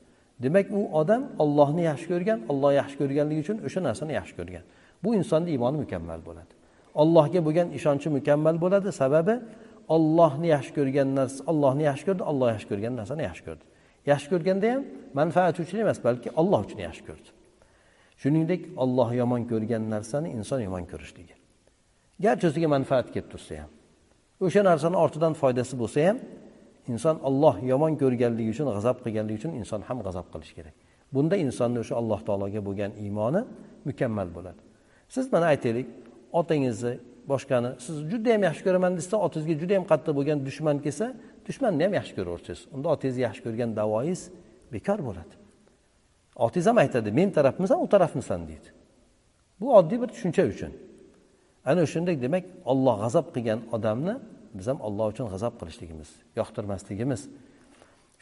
Demak 0.42 0.66
u 0.78 0.80
odam 1.00 1.22
ollohni 1.42 1.82
yaxshi 1.90 2.06
ko'rgan 2.12 2.38
olloh 2.50 2.72
yaxshi 2.80 2.96
ko'rganligi 3.00 3.40
uchun 3.44 3.56
o'sha 3.66 3.80
narsani 3.88 4.12
yaxshi 4.20 4.34
ko'rgan. 4.38 4.64
Bu 5.04 5.10
insonni 5.18 5.50
iymoni 5.54 5.76
mukammal 5.84 6.20
bo'ladi. 6.28 6.52
Allohga 7.02 7.40
bo'lgan 7.46 7.68
ishonchi 7.78 8.08
mukammal 8.16 8.56
bo'ladi. 8.64 8.88
Sababi 9.02 9.34
ollohni 9.94 10.48
yaxshi 10.56 10.72
ko'rgan 10.78 11.08
narsa 11.18 11.40
ollohni 11.50 11.84
yaxshi 11.90 12.04
ko'rdi 12.08 12.22
olloh 12.30 12.48
yaxshi 12.54 12.68
ko'rgan 12.70 12.92
narsani 13.00 13.22
yaxshi 13.28 13.42
ko'rdi. 13.48 13.64
Yaxshi 14.10 14.28
ko'rganda 14.32 14.66
ham 14.74 14.82
manfaati 15.18 15.62
uchun 15.64 15.78
emas 15.84 15.98
balki 16.06 16.28
olloh 16.40 16.61
uchun 16.66 16.80
yaxshi 16.86 17.02
ko'rdi. 17.08 17.30
Shuningdek 18.22 18.62
olloh 18.82 19.08
yomon 19.20 19.42
ko'rgan 19.52 19.82
narsani 19.94 20.28
inson 20.38 20.61
yomon 20.66 20.84
ko'rishligi. 20.92 21.34
Garchi 22.24 22.44
o'ziga 22.50 22.68
manfaat 22.76 23.06
kelib 23.14 23.28
tursa 23.32 23.54
ham 23.62 23.70
o'sha 24.46 24.62
narsani 24.70 24.96
ortidan 25.04 25.34
foydasi 25.40 25.74
bo'lsa 25.82 26.00
ham 26.08 26.18
inson 26.92 27.16
olloh 27.28 27.56
yomon 27.72 27.92
ko'rganligi 28.02 28.50
uchun 28.54 28.66
g'azab 28.76 28.96
qilganligi 29.04 29.38
uchun 29.40 29.52
inson 29.61 29.80
ham 29.88 29.98
g'azab 30.06 30.26
qilishi 30.32 30.54
kerak. 30.58 30.74
Bunda 31.14 31.36
insonni 31.46 31.78
o'sha 31.84 31.94
alloh 32.00 32.20
taologa 32.28 32.61
bo'lgan 32.68 32.92
iymoni 33.04 33.42
mukammal 33.88 34.28
bo'ladi. 34.36 34.61
Siz 35.14 35.24
mana 35.32 35.46
aytaylik 35.52 35.88
otangizni 36.40 36.94
boshqani 37.32 37.70
siz 37.84 37.96
judayam 38.12 38.42
yaxshi 38.48 38.62
ko'raman 38.66 38.92
desa 38.98 39.16
otangizga 39.26 39.54
judayam 39.62 39.84
qattiq 39.90 40.12
bo'lgan 40.18 40.38
dushman 40.48 40.76
kelsa 40.84 41.06
dushmanni 41.48 41.82
ham 41.86 41.92
yaxshi 41.98 42.12
ko'raversangiz 42.18 42.61
unda 42.74 42.86
otangizni 42.94 43.22
yaxshi 43.26 43.42
ko'rgan 43.46 43.70
davoyingiz 43.80 44.22
bekor 44.72 44.98
bo'ladi. 45.08 45.34
Otangiz 46.36 46.66
ham 46.66 46.78
aytadi 46.78 47.12
men 47.12 47.30
tarafmisan 47.30 47.82
u 47.84 47.88
tarafmisan 47.88 48.48
deydi. 48.48 48.68
Bu 49.60 49.76
oddiy 49.76 50.00
bir 50.02 50.08
tushuncha 50.14 50.42
uchun. 50.54 50.72
Ana 51.64 51.86
shunday 51.86 52.16
demak 52.22 52.44
olloh 52.64 52.96
g'azab 53.02 53.26
qilgan 53.34 53.60
odamni 53.76 54.14
biz 54.58 54.66
ham 54.70 54.78
olloh 54.80 55.06
uchun 55.12 55.26
g'azab 55.32 55.54
qilishligimiz 55.60 56.10
yoqtirmasligimiz. 56.36 57.20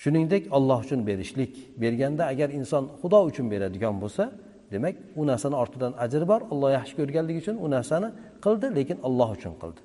Shuningdek 0.02 0.52
olloh 0.56 0.78
uchun 0.84 1.06
berishlik 1.06 1.52
berganda 1.82 2.24
agar 2.32 2.48
inson 2.58 2.84
xudo 3.00 3.20
uchun 3.30 3.46
beradigan 3.52 3.94
bo'lsa 4.02 4.24
demak 4.72 4.94
u 5.16 5.26
narsani 5.26 5.56
ortidan 5.62 5.92
ajr 6.04 6.22
bor 6.28 6.40
olloh 6.52 6.70
yaxshi 6.78 6.94
ko'rganligi 7.00 7.38
uchun 7.44 7.56
u 7.64 7.66
narsani 7.76 8.08
qildi 8.44 8.66
lekin 8.78 8.98
olloh 9.08 9.30
uchun 9.36 9.54
qildi. 9.62 9.80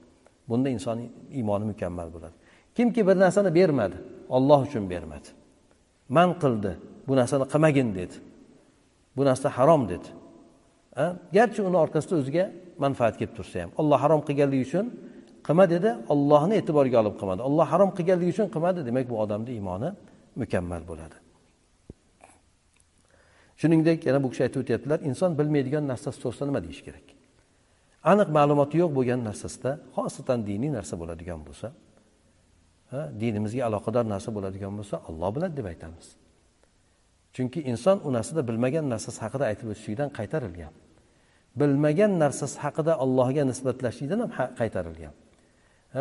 Bunda 0.50 0.70
inson 0.70 0.98
iymoni 1.38 1.66
mukammal 1.72 2.08
bo'ladi. 2.16 2.36
Kimki 2.76 3.02
bir 3.08 3.16
narsani 3.24 3.56
bermadi 3.56 3.98
olloh 4.30 4.60
uchun 4.68 4.90
bermadi. 4.90 5.28
Man 6.10 6.30
qildi 6.44 6.72
bu 7.08 7.14
narsani 7.16 7.46
qilmagin 7.54 7.96
dedi. 7.96 8.16
Bu 9.18 9.26
narsa 9.26 9.50
harom 9.50 9.90
dedi. 9.90 10.10
Garchi 11.34 11.62
uni 11.62 11.78
orqasida 11.78 12.16
o'ziga 12.22 12.46
manfaat 12.84 13.18
kelib 13.20 13.34
tursa 13.38 13.62
ham. 13.64 13.70
Olloh 13.78 13.98
harom 14.04 14.22
qilganligi 14.28 14.64
uchun 14.70 14.86
qilma 15.48 15.66
dedi 15.74 15.90
ollohni 16.14 16.54
e'tiborga 16.62 16.98
olib 17.04 17.16
qilmadi. 17.20 17.42
Olloh 17.50 17.66
harom 17.74 17.90
qilganligi 17.98 18.32
uchun 18.36 18.48
qilmadi 18.54 18.80
demak 18.88 19.06
bu 19.12 19.16
odamni 19.24 19.52
iymoni 19.58 19.90
mukammal 20.42 20.82
bo'ladi. 20.92 21.18
Shuningdek 23.62 24.00
yana 24.08 24.20
bu 24.24 24.28
kishi 24.32 24.44
aytib 24.46 24.60
o'tyaptilar 24.64 25.00
inson 25.10 25.32
bilmaydigan 25.40 25.84
narsasi 25.92 26.18
to'g'risida 26.24 26.46
nima 26.50 26.62
deyish 26.66 26.82
kerak? 26.88 27.08
Aniq 28.12 28.30
ma'lumoti 28.38 28.76
yo'q 28.82 28.92
bo'lgan 28.98 29.22
narsasida 29.30 29.72
xosatan 29.96 30.40
diniy 30.50 30.72
narsa 30.78 30.94
bo'ladigan 31.02 31.40
bo'lsa 31.48 31.68
dinimizga 33.23 33.63
aloqador 33.69 34.05
narsa 34.15 34.29
bo'ladigan 34.37 34.73
bo'lsa 34.79 34.97
olloh 35.09 35.31
biladi 35.37 35.55
deb 35.61 35.67
aytamiz 35.73 36.07
chunki 37.35 37.61
inson 37.73 37.97
u 38.07 38.11
narsada 38.17 38.43
bilmagan 38.49 38.87
narsasi 38.95 39.19
haqida 39.25 39.45
aytib 39.51 39.67
o'tishlikdan 39.73 40.09
qaytarilgan 40.19 40.73
bilmagan 41.61 42.13
narsasi 42.25 42.57
haqida 42.65 42.93
allohga 43.05 43.43
nisbatlashlikdan 43.51 44.19
ham 44.25 44.31
qaytarilgan 44.61 45.15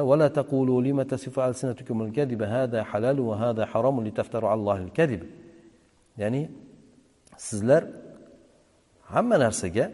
ولا 0.10 0.28
تقولوا 0.40 0.82
لما 0.88 1.04
تصف 1.14 1.36
ألسنتكم 1.40 1.98
الكذب 2.06 2.42
هذا 2.58 2.80
حلال 2.84 3.18
وهذا 3.30 3.64
حرام 3.72 3.96
لتفتروا 4.08 4.50
على 4.52 4.60
الله 4.62 4.78
الكذب 4.88 5.22
ya'ni 6.18 6.50
sizlar 7.38 7.84
hamma 9.14 9.38
narsaga 9.46 9.86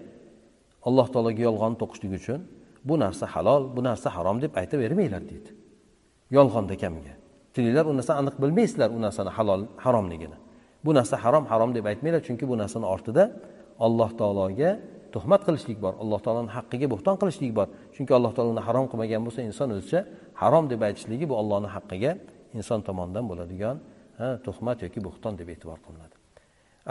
alloh 0.88 1.08
taologa 1.14 1.42
yolg'on 1.48 1.74
to'qishlik 1.82 2.12
uchun 2.20 2.40
bu 2.88 2.96
narsa 3.04 3.26
halol 3.34 3.64
bu 3.76 3.82
narsa 3.90 4.08
harom 4.16 4.38
deb 4.44 4.52
aytavermanglar 4.62 5.24
deydi 5.32 5.50
Yolg'onda 6.37 6.75
kamga 6.83 7.15
tilinglar 7.55 7.85
u 7.91 7.93
narsani 7.99 8.19
aniq 8.23 8.37
bilmaysizlar 8.43 8.89
u 8.97 8.99
narsani 9.07 9.31
halol 9.37 9.63
haromligini. 9.85 10.37
Bu 10.85 10.91
narsa 10.99 11.17
harom 11.25 11.45
harom 11.53 11.71
deb 11.77 11.85
aytmanglar 11.91 12.23
chunki 12.29 12.45
bu 12.51 12.55
narsani 12.63 12.87
ortida 12.95 13.25
alloh 13.87 14.11
taologa 14.21 14.71
tuhmat 15.15 15.43
qilishlik 15.47 15.79
bor 15.85 15.95
alloh 16.03 16.21
taoloni 16.27 16.51
haqqiga 16.57 16.87
bo'xton 16.93 17.17
qilishlik 17.21 17.53
bor. 17.59 17.67
Chunki 17.95 18.13
alloh 18.19 18.33
taolo 18.37 18.51
uni 18.57 18.63
harom 18.69 18.87
qilmagan 18.91 19.21
bo'lsa 19.27 19.41
inson 19.49 19.69
o'zicha 19.77 20.01
harom 20.43 20.65
deb 20.73 20.81
aytishligi 20.89 21.25
bu 21.31 21.35
ollohni 21.43 21.69
haqqiga 21.77 22.13
inson 22.59 22.81
tomonidan 22.89 23.25
bo'ladigan 23.31 23.77
tuhmat 24.47 24.79
yoki 24.85 25.01
bo'xton 25.07 25.33
deb 25.41 25.49
e'tibor 25.55 25.79
qilinadi. 25.87 26.15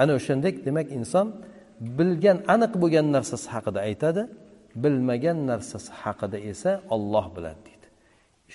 Ana 0.01 0.11
o'shandek 0.19 0.55
demak 0.67 0.88
inson 0.99 1.27
bilgan 1.99 2.38
aniq 2.53 2.73
bo'lgan 2.81 3.07
narsasi 3.15 3.47
haqida 3.55 3.79
aytadi 3.89 4.21
bilmagan 4.83 5.38
narsasi 5.51 5.89
haqida 6.03 6.38
esa 6.51 6.71
olloh 6.95 7.25
biladi 7.35 7.59
deydi. 7.67 7.76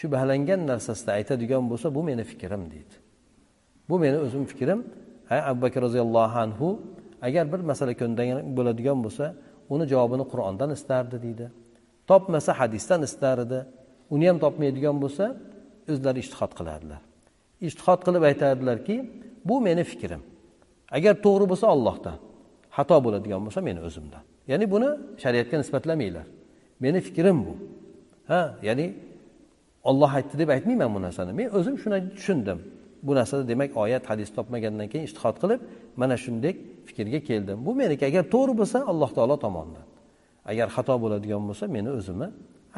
Shubhalangan 0.00 0.60
narsasida 0.70 1.10
aytadigan 1.18 1.64
bo'lsa 1.70 1.86
bu 1.96 2.02
meni 2.08 2.24
fikrim 2.32 2.62
deydi. 2.72 2.94
Bu 3.88 3.98
meni 3.98 4.18
o'zim 4.26 4.44
fikrim. 4.52 4.80
Abu 5.30 5.62
bakr 5.64 5.80
roziyallohu 5.86 6.38
anhu 6.44 6.68
agar 7.26 7.44
bir 7.52 7.60
masala 7.70 7.92
ko'ndagan 8.00 8.38
bo'ladigan 8.56 8.98
bo'lsa 9.04 9.24
uni 9.74 9.84
javobini 9.92 10.24
qur'ondan 10.32 10.70
istardi 10.76 11.16
deydi. 11.24 11.46
Topmasa 12.10 12.50
hadisdan 12.60 13.00
istar 13.08 13.38
edi 13.46 13.58
uni 14.14 14.26
ham 14.28 14.38
topmaydigan 14.44 14.96
bo'lsa 15.04 15.24
o'zlari 15.92 16.18
ishtihod 16.24 16.52
qilardilar 16.58 17.02
ishtihod 17.66 18.00
qilib 18.06 18.22
aytardilarki 18.30 18.96
bu 19.44 19.60
meni 19.60 19.84
fikrim. 19.84 20.22
Agar 20.96 21.14
to'g'ri 21.24 21.46
bo'lsa 21.50 21.66
ollohdan 21.74 22.16
xato 22.76 22.96
bo'ladigan 23.04 23.40
bo'lsa 23.46 23.60
meni 23.68 23.80
o'zimdan. 23.88 24.22
Ya'ni 24.50 24.66
buni 24.74 24.88
shariatga 25.22 25.56
nisbatlamanglar 25.62 26.26
meni 26.84 27.00
fikrim 27.08 27.38
bu. 27.46 27.54
Ha 28.30 28.42
ya'ni 28.68 28.86
olloh 29.84 30.14
aytdi 30.18 30.38
deb 30.38 30.48
aytmayman 30.48 30.94
bu 30.94 31.00
narsani. 31.02 31.32
Men 31.32 31.48
o'zim 31.58 31.76
shuni 31.82 31.98
tushundim. 32.16 32.58
Bu 33.02 33.12
narsada 33.14 33.48
demak 33.48 33.76
oyat 33.76 34.04
hadis 34.10 34.28
topmagandan 34.36 34.88
keyin 34.92 35.04
ishtihod 35.08 35.36
qilib 35.42 35.60
mana 36.00 36.16
shunday 36.24 36.54
fikrga 36.88 37.20
keldim. 37.28 37.58
Bu 37.66 37.72
meniki 37.80 38.04
agar 38.10 38.24
to'g'ri 38.34 38.52
bo'lsa 38.60 38.78
alloh 38.90 39.10
taolo 39.16 39.36
tomonidan. 39.44 39.86
Agar 40.50 40.68
xato 40.76 40.94
bo'ladigan 41.04 41.42
bo'lsa 41.48 41.64
meni 41.76 41.90
o'zimni 41.98 42.28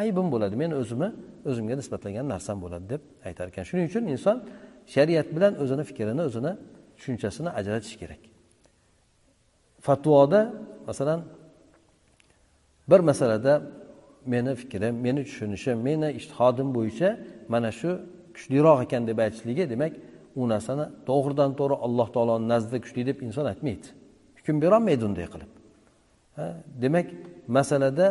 aybim 0.02 0.26
bo'ladi. 0.34 0.54
Meni 0.62 0.74
o'zimni 0.82 1.08
o'zimga 1.50 1.74
nisbatlagan 1.80 2.26
narsam 2.34 2.56
bo'ladi 2.64 2.86
deb 2.92 3.02
aytar 3.28 3.46
ekan. 3.50 3.64
Shuning 3.70 3.86
uchun 3.90 4.04
inson 4.14 4.36
shariat 4.94 5.28
bilan 5.36 5.52
o'zini 5.62 5.82
fikrini 5.90 6.22
o'zini 6.28 6.52
tushunchasini 6.98 7.50
ajratish 7.58 7.96
kerak. 8.00 8.22
Fatvoda 9.86 10.40
masalan 10.88 11.20
bir 12.90 13.00
masalada 13.00 13.62
meni 14.26 14.52
fikrim 14.60 14.94
meni 15.06 15.24
tushunishim 15.28 15.76
meni 15.88 16.08
ishtihodim 16.20 16.68
bo'yicha 16.76 17.10
mana 17.52 17.70
shu 17.80 17.90
kuchliroq 18.34 18.78
ekan 18.86 19.02
deb 19.10 19.18
aytishligi 19.24 19.64
demak 19.72 19.92
u 20.40 20.42
narsani 20.52 20.84
to'g'ridan 21.08 21.50
to'g'ri 21.58 21.76
alloh 21.86 22.08
taoloni 22.16 22.46
nazdida 22.52 22.78
kuchli 22.84 23.02
deb 23.10 23.18
inson 23.26 23.46
aytmaydi. 23.52 23.86
Hukm 24.38 24.56
berolmaydi 24.64 25.04
unday 25.08 25.26
qilib. 25.34 25.50
Demak 26.82 27.06
masalada 27.58 28.06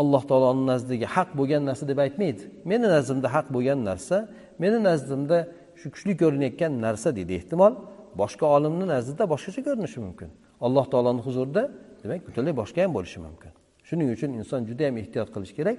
alloh 0.00 0.22
taoloni 0.30 0.64
nazdiga 0.72 1.06
haq 1.16 1.30
bo'lgan 1.38 1.62
narsa 1.68 1.84
deb 1.90 1.98
aytmaydi. 2.04 2.42
Meni 2.70 2.86
nazdimda 2.94 3.28
haq 3.36 3.46
bo'lgan 3.54 3.78
narsa 3.88 4.16
meni 4.62 4.78
nazdimda 4.88 5.38
shu 5.80 5.86
kuchli 5.94 6.12
ko'rinayotgan 6.22 6.72
narsa 6.86 7.08
deydi. 7.16 7.32
Ehtimol 7.40 7.72
boshqa 8.20 8.46
olimni 8.56 8.86
nazdida 8.94 9.24
boshqacha 9.32 9.60
ko'rinishi 9.68 9.98
mumkin. 10.06 10.28
Alloh 10.66 10.84
taoloni 10.92 11.20
huzurida 11.26 11.62
demak 12.02 12.20
butunlay 12.28 12.54
boshqa 12.60 12.78
ham 12.84 12.92
bo'lishi 12.98 13.20
mumkin. 13.26 13.52
Shuning 13.92 14.08
uchun 14.16 14.30
inson 14.40 14.60
juda 14.70 14.82
yam 14.88 14.96
ehtiyot 15.02 15.28
qilish 15.34 15.52
kerak 15.58 15.78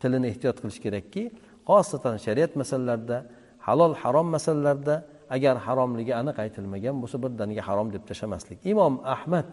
tilini 0.00 0.26
ehtiyot 0.32 0.58
qilish 0.62 0.80
kerakki 0.84 1.22
xosatan 1.68 2.16
shariat 2.26 2.52
masalalarida 2.60 3.18
halol 3.66 3.94
harom 4.02 4.28
masalalarda 4.36 4.94
agar 5.36 5.56
haromligi 5.66 6.12
aniq 6.20 6.36
aytilmagan 6.44 6.96
bo'lsa 7.02 7.16
birdaniga 7.24 7.62
harom 7.68 7.88
deb 7.94 8.02
tashlamaslik. 8.10 8.58
Imom 8.72 8.94
ahmad 9.14 9.48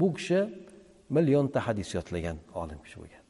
bu 0.00 0.06
kishi 0.16 0.40
millionta 1.16 1.58
hadis 1.66 1.88
yodlagan 1.96 2.36
olim 2.62 2.78
kishi 2.84 2.96
bo'lgan. 3.02 3.22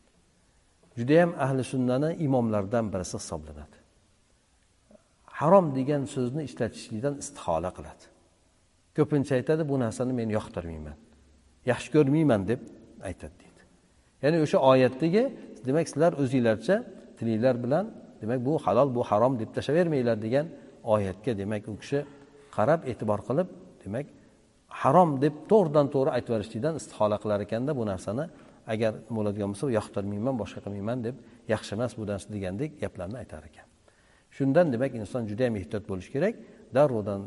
Judayam 0.98 1.30
ahli 1.44 1.62
sunnani 1.72 2.10
imomlaridan 2.26 2.86
birisi 2.92 3.16
hisoblanadi. 3.22 3.76
Harom 5.38 5.66
degan 5.78 6.02
so'zni 6.14 6.42
ishlatishlikdan 6.48 7.14
istihola 7.22 7.70
qiladi. 7.76 8.04
Ko'pincha 8.96 9.32
aytadi 9.38 9.62
bu 9.70 9.74
narsani 9.84 10.12
men 10.20 10.28
yoqtirmayman 10.38 10.98
yaxshi 11.70 11.88
ko'rmayman 11.96 12.40
deb 12.50 12.60
aytadi. 13.08 13.41
Ya'ni 14.22 14.36
o'sha 14.44 14.58
oyatdagi 14.70 15.22
demak 15.66 15.86
sizlar 15.90 16.12
o'zinglarcha 16.22 16.76
tilinglar 17.18 17.56
bilan 17.64 17.84
demak 18.22 18.40
bu 18.46 18.52
halol 18.64 18.88
bu 18.96 19.02
harom 19.10 19.32
deb 19.40 19.50
tashlayvermanglar 19.56 20.16
degan 20.26 20.46
oyatga 20.94 21.32
demak 21.40 21.62
u 21.72 21.74
kishi 21.82 21.98
qarab 22.56 22.80
e'tibor 22.90 23.20
qilib 23.28 23.48
demak 23.84 24.06
harom 24.80 25.10
deb 25.22 25.34
to'g'ridan 25.50 25.86
to'g'ri 25.94 26.10
aytib 26.16 26.30
yuborishlikdan 26.32 26.74
istihola 26.80 27.16
qilar 27.22 27.38
ekanda 27.46 27.72
bu 27.80 27.84
narsani. 27.92 28.24
Agar 28.72 28.92
bo'ladigan 29.16 29.50
bo'lsa 29.52 29.66
yoqtirmayman 29.78 30.36
boshqa 30.42 30.60
qilmayman 30.64 30.98
deb 31.06 31.14
yaxshi 31.52 31.72
emas 31.76 31.92
bu 31.98 32.04
narsa 32.10 32.28
degandek 32.34 32.70
gaplarni 32.82 33.16
aytar 33.22 33.42
ekan. 33.50 33.66
Shundan 34.36 34.66
demak 34.74 34.92
inson 35.00 35.22
juda 35.30 35.42
yam 35.48 35.56
ehtiyot 35.60 35.84
bo'lishi 35.90 36.10
kerak. 36.14 36.34
Darrovdan 36.76 37.20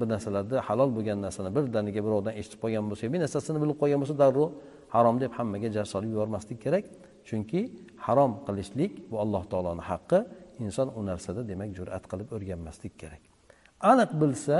bir 0.00 0.08
narsalarda 0.14 0.56
halol 0.68 0.90
bo'lgan 0.96 1.18
narsani 1.26 1.50
birdaniga 1.56 2.00
birovdan 2.06 2.34
eshitib 2.40 2.60
qolgan 2.64 2.84
bo'lsa 2.90 3.12
bir 3.14 3.20
narsasini 3.24 3.58
bilib 3.62 3.76
qolgan 3.82 3.98
bo'lsa 4.02 4.16
darrov 4.22 4.48
harom 4.94 5.16
deb 5.22 5.32
hammaga 5.38 5.68
jar 5.76 5.86
solib 5.92 6.10
yubormaslik 6.14 6.58
kerak. 6.64 6.84
Chunki 7.28 7.60
harom 8.06 8.32
qilishlik 8.46 8.92
bu 9.10 9.16
alloh 9.24 9.44
taoloni 9.52 9.82
haqqi. 9.90 10.18
Inson 10.64 10.88
u 10.98 11.00
narsada 11.10 11.42
demak 11.50 11.70
jur'at 11.78 12.04
qilib 12.10 12.28
o'rganmaslik 12.36 12.94
kerak. 13.02 13.22
Aniq 13.92 14.10
bilsa 14.20 14.56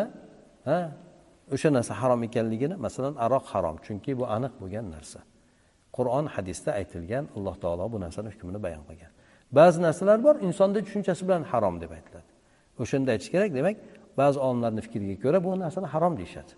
ha 0.68 0.78
o'sha 1.54 1.68
narsa 1.76 1.92
harom 2.00 2.20
ekanligini 2.28 2.76
masalan 2.86 3.14
aroq 3.26 3.44
harom 3.52 3.76
chunki 3.86 4.10
bu 4.20 4.24
aniq 4.36 4.52
bo'lgan 4.60 4.86
narsa. 4.96 5.20
Qur'on 5.96 6.26
hadisda 6.34 6.70
aytilgan 6.80 7.24
alloh 7.36 7.56
taolo 7.62 7.84
bu 7.92 7.98
narsani 8.04 8.28
hukmini 8.34 8.60
bayon 8.66 8.84
qilgan. 8.88 9.12
Ba'zi 9.58 9.78
narsalar 9.86 10.18
bor 10.26 10.34
insonni 10.46 10.80
tushunchasi 10.86 11.22
bilan 11.28 11.42
harom 11.50 11.74
deb 11.82 11.90
aytiladi. 11.98 12.30
O'shanda 12.82 13.10
aytish 13.14 13.30
kerak 13.34 13.50
demak 13.58 13.76
ba'zi 14.20 14.38
olimlarni 14.46 14.80
fikriga 14.86 15.16
ko'ra 15.24 15.38
bu 15.44 15.50
narsani 15.64 15.88
harom 15.94 16.14
deyishadi. 16.20 16.52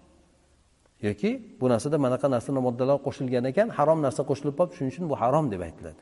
Yoki 1.09 1.30
bu 1.61 1.66
narsada 1.72 1.96
manaqa 2.07 2.26
narsa 2.34 2.53
moddalar 2.53 2.98
qo'shilgan 3.07 3.44
ekan 3.50 3.68
harom 3.78 3.98
narsa 4.07 4.22
qo'shilib 4.30 4.55
qolib 4.59 4.72
shuning 4.76 4.92
uchun 4.94 5.05
bu 5.12 5.16
harom 5.22 5.46
deb 5.53 5.61
aytiladi. 5.68 6.00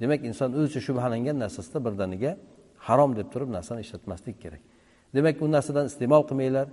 Demak 0.00 0.20
inson 0.28 0.50
o'zicha 0.58 0.80
shubhalangan 0.86 1.36
narsasida 1.44 1.78
birdaniga 1.86 2.32
harom 2.86 3.10
deb 3.18 3.28
turib 3.32 3.50
narsani 3.56 3.80
ishlatmaslik 3.86 4.36
kerak. 4.44 4.62
Demak 5.16 5.34
bu 5.42 5.46
narsadan 5.56 5.86
iste'mol 5.90 6.22
qilmanglar 6.30 6.66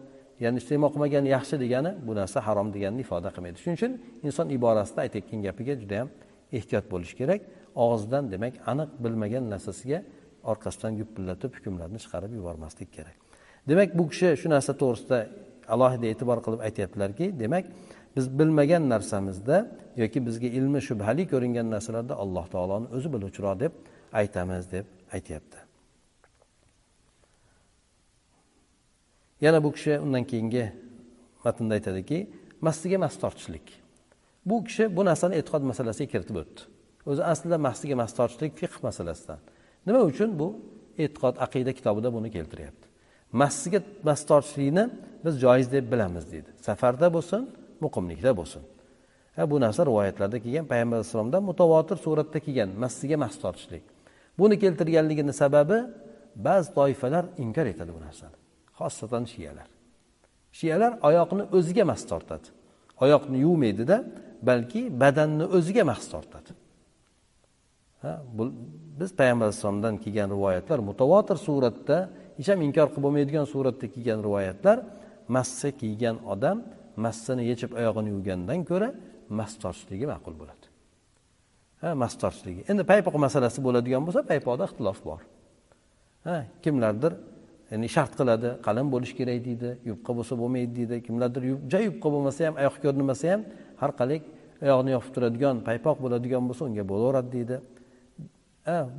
ya'ni 0.44 0.58
iste'mol 0.62 0.92
qilmagan 0.94 1.26
yaxshi 1.36 1.56
degani 1.64 1.92
bu 2.08 2.14
narsa 2.20 2.38
harom 2.48 2.68
deganini 2.76 3.02
ifoda 3.06 3.30
qilmaydi. 3.36 3.58
Shuning 3.64 3.78
uchun 3.80 3.94
inson 4.28 4.48
iborasida 4.58 5.00
aytayotgan 5.06 5.40
gapiga 5.48 5.74
juda 5.82 5.96
yam 6.02 6.10
ehtiyot 6.58 6.86
bo'lish 6.94 7.14
kerak. 7.20 7.42
Og'zidan 7.86 8.24
demak 8.34 8.54
aniq 8.72 8.90
bilmagan 9.04 9.44
narsasiga 9.54 10.00
orqasidan 10.52 10.94
gupillatib 11.00 11.52
hukmlarni 11.58 12.00
chiqarib 12.04 12.32
yubormaslik 12.38 12.90
kerak. 12.98 13.16
Demak 13.70 13.90
bu 13.98 14.04
kishi 14.12 14.30
shu 14.42 14.48
narsa 14.56 14.72
to'g'risida 14.82 15.20
alohida 15.74 16.06
e'tibor 16.12 16.40
qilib 16.46 16.62
aytyaptilarki 16.68 17.26
demak 17.40 17.66
biz 18.16 18.40
bilmagan 18.40 18.90
narsamizda 18.90 19.58
yoki 20.02 20.26
bizga 20.28 20.48
ilmi 20.60 20.82
shubhali 20.88 21.24
ko'ringan 21.32 21.68
narsalarda 21.76 22.16
alloh 22.24 22.46
taoloni 22.54 22.88
o'zi 22.96 23.08
biluvchiroq 23.14 23.56
deb 23.64 23.74
aytamiz 24.22 24.72
deb 24.72 24.86
aytyapti. 25.16 25.58
Yana 29.42 29.64
bu 29.64 29.72
kishi 29.76 30.00
undan 30.06 30.24
keyingi 30.24 30.66
matnda 31.44 31.74
aytadiki 31.78 32.18
mastiga 32.62 32.98
mast 32.98 33.22
tortishlik 33.22 33.68
bu 34.46 34.64
kishi 34.64 34.84
bu 34.98 35.06
narsani 35.06 35.36
e'tiqod 35.40 35.64
masalasiga 35.72 36.12
kiritib 36.14 36.36
o'tdi. 36.42 36.62
O'zi 37.10 37.24
aslida 37.32 37.58
mastiga 37.68 37.96
mast 38.02 38.18
tortishlik 38.20 38.54
fiqh 38.62 38.78
masalasidan. 38.88 39.40
Nima 39.88 40.02
uchun 40.12 40.40
bu 40.40 40.48
e'tiqod 41.04 41.36
aqida 41.46 41.72
kitobida 41.78 42.10
buni 42.14 42.32
keltiryapti? 42.36 42.87
Massiga 43.32 43.82
mast 44.04 44.28
tortishlikni 44.28 44.90
biz 45.26 45.42
joiz 45.42 45.72
deb 45.72 45.92
bilamiz 45.92 46.32
deydi. 46.32 46.50
Safarda 46.62 47.14
bo'lsin 47.14 47.50
muqimlikda 47.84 48.32
bo'lsin. 48.40 48.62
Ha 49.36 49.52
bu 49.52 49.62
narsa 49.62 49.86
rivoyatlarda 49.86 50.40
kelgan. 50.40 50.66
Payg'ambar 50.66 50.98
alayhissalomdan 50.98 51.44
mutavotir 51.44 51.98
suratda 52.06 52.40
kelgan 52.40 52.70
massiga 52.84 53.18
mast 53.18 53.42
tortishlik 53.42 53.84
buni 54.40 54.60
keltirganligini 54.60 55.34
sababi 55.34 55.78
ba'zi 56.36 56.74
toifalar 56.74 57.26
inkor 57.38 57.66
etadi 57.66 57.92
bu 57.98 58.02
narsani. 58.08 58.38
Xosatan 58.80 59.26
shiyalar 59.34 59.68
shiyalar 60.60 60.92
oyoqni 61.08 61.44
o'ziga 61.58 61.84
mas 61.92 62.04
tortadi 62.12 62.48
oyoqni 63.04 63.38
yuvmaydida 63.46 63.98
balki 64.50 64.82
badanni 65.02 65.46
o'ziga 65.58 65.84
mas 65.92 66.04
tortadi 66.14 66.52
ha 68.04 68.12
bu 68.38 68.44
biz 69.00 69.12
payg'ambar 69.20 69.46
alayhissalomdan 69.48 69.96
kelgan 70.04 70.30
rivoyatlar 70.36 70.80
mutavotir 70.90 71.38
suratda 71.48 71.98
hech 72.38 72.50
ham 72.52 72.60
inkor 72.68 72.88
qilib 72.92 73.04
bo'lmaydigan 73.06 73.46
suratda 73.54 73.86
kelgan 73.94 74.20
rivoyatlar 74.28 74.78
massa 75.36 75.70
kiygan 75.80 76.16
odam 76.34 76.58
massani 77.06 77.44
yechib 77.52 77.72
oyog'ini 77.80 78.10
yuvgandan 78.16 78.60
ko'ra 78.70 78.90
mas 79.40 79.52
tortishligi 79.62 80.06
ma'qul 80.14 80.36
bo'ladi. 80.42 80.66
Ha 81.82 81.90
mas 82.02 82.14
tortishligi 82.22 82.62
endi 82.72 82.84
paypoq 82.92 83.16
masalasi 83.26 83.60
bo'ladigan 83.68 84.02
bo'lsa 84.08 84.22
paypoqda 84.32 84.64
ixtilof 84.70 85.00
bor. 85.10 85.22
Ha 86.28 86.38
kimlardir 86.64 87.14
ya'ni 87.72 87.88
shart 87.96 88.14
qiladi 88.20 88.50
qalin 88.68 88.88
bo'lishi 88.94 89.16
kerak 89.20 89.40
deydi 89.48 89.70
yupqa 89.90 90.12
bo'lsa 90.18 90.34
bo'lmaydi 90.42 90.74
deydi 90.80 90.96
kimlardir 91.08 91.44
ja 91.72 91.80
yupqa 91.88 92.08
bo'lmasa 92.14 92.40
ham 92.48 92.56
oyoq 92.62 92.76
ko'rinmasa 92.84 93.26
ham 93.34 93.42
har 93.82 93.92
qalay 94.00 94.20
oyoqni 94.66 94.92
yopib 94.96 95.12
turadigan 95.16 95.56
paypoq 95.68 95.98
bo'ladigan 96.04 96.44
bo'lsa 96.50 96.64
unga 96.70 96.84
bo'laveradi 96.92 97.30
deydi. 97.38 97.56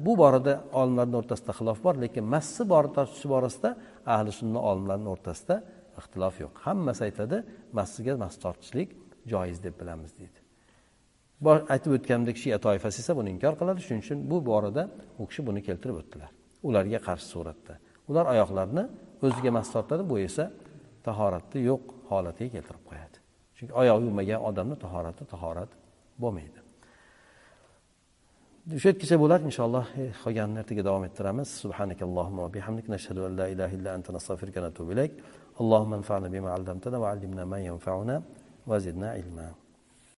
Bu 0.07 0.13
borada 0.19 0.55
olimlarni 0.73 1.17
o'rtasida 1.21 1.53
xilof 1.59 1.79
bor 1.85 1.95
lekin 2.05 2.25
massi 2.35 2.63
bor 2.73 2.85
tortishi 2.97 3.29
borasida 3.35 3.71
ahli 4.15 4.33
sunna 4.41 4.61
olimlarni 4.71 5.09
o'rtasida 5.15 5.57
ixtilof 6.01 6.35
yo'q. 6.45 6.55
Hammasi 6.67 7.03
aytadi 7.09 7.37
massiga 7.79 8.17
mas 8.23 8.35
tortishlik 8.45 8.89
joiz 9.33 9.59
deb 9.67 9.75
bilamiz 9.81 10.13
deydi. 10.19 10.39
Aytib 11.75 11.93
o'tganimdek 11.97 12.37
shia 12.43 12.59
toifasi 12.67 12.99
esa 13.03 13.13
buni 13.19 13.31
inkor 13.35 13.55
qiladi. 13.61 13.81
Shuning 13.87 14.03
uchun 14.07 14.19
bu 14.31 14.37
borada 14.51 14.83
u 15.21 15.27
kishi 15.31 15.43
buni 15.49 15.61
keltirib 15.69 15.97
o'tdilar. 16.01 16.31
Ularga 16.69 16.99
qarshi 17.09 17.27
suratda. 17.35 17.75
Ular 18.11 18.25
oyoqlarini 18.33 18.85
o'ziga 19.27 19.51
mas 19.59 19.69
tortadi 19.75 20.03
bu 20.11 20.17
esa 20.29 20.45
tahoratni 21.07 21.61
yo'q 21.71 21.83
holatiga 22.11 22.51
keltirib 22.57 22.85
qo'yadi. 22.91 23.17
Chunki 23.57 23.73
oyoq 23.83 23.99
yuvmagan 24.07 24.41
odamni 24.49 24.77
tahorati 24.85 25.23
tahorat 25.35 25.71
bo'lmaydi. 26.23 26.58
shu 28.82 28.88
yergacha 28.90 29.16
bo'lar 29.24 29.40
inshaalloh 29.50 29.86
qolganini 30.24 30.60
ertaga 30.64 30.84
davom 30.90 31.04
ettiramiz 31.10 31.50
subhanakallohumma 31.64 32.42
va 32.46 32.50
bihamdik 32.58 32.88
nashhadu 32.96 33.22
an 33.28 33.34
la 33.40 33.46
ilaha 33.54 33.74
illa 33.78 33.90
anta 33.98 34.10
nastag'firuka 34.18 34.60
va 34.62 34.68
natubu 34.68 34.92
ilayk 34.98 35.14
اللهم 35.62 35.92
انفعنا 36.00 36.28
بما 36.34 36.50
علمتنا 36.56 36.98
وعلمنا 37.04 37.44
ما 37.46 37.60
ينفعنا 37.70 38.16
وزدنا 38.70 39.08
علما 39.18 39.48